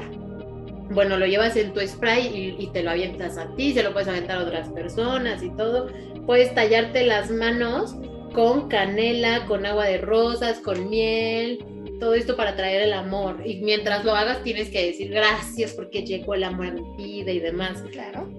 bueno, 0.90 1.18
lo 1.18 1.26
llevas 1.26 1.56
en 1.56 1.74
tu 1.74 1.82
spray 1.82 2.28
y, 2.28 2.64
y 2.64 2.68
te 2.68 2.84
lo 2.84 2.92
avientas 2.92 3.38
a 3.38 3.54
ti, 3.56 3.74
se 3.74 3.84
lo 3.84 3.94
puedes 3.94 4.08
aventar 4.08 4.38
a 4.38 4.44
otras 4.44 4.70
personas 4.70 5.44
y 5.44 5.50
todo. 5.56 5.88
Puedes 6.26 6.54
tallarte 6.54 7.06
las 7.06 7.30
manos 7.30 7.96
con 8.34 8.68
canela, 8.70 9.46
con 9.46 9.66
agua 9.66 9.86
de 9.86 9.98
rosas, 9.98 10.60
con 10.60 10.90
miel, 10.90 11.60
todo 12.00 12.14
esto 12.14 12.36
para 12.36 12.56
traer 12.56 12.84
el 12.84 12.94
amor. 12.94 13.42
Y 13.46 13.62
mientras 13.62 14.06
lo 14.06 14.14
hagas 14.14 14.44
tienes 14.44 14.70
que 14.70 14.86
decir 14.86 15.10
gracias 15.10 15.74
porque 15.74 16.06
llegó 16.06 16.36
el 16.36 16.44
amor 16.44 16.68
a 16.68 16.72
mi 16.72 16.84
vida 16.98 17.32
y 17.32 17.40
demás. 17.40 17.84
Claro. 17.92 18.30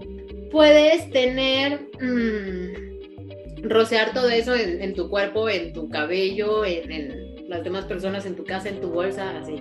Puedes 0.51 1.11
tener, 1.11 1.81
mm, 2.01 3.63
rocear 3.69 4.13
todo 4.15 4.29
eso 4.29 4.55
en, 4.55 4.81
en 4.83 4.95
tu 4.95 5.09
cuerpo, 5.11 5.49
en 5.49 5.73
tu 5.73 5.89
cabello, 5.89 6.65
en, 6.65 6.91
en 6.91 7.49
las 7.49 7.65
demás 7.65 7.85
personas, 7.87 8.25
en 8.27 8.37
tu 8.37 8.45
casa, 8.45 8.69
en 8.69 8.81
tu 8.81 8.89
bolsa, 8.91 9.39
así. 9.39 9.57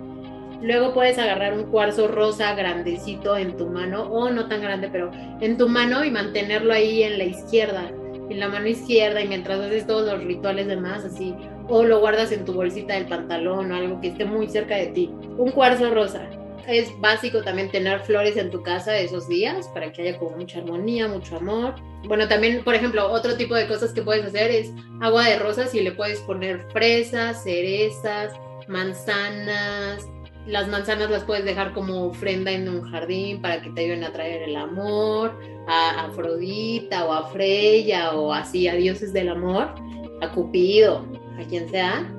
Luego 0.60 0.92
puedes 0.92 1.18
agarrar 1.18 1.54
un 1.54 1.70
cuarzo 1.70 2.08
rosa 2.08 2.54
grandecito 2.54 3.36
en 3.36 3.56
tu 3.56 3.66
mano, 3.66 4.02
o 4.04 4.28
no 4.28 4.48
tan 4.48 4.60
grande, 4.60 4.88
pero 4.90 5.10
en 5.40 5.56
tu 5.56 5.68
mano 5.68 6.04
y 6.04 6.10
mantenerlo 6.10 6.72
ahí 6.72 7.04
en 7.04 7.18
la 7.18 7.24
izquierda, 7.24 7.90
en 8.28 8.40
la 8.40 8.48
mano 8.48 8.66
izquierda, 8.66 9.22
y 9.22 9.28
mientras 9.28 9.60
haces 9.60 9.86
todos 9.86 10.12
los 10.12 10.24
rituales 10.24 10.66
demás, 10.66 11.04
así, 11.04 11.34
o 11.68 11.84
lo 11.84 12.00
guardas 12.00 12.32
en 12.32 12.44
tu 12.44 12.54
bolsita 12.54 12.94
del 12.94 13.06
pantalón 13.06 13.70
o 13.70 13.76
algo 13.76 14.00
que 14.00 14.08
esté 14.08 14.24
muy 14.24 14.48
cerca 14.48 14.76
de 14.76 14.86
ti. 14.86 15.10
Un 15.36 15.50
cuarzo 15.52 15.90
rosa. 15.94 16.28
Es 16.66 16.92
básico 17.00 17.42
también 17.42 17.70
tener 17.70 18.00
flores 18.00 18.36
en 18.36 18.50
tu 18.50 18.62
casa 18.62 18.98
esos 18.98 19.26
días 19.26 19.68
para 19.68 19.90
que 19.90 20.02
haya 20.02 20.18
como 20.18 20.36
mucha 20.36 20.58
armonía, 20.58 21.08
mucho 21.08 21.36
amor. 21.36 21.76
Bueno, 22.04 22.28
también, 22.28 22.62
por 22.62 22.74
ejemplo, 22.74 23.10
otro 23.10 23.36
tipo 23.36 23.54
de 23.54 23.66
cosas 23.66 23.92
que 23.92 24.02
puedes 24.02 24.26
hacer 24.26 24.50
es 24.50 24.70
agua 25.00 25.24
de 25.24 25.38
rosas 25.38 25.74
y 25.74 25.80
le 25.80 25.92
puedes 25.92 26.20
poner 26.20 26.66
fresas, 26.70 27.42
cerezas, 27.42 28.34
manzanas, 28.66 30.06
las 30.48 30.66
manzanas 30.68 31.10
las 31.10 31.24
puedes 31.24 31.44
dejar 31.44 31.72
como 31.74 32.06
ofrenda 32.06 32.50
en 32.50 32.68
un 32.68 32.90
jardín 32.90 33.40
para 33.42 33.60
que 33.60 33.70
te 33.70 33.82
ayuden 33.82 34.04
a 34.04 34.12
traer 34.12 34.42
el 34.42 34.56
amor, 34.56 35.38
a 35.66 36.06
Afrodita 36.06 37.04
o 37.04 37.12
a 37.12 37.28
Freya 37.28 38.12
o 38.12 38.32
así, 38.32 38.66
a 38.66 38.74
dioses 38.74 39.12
del 39.12 39.28
amor, 39.28 39.74
a 40.22 40.32
Cupido, 40.32 41.06
a 41.38 41.44
quien 41.44 41.68
sea. 41.68 42.14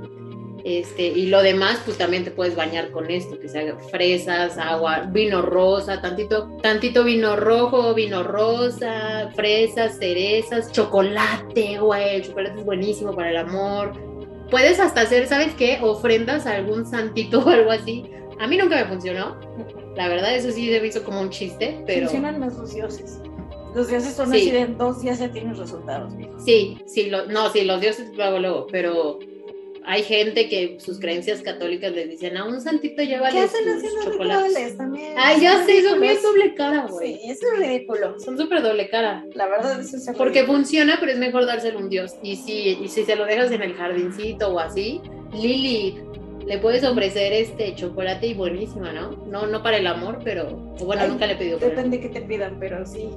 Este, 0.63 1.07
y 1.07 1.27
lo 1.27 1.41
demás, 1.41 1.81
pues 1.85 1.97
también 1.97 2.23
te 2.25 2.31
puedes 2.31 2.55
bañar 2.55 2.91
con 2.91 3.09
esto, 3.09 3.39
que 3.39 3.47
sea 3.47 3.77
fresas, 3.91 4.57
agua, 4.57 5.07
vino 5.09 5.41
rosa, 5.41 6.01
tantito, 6.01 6.49
tantito 6.61 7.03
vino 7.03 7.35
rojo, 7.37 7.93
vino 7.93 8.23
rosa, 8.23 9.31
fresas, 9.35 9.97
cerezas, 9.97 10.71
chocolate, 10.71 11.79
güey, 11.79 12.17
el 12.17 12.23
chocolate 12.23 12.59
es 12.59 12.65
buenísimo 12.65 13.15
para 13.15 13.31
el 13.31 13.37
amor. 13.37 14.08
Puedes 14.49 14.79
hasta 14.79 15.01
hacer, 15.01 15.27
¿sabes 15.27 15.53
qué? 15.55 15.79
Ofrendas 15.81 16.45
a 16.45 16.55
algún 16.55 16.85
santito 16.85 17.39
o 17.39 17.49
algo 17.49 17.71
así. 17.71 18.09
A 18.39 18.47
mí 18.47 18.57
nunca 18.57 18.75
me 18.77 18.85
funcionó. 18.85 19.37
La 19.95 20.07
verdad, 20.07 20.35
eso 20.35 20.51
sí 20.51 20.71
se 20.71 20.79
me 20.79 20.87
hizo 20.87 21.03
como 21.03 21.19
un 21.21 21.29
chiste, 21.29 21.83
pero... 21.85 22.07
Funcionan 22.07 22.39
más 22.39 22.57
los 22.57 22.73
dioses. 22.73 23.19
Los 23.75 23.87
dioses 23.89 24.13
son 24.15 24.31
Sí. 24.31 24.37
así 24.37 24.51
de 24.51 24.59
en 24.61 24.77
dos 24.77 25.01
días 25.01 25.19
ya 25.19 25.31
tienes 25.31 25.57
resultados. 25.57 26.13
mijo. 26.15 26.39
Sí, 26.39 26.79
sí, 26.87 27.09
lo, 27.09 27.25
no, 27.27 27.49
sí, 27.51 27.65
los 27.65 27.81
dioses 27.81 28.09
luego, 28.15 28.39
luego, 28.39 28.67
pero 28.71 29.19
hay 29.85 30.03
gente 30.03 30.47
que 30.49 30.77
sus 30.79 30.99
creencias 30.99 31.41
católicas 31.41 31.91
les 31.91 32.09
dicen, 32.09 32.37
a 32.37 32.45
un 32.45 32.59
santito 32.61 33.01
lleva 33.03 33.29
¿Qué 33.29 33.39
hacen 33.39 33.67
haciendo 33.69 34.11
rituales 34.11 34.77
también? 34.77 35.13
Ay, 35.17 35.41
ya 35.41 35.63
sé, 35.65 35.81
son 35.83 35.99
bien 36.01 36.17
doble 36.21 36.53
cara, 36.55 36.87
güey. 36.87 37.15
Sí, 37.15 37.21
eso 37.31 37.45
es 37.53 37.59
ridículo. 37.59 38.19
Son 38.19 38.37
súper 38.37 38.61
doble 38.61 38.89
cara. 38.89 39.25
La 39.33 39.47
verdad, 39.47 39.79
eso 39.79 39.97
es 39.97 40.05
Porque 40.17 40.39
ridículo. 40.39 40.57
funciona, 40.59 40.97
pero 40.99 41.11
es 41.11 41.17
mejor 41.17 41.45
dárselo 41.45 41.79
a 41.79 41.81
un 41.81 41.89
dios. 41.89 42.15
Y 42.23 42.35
si, 42.35 42.77
y 42.81 42.87
si 42.87 43.03
se 43.03 43.15
lo 43.15 43.25
dejas 43.25 43.51
en 43.51 43.61
el 43.61 43.73
jardincito 43.75 44.49
o 44.53 44.59
así, 44.59 45.01
Lili, 45.33 45.99
le 46.45 46.57
puedes 46.57 46.83
ofrecer 46.83 47.31
este 47.33 47.75
chocolate 47.75 48.27
y 48.27 48.33
buenísima, 48.33 48.91
¿no? 48.91 49.11
No, 49.27 49.45
no 49.47 49.61
para 49.61 49.77
el 49.77 49.87
amor, 49.87 50.19
pero 50.23 50.55
bueno, 50.83 51.03
Ay, 51.03 51.09
nunca 51.09 51.27
le 51.27 51.33
he 51.33 51.37
pedido. 51.37 51.59
Depende 51.59 51.99
que 51.99 52.09
te 52.09 52.21
pidan, 52.21 52.57
pero 52.59 52.85
sí. 52.85 53.09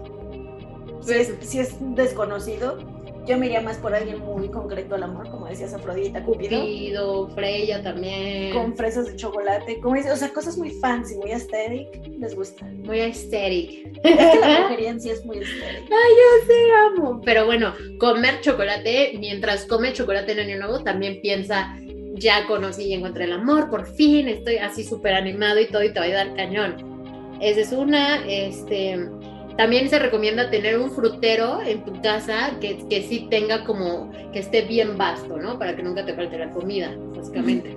Si 1.01 1.07
Pues- 1.07 1.29
es, 1.31 1.49
si 1.49 1.59
es 1.59 1.75
desconocido, 1.97 2.79
yo 3.27 3.39
me 3.39 3.47
iría 3.47 3.61
más 3.61 3.79
por 3.79 3.95
alguien 3.95 4.20
muy 4.20 4.49
concreto 4.49 4.97
al 4.97 5.05
amor, 5.05 5.31
como 5.31 5.47
decías, 5.47 5.73
Afrodita, 5.73 6.25
Cupido, 6.25 6.61
Cupido, 6.61 7.29
Freya 7.29 7.83
también. 7.83 8.53
con 8.53 8.77
fresas 8.77 9.07
de 9.07 9.16
chocolate, 9.16 9.81
como 9.81 9.95
dices, 9.95 10.12
o 10.12 10.16
sea, 10.16 10.33
cosas 10.33 10.59
muy 10.59 10.70
fancy, 10.70 11.16
muy 11.16 11.31
aesthetic, 11.31 11.89
les 12.18 12.35
gusta. 12.35 12.66
Muy 12.66 13.01
aesthetic. 13.01 13.87
Es 14.03 14.33
que 14.33 14.41
la 14.41 14.61
brujería 14.66 14.91
en 14.91 15.01
sí 15.01 15.11
es 15.11 15.25
muy 15.25 15.39
aesthetic. 15.39 15.89
Te 15.89 16.55
amo. 16.87 17.20
Pero 17.25 17.47
bueno, 17.47 17.73
comer 17.99 18.41
chocolate, 18.41 19.12
mientras 19.18 19.66
come 19.66 19.93
chocolate 19.93 20.33
en 20.33 20.41
año 20.41 20.59
nuevo, 20.59 20.83
también 20.83 21.20
piensa, 21.20 21.77
ya 22.14 22.47
conocí 22.47 22.85
y 22.85 22.95
encontré 22.95 23.25
el 23.25 23.33
amor, 23.33 23.70
por 23.70 23.87
fin 23.87 24.29
estoy 24.29 24.57
así 24.57 24.85
súper 24.85 25.14
animado 25.14 25.61
y 25.61 25.68
todo 25.68 25.83
y 25.85 25.93
te 25.93 26.01
va 26.01 26.07
a 26.07 26.09
ayudar 26.09 26.35
cañón. 26.35 26.93
Esa 27.41 27.61
es 27.61 27.73
una, 27.73 28.25
este, 28.27 29.09
también 29.57 29.89
se 29.89 29.99
recomienda 29.99 30.51
tener 30.51 30.79
un 30.79 30.91
frutero 30.91 31.61
en 31.63 31.85
tu 31.85 32.01
casa 32.01 32.53
que, 32.61 32.87
que 32.89 33.03
sí 33.03 33.27
tenga 33.31 33.65
como, 33.65 34.11
que 34.33 34.39
esté 34.39 34.63
bien 34.63 34.97
vasto, 34.97 35.37
¿no? 35.37 35.59
Para 35.59 35.77
que 35.77 35.83
nunca 35.83 36.05
te 36.05 36.15
falte 36.15 36.39
la 36.39 36.51
comida, 36.51 36.95
básicamente. 37.15 37.77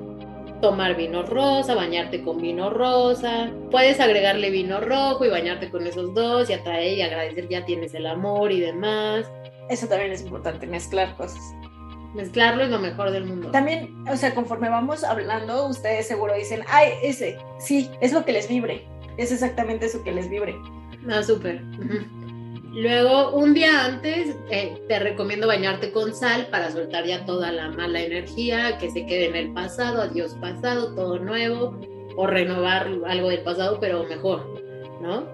Tomar 0.61 0.95
vino 0.95 1.23
rosa, 1.23 1.75
bañarte 1.75 2.23
con 2.23 2.41
vino 2.41 2.69
rosa, 2.69 3.51
puedes 3.71 3.99
agregarle 3.99 4.49
vino 4.49 4.79
rojo 4.79 5.25
y 5.25 5.29
bañarte 5.29 5.69
con 5.69 5.85
esos 5.85 6.13
dos 6.13 6.49
y 6.49 6.53
atraer 6.53 6.97
y 6.97 7.01
agradecer 7.01 7.49
ya 7.49 7.65
tienes 7.65 7.93
el 7.93 8.07
amor 8.07 8.51
y 8.51 8.61
demás. 8.61 9.29
Eso 9.69 9.87
también 9.87 10.11
es 10.11 10.21
importante, 10.21 10.65
mezclar 10.65 11.15
cosas. 11.17 11.41
Mezclarlo 12.13 12.63
es 12.63 12.69
lo 12.69 12.79
mejor 12.79 13.11
del 13.11 13.25
mundo. 13.25 13.51
También, 13.51 13.93
o 14.09 14.15
sea, 14.15 14.33
conforme 14.33 14.69
vamos 14.69 15.03
hablando, 15.03 15.67
ustedes 15.67 16.07
seguro 16.07 16.33
dicen, 16.33 16.61
ay, 16.69 16.93
ese, 17.03 17.37
sí, 17.59 17.91
es 17.99 18.13
lo 18.13 18.23
que 18.23 18.31
les 18.31 18.47
vibre. 18.47 18.87
Es 19.17 19.33
exactamente 19.33 19.87
eso 19.87 20.01
que 20.03 20.13
les 20.13 20.29
vibre. 20.29 20.55
Ah, 21.09 21.23
súper. 21.23 21.61
Luego, 22.73 23.31
un 23.35 23.53
día 23.53 23.85
antes, 23.85 24.35
eh, 24.51 24.77
te 24.89 24.99
recomiendo 24.99 25.47
bañarte 25.47 25.91
con 25.91 26.13
sal 26.13 26.47
para 26.51 26.71
soltar 26.71 27.05
ya 27.05 27.25
toda 27.25 27.51
la 27.51 27.69
mala 27.69 28.01
energía 28.01 28.77
que 28.77 28.91
se 28.91 29.05
quede 29.05 29.27
en 29.27 29.35
el 29.35 29.53
pasado, 29.53 30.01
adiós 30.01 30.35
pasado, 30.41 30.93
todo 30.93 31.17
nuevo, 31.19 31.79
o 32.17 32.27
renovar 32.27 32.89
algo 33.07 33.29
del 33.29 33.43
pasado, 33.43 33.77
pero 33.79 34.03
mejor, 34.03 34.61
¿no? 35.01 35.25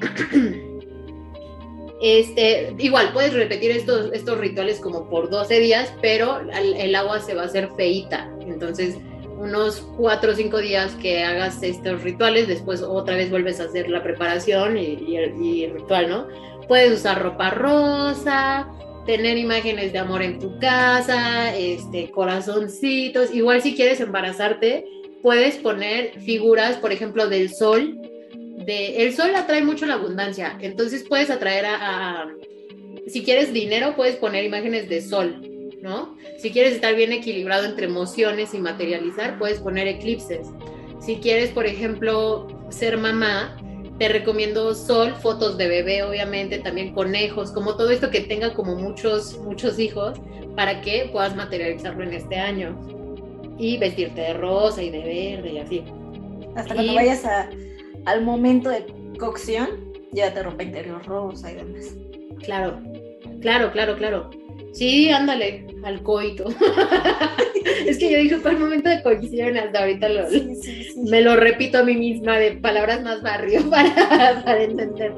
Este, 2.02 2.74
igual 2.78 3.12
puedes 3.12 3.34
repetir 3.34 3.72
estos, 3.72 4.10
estos 4.14 4.38
rituales 4.38 4.80
como 4.80 5.10
por 5.10 5.28
12 5.28 5.60
días, 5.60 5.92
pero 6.00 6.40
el, 6.40 6.94
agua 6.94 7.20
se 7.20 7.34
va 7.34 7.42
a 7.42 7.44
hacer 7.44 7.68
feita. 7.76 8.32
Entonces, 8.40 8.96
unos 9.40 9.80
4 9.96 10.32
o 10.32 10.34
5 10.34 10.58
días 10.58 10.94
que 10.96 11.24
hagas 11.24 11.62
estos 11.62 12.02
rituales, 12.02 12.46
después 12.46 12.82
otra 12.82 13.16
vez 13.16 13.30
vuelves 13.30 13.58
a 13.60 13.64
hacer 13.64 13.88
la 13.88 14.02
preparación 14.02 14.76
y, 14.76 15.16
el 15.16 15.72
ritual, 15.72 16.08
¿no? 16.08 16.28
Puedes 16.68 17.00
usar 17.00 17.22
ropa 17.22 17.50
rosa, 17.50 18.68
tener 19.06 19.38
imágenes 19.38 19.92
de 19.92 19.98
amor 19.98 20.22
en 20.22 20.38
tu 20.38 20.58
casa, 20.58 21.56
este, 21.56 22.10
corazoncitos. 22.10 23.34
Igual 23.34 23.62
si 23.62 23.74
quieres 23.74 24.00
embarazarte, 24.00 24.84
puedes 25.22 25.56
poner 25.56 26.20
figuras, 26.20 26.76
por 26.76 26.92
ejemplo, 26.92 27.28
del 27.28 27.50
sol 27.50 27.98
el 28.66 29.14
sol 29.14 29.34
atrae 29.34 29.62
mucho 29.62 29.86
la 29.86 29.94
abundancia, 29.94 30.56
entonces 30.60 31.04
puedes 31.08 31.30
atraer 31.30 31.66
a, 31.66 32.28
si 33.06 33.22
quieres 33.24 33.52
dinero, 33.52 33.94
puedes 33.96 34.16
poner 34.16 34.44
imágenes 34.44 34.88
de 34.88 35.00
sol, 35.00 35.40
¿no? 35.82 36.16
Si 36.38 36.50
quieres 36.50 36.74
estar 36.74 36.94
bien 36.94 37.12
equilibrado 37.12 37.64
entre 37.64 37.86
emociones 37.86 38.54
y 38.54 38.58
materializar, 38.58 39.38
puedes 39.38 39.60
poner 39.60 39.88
eclipses. 39.88 40.48
Si 41.00 41.16
quieres, 41.16 41.50
por 41.50 41.66
ejemplo, 41.66 42.46
ser 42.70 42.98
mamá, 42.98 43.56
te 43.98 44.08
recomiendo 44.08 44.74
sol, 44.74 45.14
fotos 45.20 45.58
de 45.58 45.68
bebé, 45.68 46.02
obviamente, 46.02 46.58
también 46.58 46.94
conejos, 46.94 47.52
como 47.52 47.76
todo 47.76 47.90
esto 47.90 48.10
que 48.10 48.20
tenga 48.20 48.54
como 48.54 48.74
muchos, 48.74 49.38
muchos 49.38 49.78
hijos, 49.78 50.18
para 50.56 50.80
que 50.80 51.08
puedas 51.12 51.36
materializarlo 51.36 52.02
en 52.04 52.14
este 52.14 52.36
año. 52.36 52.78
Y 53.58 53.76
vestirte 53.76 54.22
de 54.22 54.34
rosa 54.34 54.82
y 54.82 54.90
de 54.90 55.00
verde 55.00 55.52
y 55.52 55.58
así. 55.58 55.84
Hasta 56.56 56.74
cuando 56.74 56.94
vayas 56.94 57.24
a 57.26 57.50
al 58.06 58.22
momento 58.22 58.70
de 58.70 58.86
cocción 59.18 59.92
ya 60.12 60.32
te 60.32 60.42
rompe 60.42 60.64
interior 60.64 61.04
rosa 61.06 61.52
y 61.52 61.56
demás. 61.56 61.94
Claro, 62.42 62.80
claro, 63.40 63.70
claro, 63.70 63.96
claro. 63.96 64.30
Sí, 64.72 65.10
ándale, 65.10 65.66
al 65.82 66.02
coito. 66.02 66.44
es 67.86 67.98
que 67.98 68.10
yo 68.10 68.18
dije, 68.18 68.36
fue 68.36 68.52
el 68.52 68.58
momento 68.58 68.88
de 68.88 69.02
cocción, 69.02 69.56
hasta 69.56 69.80
ahorita 69.80 70.08
lo, 70.08 70.26
me 71.08 71.20
lo 71.20 71.36
repito 71.36 71.78
a 71.78 71.82
mí 71.82 71.96
misma 71.96 72.38
de 72.38 72.52
palabras 72.52 73.02
más 73.02 73.22
barrio 73.22 73.62
para, 73.70 74.42
para 74.44 74.62
entender. 74.62 75.14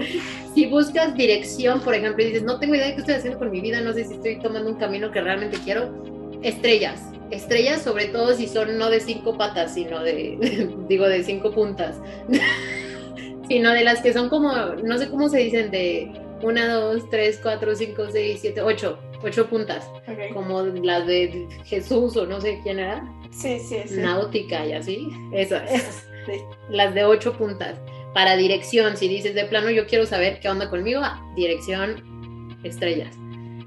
Si 0.55 0.66
buscas 0.66 1.14
dirección, 1.14 1.80
por 1.80 1.94
ejemplo, 1.94 2.22
y 2.22 2.28
dices, 2.28 2.42
no 2.42 2.59
tengo 2.59 2.74
idea 2.74 2.86
de 2.86 2.94
qué 2.94 3.00
estoy 3.00 3.14
haciendo 3.14 3.38
con 3.38 3.50
mi 3.50 3.61
vida, 3.61 3.80
no 3.80 3.92
sé 3.92 4.05
si 4.05 4.14
estoy 4.14 4.38
tomando 4.38 4.70
un 4.70 4.76
camino 4.76 5.11
que 5.11 5.20
realmente 5.20 5.59
quiero, 5.64 5.92
estrellas. 6.42 7.03
Estrellas, 7.30 7.82
sobre 7.82 8.07
todo 8.07 8.34
si 8.34 8.46
son 8.46 8.76
no 8.76 8.90
de 8.90 9.00
cinco 9.00 9.38
patas, 9.38 9.74
sino 9.74 10.03
de, 10.03 10.68
digo, 10.88 11.09
de 11.09 11.22
cinco 11.24 11.53
puntas. 11.53 11.96
sino 13.48 13.72
de 13.72 13.84
las 13.84 14.00
que 14.00 14.12
son 14.12 14.28
como, 14.28 14.53
no 14.84 14.98
sé 14.98 15.09
cómo 15.09 15.28
se 15.28 15.38
dicen, 15.38 15.70
de 15.70 16.11
una, 16.42 16.74
dos, 16.74 17.09
tres, 17.11 17.38
cuatro, 17.42 17.74
cinco, 17.74 18.07
seis, 18.11 18.38
siete, 18.40 18.61
ocho, 18.61 18.98
ocho 19.23 19.49
puntas. 19.49 19.91
Como 20.33 20.62
las 20.62 21.07
de 21.07 21.47
Jesús 21.64 22.16
o 22.16 22.27
no 22.27 22.41
sé 22.41 22.61
quién 22.62 22.79
era. 22.79 23.05
Sí, 23.31 23.59
sí, 23.59 23.79
sí. 23.87 23.97
Náutica 23.97 24.66
y 24.66 24.73
así. 24.73 25.09
Esas. 25.33 26.07
Las 26.70 26.95
de 26.95 27.05
ocho 27.05 27.33
puntas. 27.37 27.79
Para 28.14 28.37
dirección, 28.37 28.97
si 28.97 29.09
dices 29.09 29.35
de 29.35 29.45
plano, 29.47 29.70
yo 29.70 29.87
quiero 29.87 30.05
saber 30.05 30.39
qué 30.41 30.49
onda 30.49 30.68
conmigo, 30.68 31.01
dirección, 31.35 32.59
estrellas. 32.62 33.16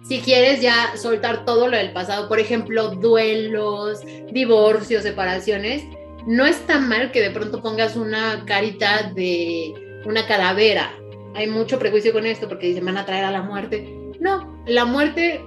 Si 0.08 0.20
quieres 0.20 0.62
ya 0.62 0.96
soltar 0.98 1.46
todo 1.46 1.68
lo 1.68 1.78
del 1.78 1.92
pasado, 1.92 2.28
por 2.28 2.40
ejemplo, 2.40 2.90
duelos, 2.90 4.02
divorcios, 4.32 5.02
separaciones, 5.02 5.84
no 6.28 6.46
está 6.46 6.80
mal 6.80 7.12
que 7.12 7.22
de 7.22 7.32
pronto 7.32 7.62
pongas 7.62 7.96
una 7.96 8.46
carita 8.46 9.12
de 9.16 9.74
una 10.06 10.28
calavera. 10.28 10.94
Hay 11.34 11.48
mucho 11.48 11.80
prejuicio 11.80 12.14
con 12.14 12.28
esto 12.28 12.48
porque 12.48 12.68
dicen 12.68 12.86
van 12.86 12.98
a 12.98 13.06
traer 13.06 13.26
a 13.26 13.32
la 13.32 13.42
muerte. 13.42 14.05
No, 14.26 14.58
la 14.66 14.86
muerte 14.86 15.40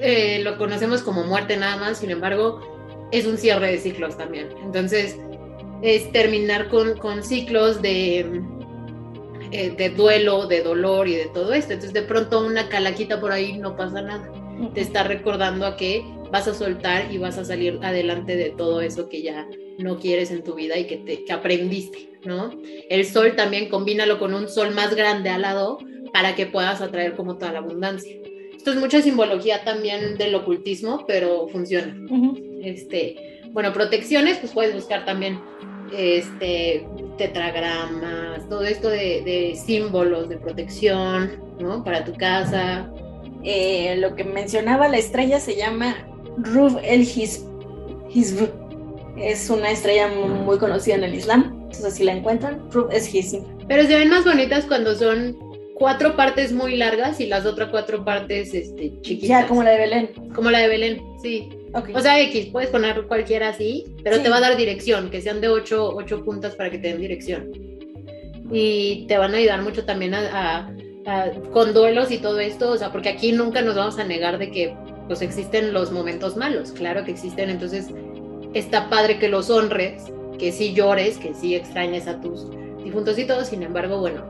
eh, 0.00 0.40
lo 0.42 0.56
conocemos 0.56 1.02
como 1.02 1.24
muerte 1.24 1.58
nada 1.58 1.76
más, 1.76 1.98
sin 1.98 2.10
embargo, 2.10 2.58
es 3.12 3.26
un 3.26 3.36
cierre 3.36 3.72
de 3.72 3.78
ciclos 3.78 4.16
también. 4.16 4.48
Entonces, 4.62 5.18
es 5.82 6.10
terminar 6.10 6.70
con, 6.70 6.96
con 6.96 7.22
ciclos 7.22 7.82
de, 7.82 8.40
eh, 9.52 9.74
de 9.76 9.90
duelo, 9.90 10.46
de 10.46 10.62
dolor 10.62 11.08
y 11.08 11.14
de 11.14 11.26
todo 11.26 11.52
esto. 11.52 11.74
Entonces, 11.74 11.92
de 11.92 12.08
pronto 12.08 12.46
una 12.46 12.70
calaquita 12.70 13.20
por 13.20 13.32
ahí 13.32 13.58
no 13.58 13.76
pasa 13.76 14.00
nada. 14.00 14.32
Te 14.72 14.80
está 14.80 15.02
recordando 15.02 15.66
a 15.66 15.76
que 15.76 16.06
vas 16.32 16.48
a 16.48 16.54
soltar 16.54 17.12
y 17.12 17.18
vas 17.18 17.36
a 17.36 17.44
salir 17.44 17.78
adelante 17.82 18.34
de 18.34 18.48
todo 18.48 18.80
eso 18.80 19.10
que 19.10 19.20
ya 19.20 19.46
no 19.76 19.98
quieres 19.98 20.30
en 20.30 20.42
tu 20.42 20.54
vida 20.54 20.78
y 20.78 20.86
que, 20.86 20.96
te, 20.96 21.22
que 21.26 21.32
aprendiste, 21.34 22.18
¿no? 22.24 22.50
El 22.88 23.04
sol 23.04 23.36
también 23.36 23.68
combínalo 23.68 24.18
con 24.18 24.32
un 24.32 24.48
sol 24.48 24.74
más 24.74 24.94
grande 24.94 25.28
al 25.28 25.42
lado 25.42 25.80
para 26.14 26.36
que 26.36 26.46
puedas 26.46 26.80
atraer 26.80 27.14
como 27.16 27.36
toda 27.36 27.52
la 27.52 27.58
abundancia. 27.58 28.16
Esto 28.56 28.70
es 28.70 28.76
mucha 28.78 29.02
simbología 29.02 29.64
también 29.64 30.16
del 30.16 30.34
ocultismo, 30.36 31.04
pero 31.06 31.48
funciona. 31.48 31.94
este, 32.62 33.42
bueno, 33.50 33.72
protecciones, 33.72 34.38
pues 34.38 34.52
puedes 34.52 34.74
buscar 34.74 35.04
también 35.04 35.40
este, 35.92 36.86
tetragramas, 37.18 38.48
todo 38.48 38.62
esto 38.62 38.88
de, 38.88 39.58
símbolos 39.66 40.28
de 40.28 40.38
protección, 40.38 41.32
¿no? 41.58 41.82
Para 41.82 42.04
tu 42.04 42.14
casa. 42.14 42.88
Eh, 43.42 43.96
lo 43.98 44.14
que 44.14 44.24
mencionaba 44.24 44.88
la 44.88 44.98
estrella 44.98 45.40
se 45.40 45.56
llama 45.56 45.96
Ruf 46.38 46.76
el 46.82 47.02
Hizb 47.02 48.48
es 49.16 49.50
una 49.50 49.70
estrella 49.70 50.08
muy 50.08 50.58
conocida 50.58 50.94
en 50.94 51.04
el 51.04 51.14
Islam. 51.14 51.60
Entonces, 51.64 51.94
si 51.94 52.04
la 52.04 52.12
encuentran, 52.12 52.62
es 52.90 53.12
Hizim. 53.12 53.42
Pero 53.68 53.84
se 53.84 53.96
ven 53.96 54.10
más 54.10 54.24
bonitas 54.24 54.64
cuando 54.64 54.94
son 54.94 55.36
cuatro 55.84 56.16
partes 56.16 56.50
muy 56.50 56.78
largas 56.78 57.20
y 57.20 57.26
las 57.26 57.44
otras 57.44 57.68
cuatro 57.68 58.06
partes 58.06 58.54
este, 58.54 58.98
chiquitas. 59.02 59.28
Ya, 59.28 59.46
como 59.46 59.62
la 59.62 59.72
de 59.72 59.78
Belén. 59.78 60.10
Como 60.34 60.50
la 60.50 60.60
de 60.60 60.68
Belén, 60.68 61.02
sí. 61.20 61.50
O 61.94 62.00
sea, 62.00 62.18
X, 62.22 62.46
puedes 62.46 62.70
poner 62.70 63.02
cualquiera 63.02 63.50
así, 63.50 63.84
pero 64.02 64.18
te 64.22 64.30
va 64.30 64.38
a 64.38 64.40
dar 64.40 64.56
dirección, 64.56 65.10
que 65.10 65.20
sean 65.20 65.42
de 65.42 65.50
ocho, 65.50 65.94
ocho 65.94 66.24
puntas 66.24 66.54
para 66.54 66.70
que 66.70 66.78
te 66.78 66.88
den 66.88 67.02
dirección. 67.02 67.50
Y 68.50 69.04
te 69.08 69.18
van 69.18 69.34
a 69.34 69.36
ayudar 69.36 69.60
mucho 69.60 69.84
también 69.84 70.14
a, 70.14 70.74
con 71.52 71.74
duelos 71.74 72.10
y 72.10 72.16
todo 72.16 72.40
esto, 72.40 72.70
o 72.70 72.78
sea, 72.78 72.90
porque 72.90 73.10
aquí 73.10 73.32
nunca 73.32 73.60
nos 73.60 73.74
vamos 73.74 73.98
a 73.98 74.04
negar 74.04 74.38
de 74.38 74.50
que 74.50 74.74
pues 75.06 75.20
existen 75.20 75.74
los 75.74 75.92
momentos 75.92 76.34
malos, 76.34 76.72
claro 76.72 77.04
que 77.04 77.10
existen, 77.10 77.50
entonces 77.50 77.88
está 78.54 78.88
padre 78.88 79.18
que 79.18 79.28
los 79.28 79.50
honres, 79.50 80.04
que 80.38 80.50
sí 80.50 80.72
llores, 80.72 81.18
que 81.18 81.34
sí 81.34 81.54
extrañes 81.54 82.06
a 82.06 82.22
tus 82.22 82.46
difuntos 82.82 83.18
y 83.18 83.26
todo, 83.26 83.44
sin 83.44 83.62
embargo, 83.62 83.98
bueno, 83.98 84.24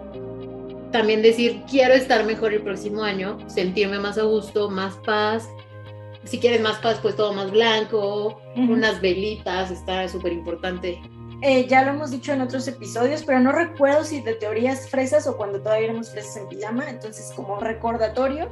también 0.94 1.22
decir, 1.22 1.64
quiero 1.68 1.92
estar 1.92 2.24
mejor 2.24 2.54
el 2.54 2.62
próximo 2.62 3.02
año, 3.02 3.36
sentirme 3.50 3.98
más 3.98 4.16
a 4.16 4.22
gusto, 4.22 4.70
más 4.70 4.94
paz. 4.98 5.48
Si 6.22 6.38
quieres 6.38 6.60
más 6.60 6.78
paz, 6.78 7.00
pues 7.02 7.16
todo 7.16 7.32
más 7.32 7.50
blanco, 7.50 8.40
unas 8.54 9.00
velitas, 9.00 9.72
está 9.72 10.08
súper 10.08 10.32
importante. 10.32 11.02
Eh, 11.42 11.66
ya 11.66 11.82
lo 11.82 11.90
hemos 11.90 12.12
dicho 12.12 12.32
en 12.32 12.42
otros 12.42 12.68
episodios, 12.68 13.24
pero 13.24 13.40
no 13.40 13.50
recuerdo 13.50 14.04
si 14.04 14.20
de 14.20 14.34
teorías 14.34 14.88
fresas 14.88 15.26
o 15.26 15.36
cuando 15.36 15.60
todavía 15.60 15.86
éramos 15.86 16.12
fresas 16.12 16.36
en 16.36 16.46
pijama, 16.46 16.88
entonces 16.88 17.32
como 17.34 17.58
recordatorio, 17.58 18.48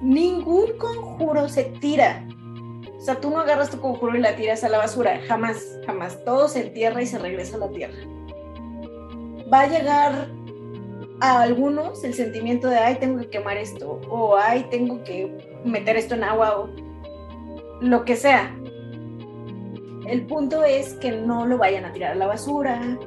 ningún 0.00 0.78
conjuro 0.78 1.50
se 1.50 1.64
tira 1.64 2.26
o 2.96 3.00
sea, 3.02 3.20
tú 3.20 3.28
no 3.28 3.40
agarras 3.40 3.68
tu 3.68 3.78
conjuro 3.78 4.16
y 4.16 4.22
la 4.22 4.34
tiras 4.34 4.64
a 4.64 4.70
la 4.70 4.78
basura, 4.78 5.20
jamás, 5.28 5.62
jamás. 5.84 6.24
Todo 6.24 6.48
se 6.48 6.68
entierra 6.68 7.02
y 7.02 7.06
se 7.06 7.18
regresa 7.18 7.56
a 7.56 7.58
la 7.58 7.68
tierra. 7.68 7.98
Va 9.52 9.60
a 9.60 9.66
llegar 9.66 10.30
a 11.20 11.42
algunos 11.42 12.02
el 12.04 12.14
sentimiento 12.14 12.68
de, 12.68 12.76
ay, 12.76 12.96
tengo 12.96 13.18
que 13.20 13.28
quemar 13.28 13.56
esto, 13.56 14.00
o 14.08 14.36
ay, 14.36 14.66
tengo 14.70 15.02
que 15.04 15.32
meter 15.64 15.96
esto 15.96 16.14
en 16.14 16.24
agua, 16.24 16.58
o 16.58 16.70
lo 17.80 18.04
que 18.04 18.16
sea. 18.16 18.54
El 20.06 20.26
punto 20.26 20.64
es 20.64 20.94
que 20.94 21.12
no 21.12 21.46
lo 21.46 21.56
vayan 21.56 21.84
a 21.84 21.92
tirar 21.92 22.12
a 22.12 22.14
la 22.16 22.26
basura, 22.26 22.98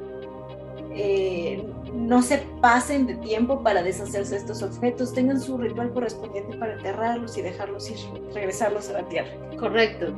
eh, 0.94 1.62
no 1.94 2.22
se 2.22 2.38
pasen 2.60 3.06
de 3.06 3.14
tiempo 3.16 3.62
para 3.62 3.82
deshacerse 3.82 4.32
de 4.32 4.40
estos 4.40 4.62
objetos, 4.62 5.12
tengan 5.12 5.40
su 5.40 5.56
ritual 5.56 5.92
correspondiente 5.92 6.56
para 6.56 6.74
enterrarlos 6.74 7.36
y 7.38 7.42
dejarlos 7.42 7.90
ir, 7.90 7.98
regresarlos 8.34 8.88
a 8.90 8.94
la 8.94 9.08
tierra. 9.08 9.30
Correcto. 9.58 10.14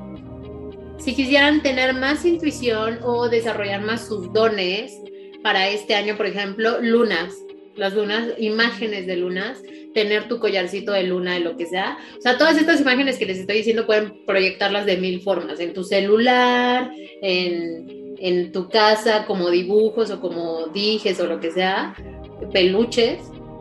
Si 0.99 1.14
quisieran 1.14 1.62
tener 1.62 1.95
más 1.95 2.24
intuición 2.24 2.99
o 3.03 3.28
desarrollar 3.28 3.82
más 3.82 4.07
sus 4.07 4.32
dones 4.32 4.99
para 5.43 5.68
este 5.68 5.95
año, 5.95 6.16
por 6.16 6.26
ejemplo, 6.26 6.80
lunas. 6.80 7.34
Las 7.80 7.94
lunas, 7.94 8.34
imágenes 8.38 9.06
de 9.06 9.16
lunas, 9.16 9.62
tener 9.94 10.28
tu 10.28 10.38
collarcito 10.38 10.92
de 10.92 11.04
luna, 11.04 11.34
de 11.34 11.40
lo 11.40 11.56
que 11.56 11.64
sea. 11.64 11.96
O 12.18 12.20
sea, 12.20 12.36
todas 12.36 12.58
estas 12.58 12.80
imágenes 12.82 13.16
que 13.16 13.24
les 13.24 13.38
estoy 13.38 13.56
diciendo 13.56 13.86
pueden 13.86 14.26
proyectarlas 14.26 14.84
de 14.84 14.98
mil 14.98 15.22
formas, 15.22 15.58
en 15.60 15.72
tu 15.72 15.82
celular, 15.82 16.92
en, 17.22 18.16
en 18.18 18.52
tu 18.52 18.68
casa, 18.68 19.24
como 19.26 19.48
dibujos 19.50 20.10
o 20.10 20.20
como 20.20 20.66
dijes 20.66 21.18
o 21.20 21.26
lo 21.26 21.40
que 21.40 21.52
sea, 21.52 21.96
peluches, 22.52 23.18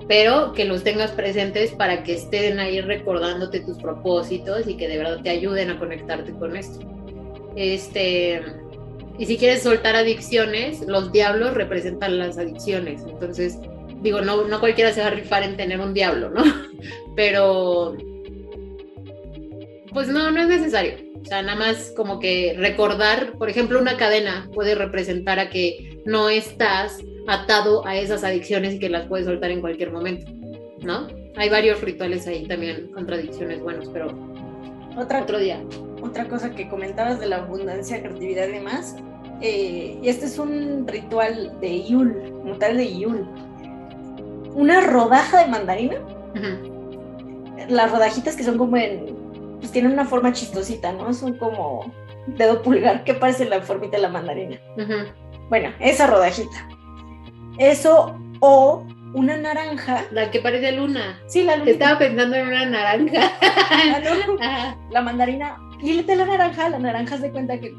pero 0.10 0.52
que 0.52 0.66
los 0.66 0.84
tengas 0.84 1.12
presentes 1.12 1.72
para 1.72 2.04
que 2.04 2.16
estén 2.16 2.60
ahí 2.60 2.82
recordándote 2.82 3.62
tus 3.62 3.78
propósitos 3.78 4.68
y 4.68 4.76
que 4.76 4.90
de 4.90 4.98
verdad 4.98 5.22
te 5.24 5.30
ayuden 5.30 5.70
a 5.70 5.80
conectarte 5.80 6.34
con 6.34 6.58
esto. 6.58 6.86
Este, 7.56 8.42
y 9.18 9.26
si 9.26 9.38
quieres 9.38 9.64
soltar 9.64 9.96
adicciones, 9.96 10.82
los 10.82 11.14
diablos 11.14 11.54
representan 11.54 12.20
las 12.20 12.38
adicciones. 12.38 13.04
Entonces, 13.08 13.58
digo, 14.02 14.22
no, 14.22 14.48
no 14.48 14.60
cualquiera 14.60 14.92
se 14.92 15.02
va 15.02 15.08
a 15.08 15.12
rifar 15.12 15.44
en 15.44 15.58
tener 15.58 15.80
un 15.80 15.94
diablo, 15.94 16.30
¿no? 16.30 16.44
Pero, 17.16 17.96
pues 19.94 20.08
no, 20.08 20.32
no 20.32 20.42
es 20.42 20.48
necesario. 20.48 20.94
O 21.22 21.26
sea, 21.26 21.42
nada 21.42 21.58
más 21.58 21.92
como 21.96 22.20
que 22.20 22.56
recordar, 22.58 23.34
por 23.38 23.50
ejemplo, 23.50 23.80
una 23.80 23.98
cadena 23.98 24.50
puede 24.54 24.74
representar 24.76 25.38
a 25.40 25.50
que 25.50 26.02
no 26.06 26.30
estás 26.30 27.00
atado 27.28 27.86
a 27.86 27.98
esas 27.98 28.24
adicciones 28.24 28.76
y 28.76 28.80
que 28.80 28.90
las 28.90 29.08
puedes 29.08 29.26
soltar 29.26 29.52
en 29.52 29.62
cualquier 29.62 29.92
momento, 29.92 30.32
¿no? 30.82 31.08
Hay 31.36 31.50
varios 31.50 31.82
rituales 31.82 32.26
ahí 32.26 32.48
también, 32.48 32.90
contradicciones 32.94 33.62
buenos, 33.62 33.90
pero 33.94 34.08
Otra, 34.98 35.22
otro 35.24 35.40
día. 35.40 35.62
otra 36.02 36.28
cosa 36.28 36.52
que 36.52 36.68
comentabas 36.70 37.20
de 37.20 37.28
la 37.28 37.38
abundancia, 37.38 38.02
creatividad 38.02 38.48
y 38.48 38.54
demás, 38.54 38.96
eh, 39.42 40.00
este 40.04 40.26
es 40.26 40.40
un 40.40 40.88
ritual 40.88 41.60
de 41.62 41.84
Yul, 41.84 42.14
como 42.42 42.58
tal 42.58 42.78
de 42.78 43.00
Yul. 43.00 43.28
Una 44.54 44.82
rodaja 44.82 45.44
de 45.44 45.48
mandarina, 45.48 45.96
las 47.70 47.92
rodajitas 47.92 48.36
que 48.36 48.44
son 48.44 48.58
como 48.58 48.78
en, 48.78 49.16
pues 49.60 49.72
tienen 49.72 49.92
una 49.94 50.06
forma 50.06 50.34
chistosita, 50.34 50.92
¿no? 50.92 51.14
Son 51.14 51.38
como 51.38 51.92
dedo 52.28 52.62
pulgar, 52.62 53.04
que 53.04 53.14
parece 53.14 53.46
la 53.46 53.62
formita 53.62 53.98
de 53.98 54.04
la 54.04 54.10
mandarina. 54.10 54.60
Bueno, 55.50 55.72
esa 55.80 56.08
rodajita. 56.08 56.68
Eso 57.58 58.18
o 58.40 58.86
una 59.14 59.38
naranja. 59.38 60.06
La 60.12 60.32
que 60.32 60.40
parece 60.40 60.72
luna. 60.72 61.20
Sí, 61.28 61.44
la 61.44 61.56
lunita. 61.58 61.72
Estaba 61.72 62.00
pensando 62.00 62.36
en 62.36 62.48
una 62.48 62.66
naranja. 62.66 63.32
Ajá. 64.42 64.78
la 64.92 65.02
mandarina 65.02 65.58
y 65.82 66.02
de 66.04 66.16
la 66.16 66.26
naranja, 66.26 66.70
la 66.70 66.80
naranja 66.80 67.18
de 67.18 67.32
cuenta 67.32 67.60
que 67.60 67.74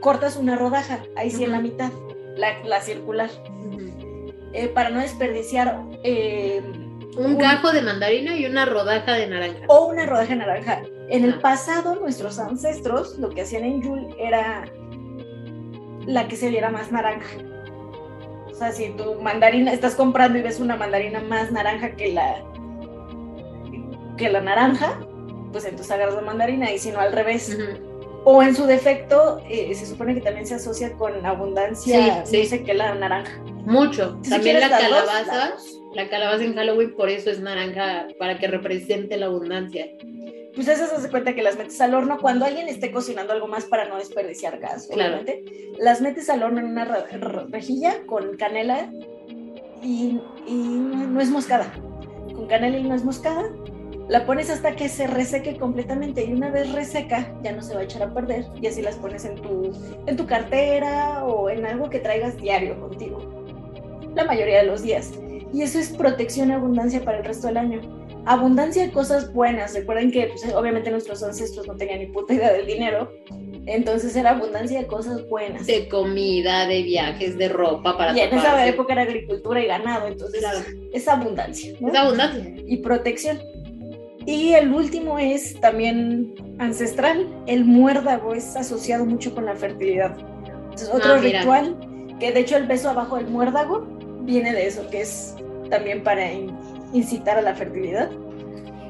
cortas 0.00 0.36
una 0.36 0.56
rodaja, 0.56 1.00
ahí 1.16 1.30
sí 1.30 1.44
en 1.44 1.52
la 1.52 1.60
mitad, 1.60 1.90
la, 2.36 2.62
la 2.64 2.80
circular. 2.80 3.30
Eh, 4.52 4.68
para 4.68 4.90
no 4.90 5.00
desperdiciar 5.00 5.82
eh, 6.04 6.62
Un 7.16 7.38
gajo 7.38 7.70
de 7.72 7.82
mandarina 7.82 8.36
y 8.36 8.46
una 8.46 8.64
rodaja 8.66 9.14
de 9.14 9.26
naranja. 9.26 9.60
o 9.68 9.86
una 9.86 10.06
rodaja 10.06 10.28
de 10.30 10.36
naranja. 10.36 10.82
En 11.08 11.24
el 11.24 11.34
Ah. 11.34 11.38
pasado, 11.42 11.96
nuestros 11.96 12.38
ancestros 12.38 13.18
lo 13.18 13.30
que 13.30 13.42
hacían 13.42 13.64
en 13.64 13.82
Yule 13.82 14.14
era 14.18 14.64
la 16.06 16.28
que 16.28 16.36
se 16.36 16.48
viera 16.50 16.70
más 16.70 16.90
naranja. 16.92 17.26
O 18.50 18.54
sea, 18.54 18.72
si 18.72 18.90
tu 18.90 19.14
mandarina, 19.20 19.72
estás 19.72 19.94
comprando 19.94 20.38
y 20.38 20.42
ves 20.42 20.60
una 20.60 20.76
mandarina 20.76 21.20
más 21.20 21.50
naranja 21.50 21.92
que 21.96 22.12
la 22.12 22.36
que 24.16 24.28
la 24.28 24.40
naranja, 24.42 24.98
pues 25.50 25.64
entonces 25.64 25.90
agarras 25.90 26.14
la 26.14 26.20
mandarina 26.20 26.70
y 26.70 26.78
si 26.78 26.90
no 26.90 27.00
al 27.00 27.12
revés. 27.12 27.56
O 28.24 28.42
en 28.42 28.54
su 28.54 28.66
defecto, 28.66 29.40
eh, 29.48 29.74
se 29.74 29.86
supone 29.86 30.14
que 30.14 30.20
también 30.20 30.46
se 30.46 30.54
asocia 30.54 30.92
con 30.92 31.24
abundancia, 31.24 32.24
Sí, 32.26 32.30
sí. 32.36 32.42
no 32.42 32.48
sé 32.48 32.62
qué, 32.64 32.74
la 32.74 32.94
naranja. 32.94 33.32
Mucho. 33.64 34.18
Si 34.22 34.30
También 34.30 34.60
la 34.60 34.68
calabaza. 34.68 35.50
dos. 35.50 35.80
La 35.94 36.08
calabaza 36.08 36.44
en 36.44 36.54
Halloween 36.54 36.94
por 36.94 37.08
eso 37.08 37.30
es 37.30 37.40
naranja, 37.40 38.06
para 38.18 38.38
que 38.38 38.46
represente 38.46 39.16
la 39.16 39.26
abundancia. 39.26 39.86
Pues 40.54 40.68
esas 40.68 40.90
se 40.90 40.96
hace 40.96 41.10
cuenta 41.10 41.34
que 41.34 41.42
las 41.42 41.56
metes 41.56 41.80
al 41.80 41.94
horno 41.94 42.18
cuando 42.20 42.44
alguien 42.44 42.68
esté 42.68 42.92
cocinando 42.92 43.32
algo 43.32 43.46
más 43.46 43.64
para 43.64 43.88
no 43.88 43.96
desperdiciar 43.98 44.58
gas, 44.58 44.88
Claro. 44.92 45.16
obviamente. 45.16 45.70
Las 45.78 46.00
metes 46.00 46.28
al 46.28 46.42
horno 46.42 46.58
en 46.60 46.66
una 46.66 46.84
re- 46.84 47.18
re- 47.18 47.46
rejilla 47.50 48.04
con 48.06 48.36
canela 48.36 48.90
y, 49.82 50.20
y 50.46 50.52
nuez 50.52 51.30
moscada. 51.30 51.72
Con 52.34 52.46
canela 52.48 52.78
y 52.78 52.82
nuez 52.82 53.04
moscada. 53.04 53.44
La 54.10 54.26
pones 54.26 54.50
hasta 54.50 54.74
que 54.74 54.88
se 54.88 55.06
reseque 55.06 55.56
completamente 55.56 56.24
y 56.24 56.32
una 56.32 56.50
vez 56.50 56.72
reseca 56.72 57.32
ya 57.44 57.52
no 57.52 57.62
se 57.62 57.74
va 57.74 57.80
a 57.80 57.84
echar 57.84 58.02
a 58.02 58.12
perder 58.12 58.44
y 58.60 58.66
así 58.66 58.82
las 58.82 58.96
pones 58.96 59.24
en 59.24 59.36
tu, 59.36 59.70
en 60.04 60.16
tu 60.16 60.26
cartera 60.26 61.24
o 61.24 61.48
en 61.48 61.64
algo 61.64 61.88
que 61.88 62.00
traigas 62.00 62.36
diario 62.36 62.78
contigo. 62.80 63.20
La 64.16 64.24
mayoría 64.24 64.58
de 64.58 64.66
los 64.66 64.82
días. 64.82 65.12
Y 65.52 65.62
eso 65.62 65.78
es 65.78 65.90
protección 65.90 66.50
y 66.50 66.54
abundancia 66.54 67.04
para 67.04 67.18
el 67.18 67.24
resto 67.24 67.46
del 67.46 67.58
año 67.58 68.00
abundancia 68.26 68.84
de 68.86 68.92
cosas 68.92 69.32
buenas. 69.32 69.74
Recuerden 69.74 70.10
que 70.10 70.26
pues, 70.26 70.54
obviamente 70.54 70.90
nuestros 70.90 71.22
ancestros 71.22 71.66
no 71.66 71.76
tenían 71.76 72.00
ni 72.00 72.06
puta 72.06 72.34
idea 72.34 72.52
del 72.52 72.66
dinero. 72.66 73.12
Entonces 73.66 74.16
era 74.16 74.30
abundancia 74.30 74.80
de 74.80 74.86
cosas 74.86 75.28
buenas. 75.28 75.66
De 75.66 75.88
comida, 75.88 76.66
de 76.66 76.82
viajes, 76.82 77.38
de 77.38 77.48
ropa 77.48 77.96
para 77.96 78.16
y 78.16 78.20
en 78.20 78.36
esa 78.36 78.66
época 78.66 78.94
era 78.94 79.02
agricultura 79.02 79.62
y 79.62 79.66
ganado. 79.66 80.06
Entonces 80.06 80.40
Claro. 80.40 80.60
es 80.92 81.08
abundancia. 81.08 81.74
¿no? 81.80 81.88
Es 81.88 81.94
abundancia. 81.94 82.54
Y 82.66 82.78
protección. 82.78 83.38
Y 84.30 84.52
el 84.54 84.72
último 84.72 85.18
es 85.18 85.58
también 85.60 86.34
ancestral. 86.60 87.26
El 87.48 87.64
muérdago 87.64 88.32
es 88.32 88.54
asociado 88.54 89.04
mucho 89.04 89.34
con 89.34 89.44
la 89.46 89.56
fertilidad. 89.56 90.16
Entonces, 90.64 90.88
otro 90.92 91.14
Ah, 91.14 91.18
ritual, 91.18 91.76
que 92.20 92.30
de 92.30 92.38
hecho 92.40 92.56
el 92.56 92.66
beso 92.66 92.90
abajo 92.90 93.16
del 93.16 93.26
muérdago 93.26 93.88
viene 94.22 94.52
de 94.52 94.68
eso, 94.68 94.88
que 94.88 95.00
es 95.00 95.34
también 95.68 96.04
para 96.04 96.32
in- 96.32 96.52
incitar 96.92 97.38
a 97.38 97.42
la 97.42 97.54
fertilidad, 97.56 98.08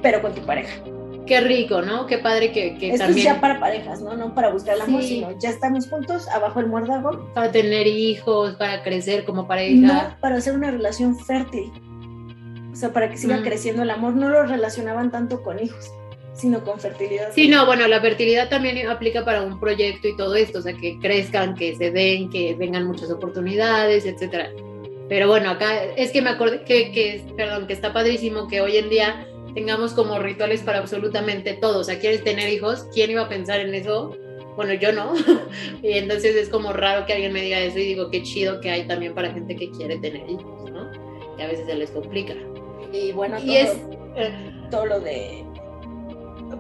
pero 0.03 0.21
con 0.21 0.35
tu 0.35 0.43
pareja. 0.43 0.75
Qué 1.27 1.41
rico, 1.41 1.81
¿no? 1.81 2.07
Qué 2.07 2.19
padre 2.19 2.53
que, 2.53 2.77
que 2.77 2.89
Esto 2.93 3.07
también 3.07 3.27
es 3.29 3.33
ya 3.35 3.41
para 3.41 3.59
parejas, 3.61 4.03
¿no? 4.03 4.15
No 4.17 4.35
para 4.35 4.51
buscar 4.51 4.75
el 4.75 4.83
amor, 4.83 5.01
Sí. 5.03 5.09
sino 5.09 5.39
ya 5.39 5.49
estamos 5.51 5.89
juntos, 5.89 6.29
abajo 6.29 6.61
el 6.61 6.67
muérdago. 6.67 7.31
para 7.35 7.51
tener 7.51 7.87
hijos, 7.87 8.57
para 8.57 8.83
crecer 8.83 9.25
como 9.25 9.43
No 9.43 9.49
pareja. 9.49 10.19
para 10.21 10.37
hacer 10.37 10.55
una 10.55 10.71
relación 10.71 11.17
fértil. 11.19 11.71
O 12.73 12.77
sea, 12.77 12.93
para 12.93 13.11
que 13.11 13.17
siga 13.17 13.39
Mm. 13.39 13.43
creciendo 13.43 13.83
el 13.83 13.91
amor. 13.91 14.15
No 14.15 14.29
lo 14.29 14.45
relacionaban 14.45 15.11
tanto 15.11 15.43
con 15.43 15.63
hijos, 15.63 15.91
sino 16.35 16.63
con 16.65 16.79
fertilidad. 16.81 17.29
Sí, 17.35 17.49
no, 17.49 17.67
bueno, 17.67 17.87
la 17.89 18.01
fertilidad 18.01 18.49
también 18.49 18.87
aplica 18.89 19.25
para 19.25 19.43
un 19.43 19.59
proyecto 19.61 20.09
y 20.09 20.17
todo 20.17 20.35
esto, 20.37 20.61
o 20.61 20.63
sea, 20.63 20.75
que 20.75 20.99
crezcan, 20.99 21.55
que 21.55 21.75
se 21.77 21.91
den, 21.91 22.31
que 22.31 22.55
vengan 22.55 22.87
muchas 22.87 23.11
oportunidades, 23.11 24.07
etcétera. 24.07 24.51
Pero 25.09 25.27
bueno, 25.27 25.51
acá 25.51 25.85
es 25.97 26.13
que 26.13 26.23
me 26.23 26.31
acordé 26.31 26.63
que, 26.63 26.93
que, 26.93 27.25
perdón, 27.37 27.67
que 27.67 27.73
está 27.73 27.93
padrísimo 27.93 28.47
que 28.47 28.61
hoy 28.61 28.77
en 28.77 28.89
día 28.91 29.27
tengamos 29.55 29.93
como 29.93 30.19
rituales 30.21 30.61
para 30.63 30.79
absolutamente 30.79 31.55
todo. 31.55 31.81
O 31.81 31.85
sea, 31.85 31.99
¿quieres 31.99 32.23
tener 32.23 32.49
hijos? 32.49 32.87
¿Quién 32.95 33.11
iba 33.11 33.23
a 33.23 33.29
pensar 33.29 33.59
en 33.59 33.75
eso? 33.75 34.17
Bueno, 34.55 34.75
yo 34.75 34.93
no. 34.93 35.13
y 35.83 35.93
entonces 35.95 36.37
es 36.37 36.49
como 36.49 36.73
raro 36.73 37.07
que 37.07 37.15
alguien 37.15 37.33
me 37.33 37.43
diga 37.43 37.59
eso 37.59 37.79
y 37.81 37.85
digo, 37.87 38.09
qué 38.11 38.23
chido 38.23 38.61
que 38.61 38.71
hay 38.71 38.87
también 38.87 39.13
para 39.15 39.33
gente 39.33 39.57
que 39.57 39.71
quiere 39.73 39.99
tener 39.99 40.31
hijos, 40.31 40.71
¿no? 40.71 40.89
Que 41.37 41.43
a 41.43 41.49
veces 41.49 41.67
se 41.67 41.75
les 41.75 41.91
complica. 41.91 42.35
Y 42.93 43.13
bueno, 43.13 43.37
todo, 43.39 43.47
Y 43.47 43.57
es... 43.57 43.71
eh, 44.17 44.53
todo 44.71 44.87
lo 44.87 45.01
de 45.01 45.45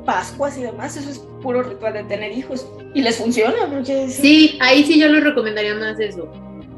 Pascuas 0.04 0.56
y 0.56 0.62
demás, 0.62 0.96
eso 0.96 1.10
es 1.10 1.18
puro 1.42 1.62
ritual 1.62 1.94
de 1.94 2.04
tener 2.04 2.32
hijos. 2.32 2.66
Y 2.94 3.02
les 3.02 3.16
funciona, 3.16 3.68
porque. 3.70 4.08
Sí, 4.08 4.58
ahí 4.60 4.84
sí 4.84 4.98
yo 4.98 5.08
les 5.08 5.22
recomendaría 5.22 5.74
más 5.74 5.98
eso. 6.00 6.30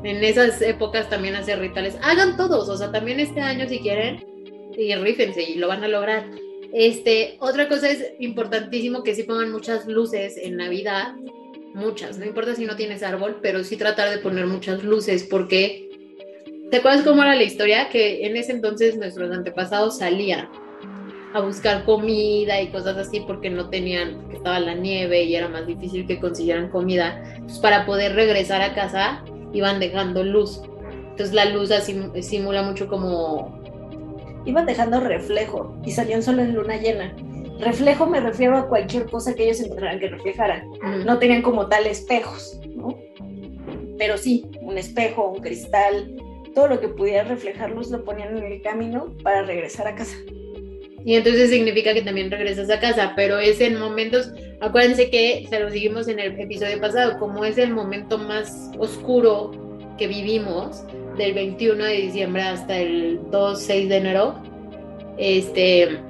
En 0.03 0.23
esas 0.25 0.61
épocas 0.61 1.09
también 1.09 1.37
hacer 1.37 1.61
rituales. 1.61 1.97
Hagan 2.03 2.37
todos, 2.37 2.69
o 2.69 2.77
sea, 2.77 2.91
también 2.91 3.21
este 3.21 3.41
año 3.41 3.69
si 3.69 3.79
quieren, 3.79 4.25
y 4.77 4.95
rífense 4.95 5.43
y 5.43 5.55
lo 5.57 5.69
van 5.69 5.85
a 5.85 5.89
lograr. 5.89 6.29
Este, 6.73 7.37
otra 7.41 7.69
cosa 7.69 7.91
es 7.91 8.15
importantísimo 8.19 9.03
que 9.03 9.15
sí 9.15 9.23
pongan 9.25 9.53
muchas 9.53 9.87
luces 9.87 10.37
en 10.39 10.57
Navidad, 10.57 11.15
muchas, 11.75 12.19
no 12.19 12.25
importa 12.25 12.55
si 12.55 12.65
no 12.65 12.77
tienes 12.77 13.03
árbol, 13.03 13.39
pero 13.43 13.63
sí 13.63 13.77
tratar 13.77 14.11
de 14.11 14.19
poner 14.19 14.47
muchas 14.47 14.83
luces 14.83 15.23
porque 15.25 15.91
¿te 16.73 16.79
acuerdas 16.79 17.03
cómo 17.03 17.23
era 17.23 17.37
la 17.37 17.43
historia? 17.43 17.91
Que 17.91 18.27
en 18.27 18.35
ese 18.35 18.53
entonces 18.53 18.97
nuestros 18.97 19.31
antepasados 19.31 19.99
salían 19.99 20.49
a 21.35 21.41
buscar 21.41 21.85
comida 21.85 22.63
y 22.63 22.69
cosas 22.69 22.97
así 22.97 23.21
porque 23.21 23.51
no 23.51 23.69
tenían, 23.69 24.23
porque 24.23 24.39
estaba 24.39 24.59
la 24.59 24.73
nieve 24.73 25.23
y 25.25 25.37
era 25.37 25.51
más 25.51 25.67
difícil 25.67 26.07
que 26.07 26.19
consiguieran 26.19 26.71
comida. 26.71 27.23
Entonces, 27.35 27.59
para 27.59 27.85
poder 27.85 28.15
regresar 28.15 28.63
a 28.63 28.75
casa 28.75 29.23
iban 29.53 29.81
dejando 29.81 30.25
luz. 30.25 30.63
Entonces 31.11 31.35
la 31.35 31.45
luz 31.45 31.71
así 31.71 31.95
simula 32.23 32.63
mucho 32.63 32.89
como 32.89 33.61
Iban 34.47 34.65
dejando 34.65 34.99
reflejo 34.99 35.77
y 35.85 35.91
salían 35.91 36.23
solo 36.23 36.41
en 36.41 36.55
luna 36.55 36.79
llena. 36.79 37.15
Reflejo 37.61 38.07
me 38.07 38.19
refiero 38.19 38.57
a 38.57 38.67
cualquier 38.67 39.11
cosa 39.11 39.35
que 39.35 39.45
ellos 39.45 39.61
encontraran 39.61 40.01
que 40.01 40.09
reflejaran. 40.09 40.67
mm, 40.71 41.05
no 41.05 41.19
tenían 41.19 41.43
como 41.43 41.69
tal 41.69 41.87
espejos, 41.87 42.59
¿no? 42.75 42.99
Pero 43.99 44.17
sí, 44.17 44.47
un 44.63 44.79
espejo, 44.79 45.29
un 45.29 45.43
cristal, 45.43 46.17
todo 46.55 46.69
lo 46.69 46.81
que 46.81 46.89
pudiera 46.89 47.25
reflejarlos 47.25 47.91
lo 47.91 48.05
ponían 48.05 48.37
en 48.37 48.45
el 48.45 48.63
camino 48.63 49.15
para 49.23 49.43
regresar 49.43 49.87
a 49.89 49.95
casa. 49.95 50.17
Y 51.05 51.15
entonces 51.17 51.51
significa 51.51 51.95
que 51.95 52.03
también 52.03 52.31
regresas 52.31 52.71
a 52.71 52.79
casa, 52.79 53.13
pero 53.17 53.39
es 53.39 53.61
en 53.61 53.79
momentos, 53.79 54.31
acuérdense 54.61 55.11
que 55.11 55.47
se 55.49 55.59
lo 55.59 55.69
seguimos 55.71 56.07
en 56.07 56.21
el 56.21 56.39
episodio 56.39 56.81
pasado, 56.81 57.19
como 57.19 57.45
es 57.45 57.59
el 57.59 57.71
momento 57.71 58.19
más 58.19 58.71
oscuro, 58.79 59.51
que 59.51 59.63
que 59.99 60.07
vivimos 60.09 60.85
del 61.17 61.35
21 61.35 61.85
de 61.85 61.93
diciembre 61.93 62.43
hasta 62.43 62.79
el 62.79 63.21
2, 63.31 63.61
6 63.61 63.89
de 63.89 63.97
enero, 63.97 64.43
este, 65.19 66.01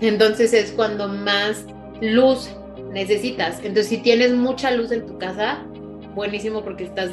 entonces 0.00 0.52
es 0.52 0.72
cuando 0.72 1.08
más 1.08 1.66
luz 2.00 2.50
necesitas. 2.92 3.58
Entonces, 3.58 3.88
si 3.88 3.98
tienes 3.98 4.32
mucha 4.32 4.70
luz 4.70 4.90
en 4.90 5.06
tu 5.06 5.18
casa, 5.18 5.64
buenísimo 6.14 6.62
porque 6.62 6.84
estás 6.84 7.10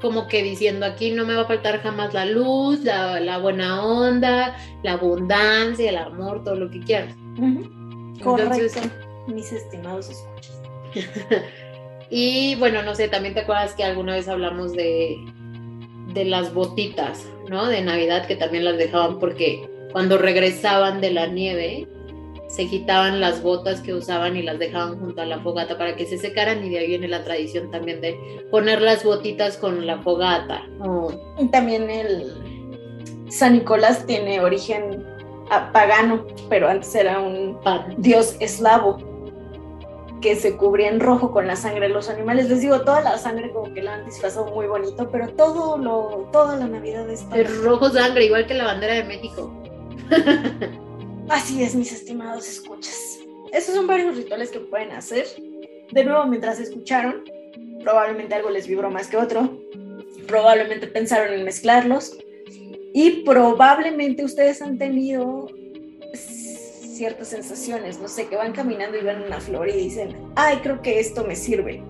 como 0.00 0.28
que 0.28 0.42
diciendo 0.42 0.86
aquí 0.86 1.10
no 1.10 1.24
me 1.24 1.34
va 1.34 1.42
a 1.42 1.46
faltar 1.46 1.80
jamás 1.80 2.14
la 2.14 2.24
luz, 2.24 2.80
la, 2.84 3.38
buena 3.38 3.84
onda, 3.84 4.56
la 4.82 4.92
abundancia, 4.92 5.90
el 5.90 5.96
amor, 5.96 6.44
todo 6.44 6.56
lo 6.56 6.70
que 6.70 6.80
quieras. 6.80 7.14
Correcto, 8.22 8.80
mis 9.26 9.52
estimados 9.52 10.10
escuchas. 10.10 10.62
y 12.10 12.54
bueno, 12.56 12.82
no 12.82 12.94
sé, 12.94 13.08
también 13.08 13.34
te 13.34 13.40
acuerdas 13.40 13.74
que 13.74 13.84
alguna 13.84 14.14
vez 14.14 14.28
hablamos 14.28 14.72
de, 14.72 15.18
de 16.14 16.24
las 16.24 16.54
botitas, 16.54 17.26
¿no? 17.48 17.66
De 17.66 17.82
Navidad 17.82 18.26
que 18.26 18.36
también 18.36 18.64
las 18.64 18.78
dejaban 18.78 19.18
porque 19.18 19.68
cuando 19.92 20.18
regresaban 20.18 21.00
de 21.00 21.12
la 21.12 21.26
nieve, 21.26 21.88
se 22.48 22.66
quitaban 22.66 23.20
las 23.20 23.42
botas 23.42 23.82
que 23.82 23.94
usaban 23.94 24.36
y 24.36 24.42
las 24.42 24.58
dejaban 24.58 24.98
junto 24.98 25.20
a 25.20 25.26
la 25.26 25.38
fogata 25.40 25.76
para 25.76 25.94
que 25.94 26.06
se 26.06 26.16
secaran 26.16 26.64
y 26.64 26.70
de 26.70 26.78
ahí 26.78 26.86
viene 26.88 27.06
la 27.06 27.22
tradición 27.22 27.70
también 27.70 28.00
de 28.00 28.18
poner 28.50 28.80
las 28.80 29.04
botitas 29.04 29.58
con 29.58 29.86
la 29.86 29.98
fogata. 29.98 30.66
También 31.52 31.90
el 31.90 32.32
San 33.28 33.52
Nicolás 33.52 34.06
tiene 34.06 34.40
origen 34.40 35.04
pagano, 35.72 36.26
pero 36.48 36.68
antes 36.68 36.94
era 36.94 37.20
un 37.20 37.58
dios 37.98 38.36
eslavo 38.40 38.96
que 40.22 40.34
se 40.34 40.56
cubría 40.56 40.88
en 40.88 41.00
rojo 41.00 41.30
con 41.30 41.46
la 41.46 41.54
sangre 41.54 41.88
de 41.88 41.94
los 41.94 42.08
animales. 42.08 42.48
Les 42.48 42.62
digo, 42.62 42.80
toda 42.80 43.02
la 43.02 43.18
sangre 43.18 43.52
como 43.52 43.72
que 43.72 43.82
la 43.82 43.94
han 43.94 44.06
disfrazado 44.06 44.46
muy 44.52 44.66
bonito, 44.66 45.08
pero 45.12 45.28
todo 45.28 45.76
lo, 45.78 46.28
toda 46.32 46.56
la 46.56 46.66
Navidad 46.66 47.08
está... 47.08 47.36
El 47.36 47.62
rojo 47.62 47.90
sangre, 47.90 48.24
igual 48.24 48.46
que 48.46 48.54
la 48.54 48.64
bandera 48.64 48.94
de 48.94 49.04
México. 49.04 49.52
Así 51.28 51.62
es, 51.62 51.74
mis 51.74 51.92
estimados 51.92 52.48
escuchas. 52.48 53.18
Esos 53.52 53.74
son 53.74 53.86
varios 53.86 54.16
rituales 54.16 54.50
que 54.50 54.60
pueden 54.60 54.92
hacer. 54.92 55.26
De 55.92 56.04
nuevo, 56.04 56.24
mientras 56.26 56.58
escucharon, 56.58 57.24
probablemente 57.82 58.34
algo 58.34 58.50
les 58.50 58.66
vibró 58.66 58.90
más 58.90 59.08
que 59.08 59.18
otro. 59.18 59.60
Probablemente 60.26 60.86
pensaron 60.86 61.34
en 61.34 61.44
mezclarlos. 61.44 62.18
Y 62.94 63.22
probablemente 63.24 64.24
ustedes 64.24 64.62
han 64.62 64.78
tenido 64.78 65.48
ciertas 66.14 67.28
sensaciones, 67.28 68.00
no 68.00 68.08
sé, 68.08 68.26
que 68.26 68.36
van 68.36 68.52
caminando 68.52 68.98
y 68.98 69.02
ven 69.02 69.22
una 69.22 69.40
flor 69.40 69.68
y 69.68 69.72
dicen, 69.72 70.16
ay, 70.34 70.58
creo 70.62 70.80
que 70.82 70.98
esto 70.98 71.24
me 71.24 71.36
sirve. 71.36 71.82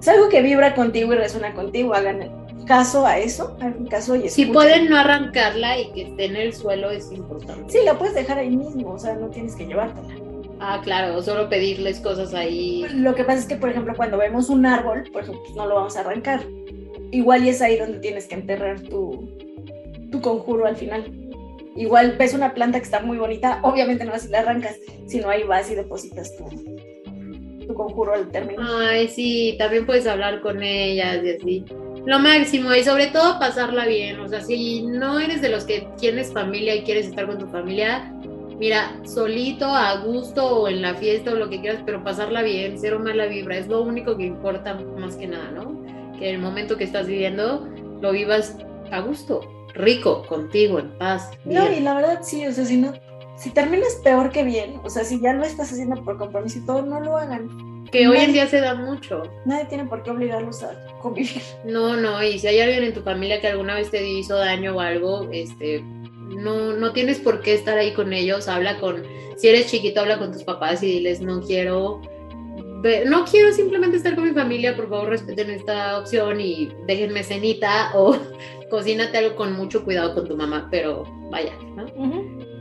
Es 0.00 0.08
algo 0.08 0.28
que 0.28 0.40
vibra 0.40 0.74
contigo 0.74 1.12
y 1.12 1.16
resuena 1.16 1.52
contigo, 1.52 1.94
hagan 1.94 2.47
caso 2.68 3.06
a 3.06 3.18
eso, 3.18 3.56
hagan 3.60 3.86
caso 3.86 4.14
y 4.14 4.28
Si 4.28 4.46
pueden 4.46 4.88
no 4.90 4.96
arrancarla 4.96 5.78
y 5.80 5.90
que 5.92 6.02
esté 6.02 6.26
en 6.26 6.36
el 6.36 6.52
suelo 6.52 6.90
es 6.90 7.10
importante. 7.10 7.72
Sí, 7.72 7.78
la 7.84 7.98
puedes 7.98 8.14
dejar 8.14 8.38
ahí 8.38 8.54
mismo, 8.54 8.92
o 8.92 8.98
sea, 8.98 9.14
no 9.16 9.28
tienes 9.28 9.56
que 9.56 9.66
llevártela. 9.66 10.14
Ah, 10.60 10.80
claro, 10.82 11.20
solo 11.22 11.48
pedirles 11.48 12.00
cosas 12.00 12.34
ahí. 12.34 12.86
Lo 12.92 13.14
que 13.14 13.24
pasa 13.24 13.38
es 13.38 13.46
que, 13.46 13.56
por 13.56 13.70
ejemplo, 13.70 13.94
cuando 13.96 14.18
vemos 14.18 14.50
un 14.50 14.66
árbol, 14.66 15.04
por 15.12 15.22
ejemplo, 15.22 15.42
pues 15.44 15.56
no 15.56 15.66
lo 15.66 15.76
vamos 15.76 15.96
a 15.96 16.00
arrancar. 16.00 16.42
Igual 17.10 17.44
y 17.44 17.48
es 17.48 17.62
ahí 17.62 17.78
donde 17.78 18.00
tienes 18.00 18.26
que 18.26 18.34
enterrar 18.34 18.80
tu, 18.82 19.28
tu 20.12 20.20
conjuro 20.20 20.66
al 20.66 20.76
final. 20.76 21.10
Igual 21.74 22.16
ves 22.18 22.34
una 22.34 22.54
planta 22.54 22.78
que 22.78 22.84
está 22.84 23.00
muy 23.00 23.18
bonita, 23.18 23.60
obviamente 23.62 24.04
no 24.04 24.10
vas 24.10 24.26
y 24.26 24.28
la 24.28 24.40
arrancas, 24.40 24.76
sino 25.06 25.30
ahí 25.30 25.44
vas 25.44 25.70
y 25.70 25.74
depositas 25.74 26.36
tu, 26.36 26.44
tu 27.66 27.74
conjuro 27.74 28.14
al 28.14 28.28
término. 28.28 28.60
Ay, 28.62 29.08
sí, 29.08 29.54
también 29.58 29.86
puedes 29.86 30.06
hablar 30.06 30.40
con 30.40 30.62
ellas 30.62 31.20
y 31.24 31.30
así 31.30 31.64
lo 32.08 32.18
máximo 32.18 32.74
y 32.74 32.82
sobre 32.82 33.08
todo 33.08 33.38
pasarla 33.38 33.84
bien. 33.84 34.18
O 34.20 34.28
sea, 34.28 34.40
si 34.40 34.80
no 34.80 35.20
eres 35.20 35.42
de 35.42 35.50
los 35.50 35.64
que 35.64 35.86
tienes 35.98 36.32
familia 36.32 36.74
y 36.74 36.82
quieres 36.82 37.08
estar 37.08 37.26
con 37.26 37.36
tu 37.36 37.46
familia, 37.48 38.10
mira, 38.58 38.98
solito, 39.04 39.66
a 39.66 40.00
gusto 40.00 40.62
o 40.62 40.68
en 40.68 40.80
la 40.80 40.94
fiesta 40.94 41.32
o 41.32 41.34
lo 41.34 41.50
que 41.50 41.60
quieras, 41.60 41.82
pero 41.84 42.02
pasarla 42.02 42.40
bien, 42.40 42.78
cero 42.80 42.98
mala 42.98 43.26
vibra, 43.26 43.58
es 43.58 43.68
lo 43.68 43.82
único 43.82 44.16
que 44.16 44.24
importa 44.24 44.72
más 44.98 45.16
que 45.16 45.26
nada, 45.26 45.50
¿no? 45.50 45.84
Que 46.18 46.30
el 46.30 46.38
momento 46.38 46.78
que 46.78 46.84
estás 46.84 47.06
viviendo 47.06 47.68
lo 48.00 48.12
vivas 48.12 48.56
a 48.90 49.00
gusto, 49.00 49.42
rico, 49.74 50.24
contigo, 50.26 50.78
en 50.78 50.88
paz. 50.96 51.30
No, 51.44 51.70
y 51.70 51.80
la 51.80 51.92
verdad 51.92 52.20
sí, 52.22 52.46
o 52.46 52.52
sea, 52.52 52.64
si 52.64 52.78
no, 52.78 52.94
si 53.36 53.50
terminas 53.50 54.00
peor 54.02 54.30
que 54.30 54.44
bien, 54.44 54.80
o 54.82 54.88
sea, 54.88 55.04
si 55.04 55.20
ya 55.20 55.34
lo 55.34 55.44
estás 55.44 55.72
haciendo 55.72 56.02
por 56.02 56.16
compromiso 56.16 56.58
y 56.58 56.64
todo, 56.64 56.80
no 56.80 57.00
lo 57.00 57.18
hagan 57.18 57.67
que 57.90 58.08
hoy 58.08 58.18
en 58.18 58.32
día 58.32 58.46
se 58.46 58.60
da 58.60 58.74
mucho. 58.74 59.22
Nadie 59.44 59.66
tiene 59.66 59.84
por 59.84 60.02
qué 60.02 60.10
obligarlos 60.10 60.62
a 60.62 60.86
convivir. 61.00 61.42
No, 61.64 61.96
no, 61.96 62.22
y 62.22 62.38
si 62.38 62.46
hay 62.46 62.60
alguien 62.60 62.84
en 62.84 62.94
tu 62.94 63.02
familia 63.02 63.40
que 63.40 63.48
alguna 63.48 63.74
vez 63.74 63.90
te 63.90 64.06
hizo 64.06 64.36
daño 64.36 64.76
o 64.76 64.80
algo, 64.80 65.28
este, 65.32 65.80
no, 65.80 66.72
no 66.72 66.92
tienes 66.92 67.18
por 67.18 67.40
qué 67.40 67.54
estar 67.54 67.78
ahí 67.78 67.92
con 67.92 68.12
ellos, 68.12 68.48
habla 68.48 68.78
con, 68.78 69.02
si 69.36 69.48
eres 69.48 69.70
chiquito, 69.70 70.00
habla 70.00 70.18
con 70.18 70.32
tus 70.32 70.44
papás 70.44 70.82
y 70.82 70.86
diles, 70.86 71.20
no 71.20 71.40
quiero, 71.40 72.02
no 73.06 73.24
quiero 73.24 73.52
simplemente 73.52 73.96
estar 73.96 74.14
con 74.14 74.24
mi 74.24 74.34
familia, 74.34 74.76
por 74.76 74.88
favor 74.88 75.08
respeten 75.08 75.50
esta 75.50 75.98
opción 75.98 76.40
y 76.40 76.70
déjenme 76.86 77.22
cenita 77.22 77.90
o 77.94 78.16
cocínate 78.70 79.18
algo 79.18 79.36
con 79.36 79.54
mucho 79.54 79.84
cuidado 79.84 80.14
con 80.14 80.28
tu 80.28 80.36
mamá, 80.36 80.68
pero 80.70 81.04
vaya, 81.30 81.52
¿no? 81.74 81.86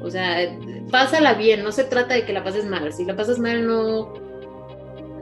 O 0.02 0.10
sea, 0.10 0.58
pásala 0.90 1.34
bien, 1.34 1.64
no 1.64 1.72
se 1.72 1.84
trata 1.84 2.14
de 2.14 2.24
que 2.24 2.32
la 2.34 2.44
pases 2.44 2.66
mal, 2.66 2.94
si 2.94 3.04
la 3.04 3.16
pasas 3.16 3.40
mal 3.40 3.66
no 3.68 4.27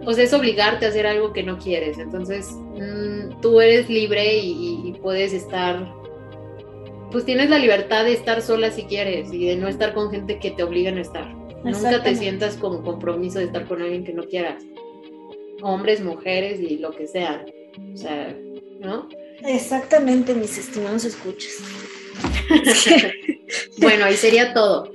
o 0.06 0.14
sea, 0.14 0.24
es 0.24 0.34
obligarte 0.34 0.86
a 0.86 0.90
hacer 0.90 1.08
algo 1.08 1.34
que 1.34 1.44
no 1.44 1.58
quieres. 1.58 1.98
Entonces, 1.98 2.48
mm, 2.52 3.42
tú 3.42 3.60
eres 3.62 3.90
libre 3.90 4.38
y, 4.38 4.94
puedes 5.02 5.34
estar, 5.34 5.94
pues 7.12 7.26
tienes 7.26 7.50
la 7.50 7.60
libertad 7.60 8.06
de 8.06 8.14
estar 8.14 8.42
sola 8.42 8.72
si 8.72 8.84
quieres 8.84 9.32
y 9.32 9.46
de 9.46 9.56
no 9.56 9.68
estar 9.68 9.94
con 9.94 10.10
gente 10.10 10.40
que 10.40 10.52
te 10.52 10.64
obligan 10.64 10.98
a 10.98 11.02
estar. 11.02 11.36
Nunca 11.64 12.02
te 12.04 12.16
sientas 12.16 12.58
con 12.58 12.84
compromiso 12.84 13.40
de 13.40 13.46
estar 13.46 13.68
con 13.68 13.82
alguien 13.82 14.04
que 14.04 14.14
no 14.14 14.24
quieras. 14.24 14.64
Hombres, 15.62 16.02
mujeres 16.02 16.60
y 16.60 16.78
lo 16.78 16.92
que 16.92 17.08
sea. 17.08 17.46
O 17.94 17.98
sea, 17.98 18.36
¿no? 18.80 19.10
Exactamente, 19.44 20.34
mis 20.34 20.58
estimados 20.58 21.06
escuchas. 21.06 21.54
bueno, 23.80 24.06
ahí 24.06 24.16
sería 24.16 24.54
todo. 24.54 24.92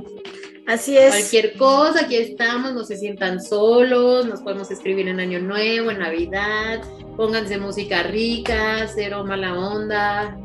Así 0.70 0.96
es. 0.96 1.10
Cualquier 1.10 1.56
cosa, 1.56 2.02
aquí 2.02 2.14
estamos, 2.14 2.72
no 2.74 2.84
se 2.84 2.96
sientan 2.96 3.42
solos, 3.42 4.24
nos 4.24 4.40
podemos 4.40 4.70
escribir 4.70 5.08
en 5.08 5.18
Año 5.18 5.40
Nuevo, 5.40 5.90
en 5.90 5.98
Navidad, 5.98 6.80
pónganse 7.16 7.58
música 7.58 8.04
rica, 8.04 8.86
cero 8.86 9.24
mala 9.24 9.58
onda. 9.58 10.38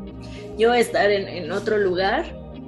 Yo 0.58 0.70
voy 0.70 0.78
a 0.78 0.80
estar 0.80 1.12
en, 1.12 1.52
otro 1.52 1.78
lugar, 1.78 2.24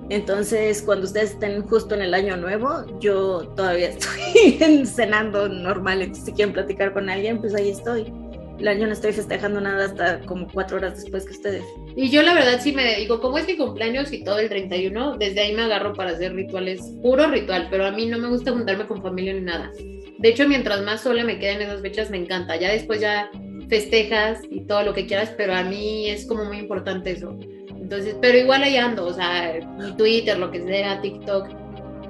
entonces 0.09 0.83
cuando 0.83 1.07
ustedes 1.07 1.33
estén 1.33 1.63
justo 1.63 1.97
en 1.97 2.03
el 2.03 2.15
Año 2.15 2.37
Nuevo, 2.37 2.85
yo 3.01 3.49
todavía 3.57 3.89
estoy 3.99 4.87
cenando 4.87 5.49
normal, 5.49 6.03
entonces 6.03 6.27
si 6.27 6.33
quieren 6.35 6.55
platicar 6.55 6.93
con 6.93 7.11
alguien, 7.11 7.41
pues 7.41 7.57
ahí 7.57 7.71
estoy 7.71 8.13
el 8.59 8.69
año 8.69 8.87
no 8.87 8.93
estoy 8.93 9.13
festejando 9.13 9.61
nada 9.61 9.87
hasta 9.87 10.21
como 10.21 10.49
cuatro 10.53 10.79
horas 10.79 11.01
después 11.01 11.25
que 11.25 11.33
ustedes. 11.33 11.65
Y 11.97 12.11
yo 12.11 12.23
la 12.23 12.35
verdad 12.35 12.61
sí 12.61 12.73
me 12.73 12.97
digo, 12.97 13.21
como 13.21 13.39
es 13.39 13.47
mi 13.47 13.57
cumpleaños 13.57 14.13
y 14.13 14.25
todo 14.25 14.39
el 14.39 14.49
31, 14.49 15.17
desde 15.17 15.41
ahí 15.41 15.55
me 15.55 15.63
agarro 15.63 15.93
para 15.93 16.11
hacer 16.11 16.35
rituales, 16.35 16.81
puro 17.03 17.29
ritual, 17.29 17.69
pero 17.71 17.87
a 17.87 17.93
mí 17.93 18.07
no 18.07 18.19
me 18.19 18.29
gusta 18.29 18.53
juntarme 18.53 18.87
con 18.87 19.03
familia 19.03 19.35
ni 19.35 19.43
nada. 19.43 19.71
De 20.19 20.29
hecho, 20.29 20.49
mientras 20.49 20.83
más 20.83 21.03
sola 21.03 21.25
me 21.25 21.39
quede 21.39 21.53
en 21.53 21.63
esas 21.63 21.81
fechas, 21.81 22.11
me 22.11 22.17
encanta. 22.17 22.57
Ya 22.57 22.73
después 22.73 23.01
ya 23.01 23.31
festejas 23.69 24.41
y 24.51 24.63
todo 24.63 24.83
lo 24.83 24.95
que 24.95 25.07
quieras, 25.07 25.33
pero 25.37 25.55
a 25.55 25.63
mí 25.63 26.09
es 26.09 26.27
como 26.27 26.45
muy 26.45 26.59
importante 26.59 27.13
eso. 27.13 27.39
Entonces, 27.69 28.17
pero 28.21 28.37
igual 28.37 28.63
ahí 28.65 28.77
ando, 28.77 29.07
o 29.07 29.15
sea, 29.15 29.55
mi 29.79 29.97
Twitter, 29.97 30.39
lo 30.39 30.51
que 30.51 30.63
sea, 30.63 31.01
TikTok. 31.01 31.49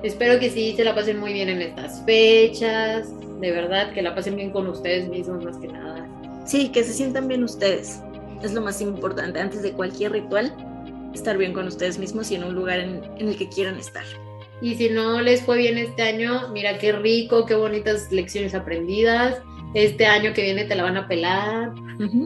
Espero 0.03 0.39
que 0.39 0.51
sí 0.51 0.75
se 0.77 0.85
la 0.85 0.95
pasen 0.95 1.19
muy 1.19 1.33
bien 1.33 1.49
en 1.49 1.61
estas 1.61 2.05
fechas, 2.07 3.13
de 3.41 3.53
verdad, 3.53 3.93
que 3.93 4.03
la 4.03 4.15
pasen 4.15 4.37
bien 4.37 4.51
con 4.51 4.67
ustedes 4.69 5.09
mismos 5.09 5.45
más 5.45 5.59
que 5.59 5.69
nada. 5.69 6.08
Sí, 6.49 6.71
que 6.71 6.83
se 6.83 6.95
sientan 6.95 7.29
bien 7.29 7.45
ustedes. 7.45 8.01
Es 8.43 8.55
lo 8.55 8.63
más 8.63 8.81
importante 8.81 9.39
antes 9.39 9.63
de 9.63 9.73
cualquier 9.73 10.13
ritual, 10.13 10.55
estar 11.13 11.37
bien 11.37 11.53
con 11.53 11.67
ustedes 11.67 11.99
mismos 11.99 12.31
y 12.31 12.37
en 12.37 12.45
un 12.45 12.55
lugar 12.55 12.81
en, 12.81 13.03
el 13.19 13.37
que 13.37 13.51
quieran 13.51 13.77
estar. 13.77 14.05
Y 14.63 14.75
si 14.77 14.89
no 14.89 15.21
les 15.21 15.43
fue 15.43 15.59
bien 15.59 15.77
este 15.77 16.03
año, 16.03 16.49
mira 16.49 16.79
qué 16.79 16.93
rico, 16.93 17.45
qué 17.45 17.55
bonitas 17.55 18.11
lecciones 18.11 18.55
aprendidas. 18.55 19.43
Este 19.75 20.07
año 20.07 20.33
que 20.33 20.41
viene 20.41 20.65
te 20.65 20.75
la 20.75 20.85
van 20.85 20.97
a 20.97 21.07
pelar. 21.07 21.75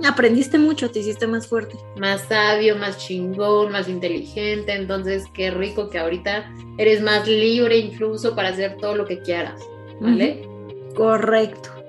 Aprendiste 0.09 0.57
mucho, 0.57 0.93
te 0.93 1.01
hiciste 1.01 1.27
más 1.27 1.49
fuerte. 1.49 1.77
Más 1.97 2.29
sabio, 2.29 2.77
más 2.77 2.99
chingón, 2.99 3.73
más 3.73 3.89
inteligente. 3.89 4.73
Entonces, 4.73 5.25
qué 5.35 5.51
rico 5.51 5.91
que 5.91 5.99
ahorita 5.99 6.49
eres 6.79 7.03
más 7.03 7.27
libre 7.27 7.77
incluso 7.77 8.37
para 8.37 8.51
hacer 8.51 8.77
todo 8.77 8.95
lo 8.95 9.05
que 9.05 9.19
quieras. 9.19 9.61
¿Vale? 10.01 10.49
Correcto. 10.95 11.82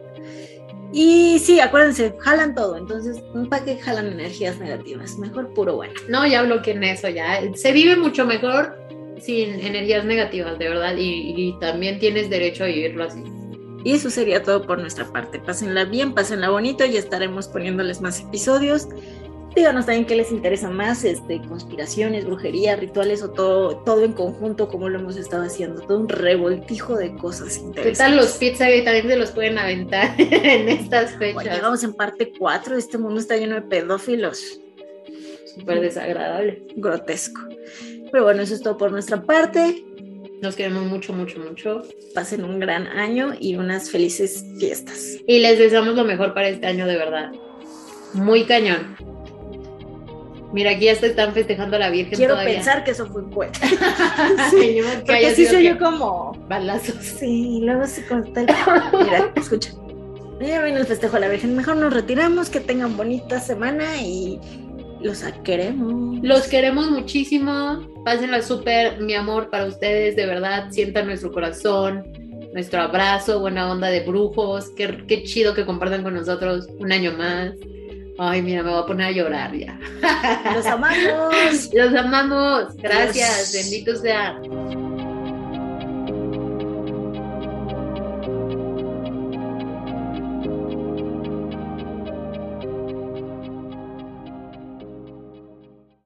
Y 0.96 1.40
sí, 1.40 1.60
acuérdense, 1.60 2.16
jalan 2.20 2.54
todo, 2.54 2.78
entonces, 2.78 3.24
¿para 3.50 3.66
qué 3.66 3.80
jalan 3.80 4.08
energías 4.10 4.60
negativas? 4.60 5.18
Mejor 5.18 5.52
puro 5.56 5.78
bueno. 5.78 5.96
No, 6.08 6.28
ya 6.28 6.44
en 6.44 6.84
eso, 6.84 7.10
ya. 7.10 7.40
Se 7.56 7.72
vive 7.72 7.96
mucho 7.96 8.28
mejor 8.28 8.78
sin 9.20 9.60
energías 9.60 10.06
negativas, 10.06 10.60
de 10.60 10.70
verdad, 10.70 10.94
y, 10.96 11.58
también 11.60 11.98
tienes 11.98 12.30
derecho 12.30 12.66
a 12.66 12.68
vivirlo 12.68 13.06
así. 13.06 13.24
Y 13.84 13.94
eso 13.94 14.12
sería 14.12 14.44
todo 14.44 14.68
por 14.68 14.80
nuestra 14.80 15.12
parte. 15.12 15.40
Pásenla 15.40 15.86
bien, 15.86 16.14
pásenla 16.14 16.52
bonito 16.52 16.86
y 16.86 16.96
estaremos 16.96 17.48
poniéndoles 17.48 18.00
más 18.00 18.22
episodios. 18.22 18.88
Díganos 19.56 19.86
también 19.86 20.06
qué 20.06 20.16
les 20.16 20.32
interesa 20.32 20.70
más, 20.70 21.04
este, 21.04 21.40
conspiraciones, 21.42 22.26
brujería, 22.26 22.76
rituales 22.76 23.22
o 23.22 23.30
todo, 23.30 23.78
todo 23.78 24.04
en 24.04 24.14
conjunto 24.14 24.68
como 24.68 24.90
lo 24.90 25.00
hemos 25.00 25.16
estado 25.16 25.44
haciendo, 25.44 25.82
todo 25.82 26.00
un 26.00 26.10
revoltijo 26.10 26.98
de 26.98 27.16
cosas 27.16 27.58
interesantes. 27.58 27.98
¿Qué 28.00 28.04
tal 28.04 28.16
los 28.16 28.32
pizza 28.34 28.74
y 28.74 28.84
también 28.84 29.08
se 29.08 29.16
los 29.16 29.32
pueden 29.32 29.60
aventar 29.60 30.16
en 30.18 30.70
estas 30.70 31.12
fechas? 31.18 31.36
Bueno, 31.36 31.52
llegamos 31.54 31.84
en 31.84 31.94
parte 31.94 32.34
4, 32.38 32.78
este 32.78 32.98
mundo 32.98 33.20
está 33.20 33.38
lleno 33.38 33.56
de 33.56 33.62
pedófilos. 33.62 34.60
Súper 35.56 35.82
desagradable. 35.82 36.66
Grotesco. 36.76 37.42
Pero 38.12 38.24
bueno, 38.24 38.42
eso 38.42 38.56
es 38.56 38.62
todo 38.62 38.78
por 38.78 38.92
nuestra 38.92 39.22
parte. 39.22 39.86
Nos 40.42 40.56
queremos 40.56 40.84
mucho, 40.86 41.14
mucho, 41.14 41.40
mucho. 41.40 41.84
Pasen 42.16 42.44
un 42.44 42.60
gran 42.60 42.88
año 42.88 43.34
y 43.40 43.56
unas 43.56 43.92
felices 43.92 44.44
fiestas. 44.60 45.18
Y 45.28 45.40
les 45.40 45.60
deseamos 45.60 45.96
lo 45.96 46.04
mejor 46.04 46.34
para 46.34 46.50
este 46.50 46.66
año 46.66 46.88
de 46.88 46.98
verdad. 46.98 47.32
Muy 48.14 48.46
cañón. 48.46 49.13
Mira, 50.54 50.72
aquí 50.72 50.86
ya 50.86 50.92
están 50.92 51.34
festejando 51.34 51.78
a 51.78 51.80
la 51.80 51.90
Virgen 51.90 52.16
Quiero 52.16 52.36
todavía. 52.36 52.56
pensar 52.56 52.84
que 52.84 52.92
eso 52.92 53.08
fue 53.08 53.24
un 53.24 53.32
cohete. 53.32 53.60
Señor, 54.52 55.04
que 55.04 55.30
sí 55.30 55.48
sido 55.48 55.50
se 55.50 55.58
oyó 55.58 55.80
como... 55.80 56.34
balazos. 56.48 56.96
Sí, 57.04 57.58
y 57.58 57.62
luego 57.62 57.88
se 57.88 58.06
corta 58.06 58.42
el... 58.42 58.48
Mira, 59.04 59.32
escucha. 59.36 59.72
Ya 60.40 60.62
viene 60.62 60.80
el 60.80 60.86
festejo 60.86 61.18
a 61.18 61.22
la 61.22 61.28
Virgen. 61.28 61.56
Mejor 61.56 61.78
nos 61.78 61.92
retiramos, 61.92 62.50
que 62.52 62.60
tengan 62.60 62.96
bonita 62.96 63.40
semana 63.40 63.98
y 63.98 64.40
los 65.02 65.24
queremos. 65.44 66.20
Los 66.22 66.48
queremos 66.48 66.92
muchísimo. 66.92 67.88
Pásenla 68.06 68.42
súper, 68.42 69.02
mi 69.02 69.16
amor, 69.16 69.50
para 69.50 69.66
ustedes, 69.66 70.16
de 70.16 70.26
verdad. 70.28 70.70
Sientan 70.70 71.08
nuestro 71.08 71.32
corazón, 71.32 72.04
nuestro 72.54 72.82
abrazo, 72.82 73.40
buena 73.40 73.72
onda 73.72 73.88
de 73.88 74.02
brujos. 74.02 74.70
Qué, 74.76 75.04
qué 75.08 75.24
chido 75.24 75.54
que 75.54 75.66
compartan 75.66 76.04
con 76.04 76.14
nosotros 76.14 76.68
un 76.80 76.92
año 76.92 77.14
más. 77.18 77.54
Ay, 78.18 78.42
mira, 78.42 78.64
me 78.64 78.70
voy 78.70 78.84
a 78.84 78.86
poner 78.86 79.08
a 79.08 79.12
llorar 79.12 79.56
ya. 79.56 79.80
Los 80.54 80.66
amamos. 80.66 81.70
Los 81.74 81.96
amamos. 81.96 82.76
Gracias. 82.78 83.52
Dios. 83.52 83.64
Bendito 83.64 83.96
sea. 83.96 84.40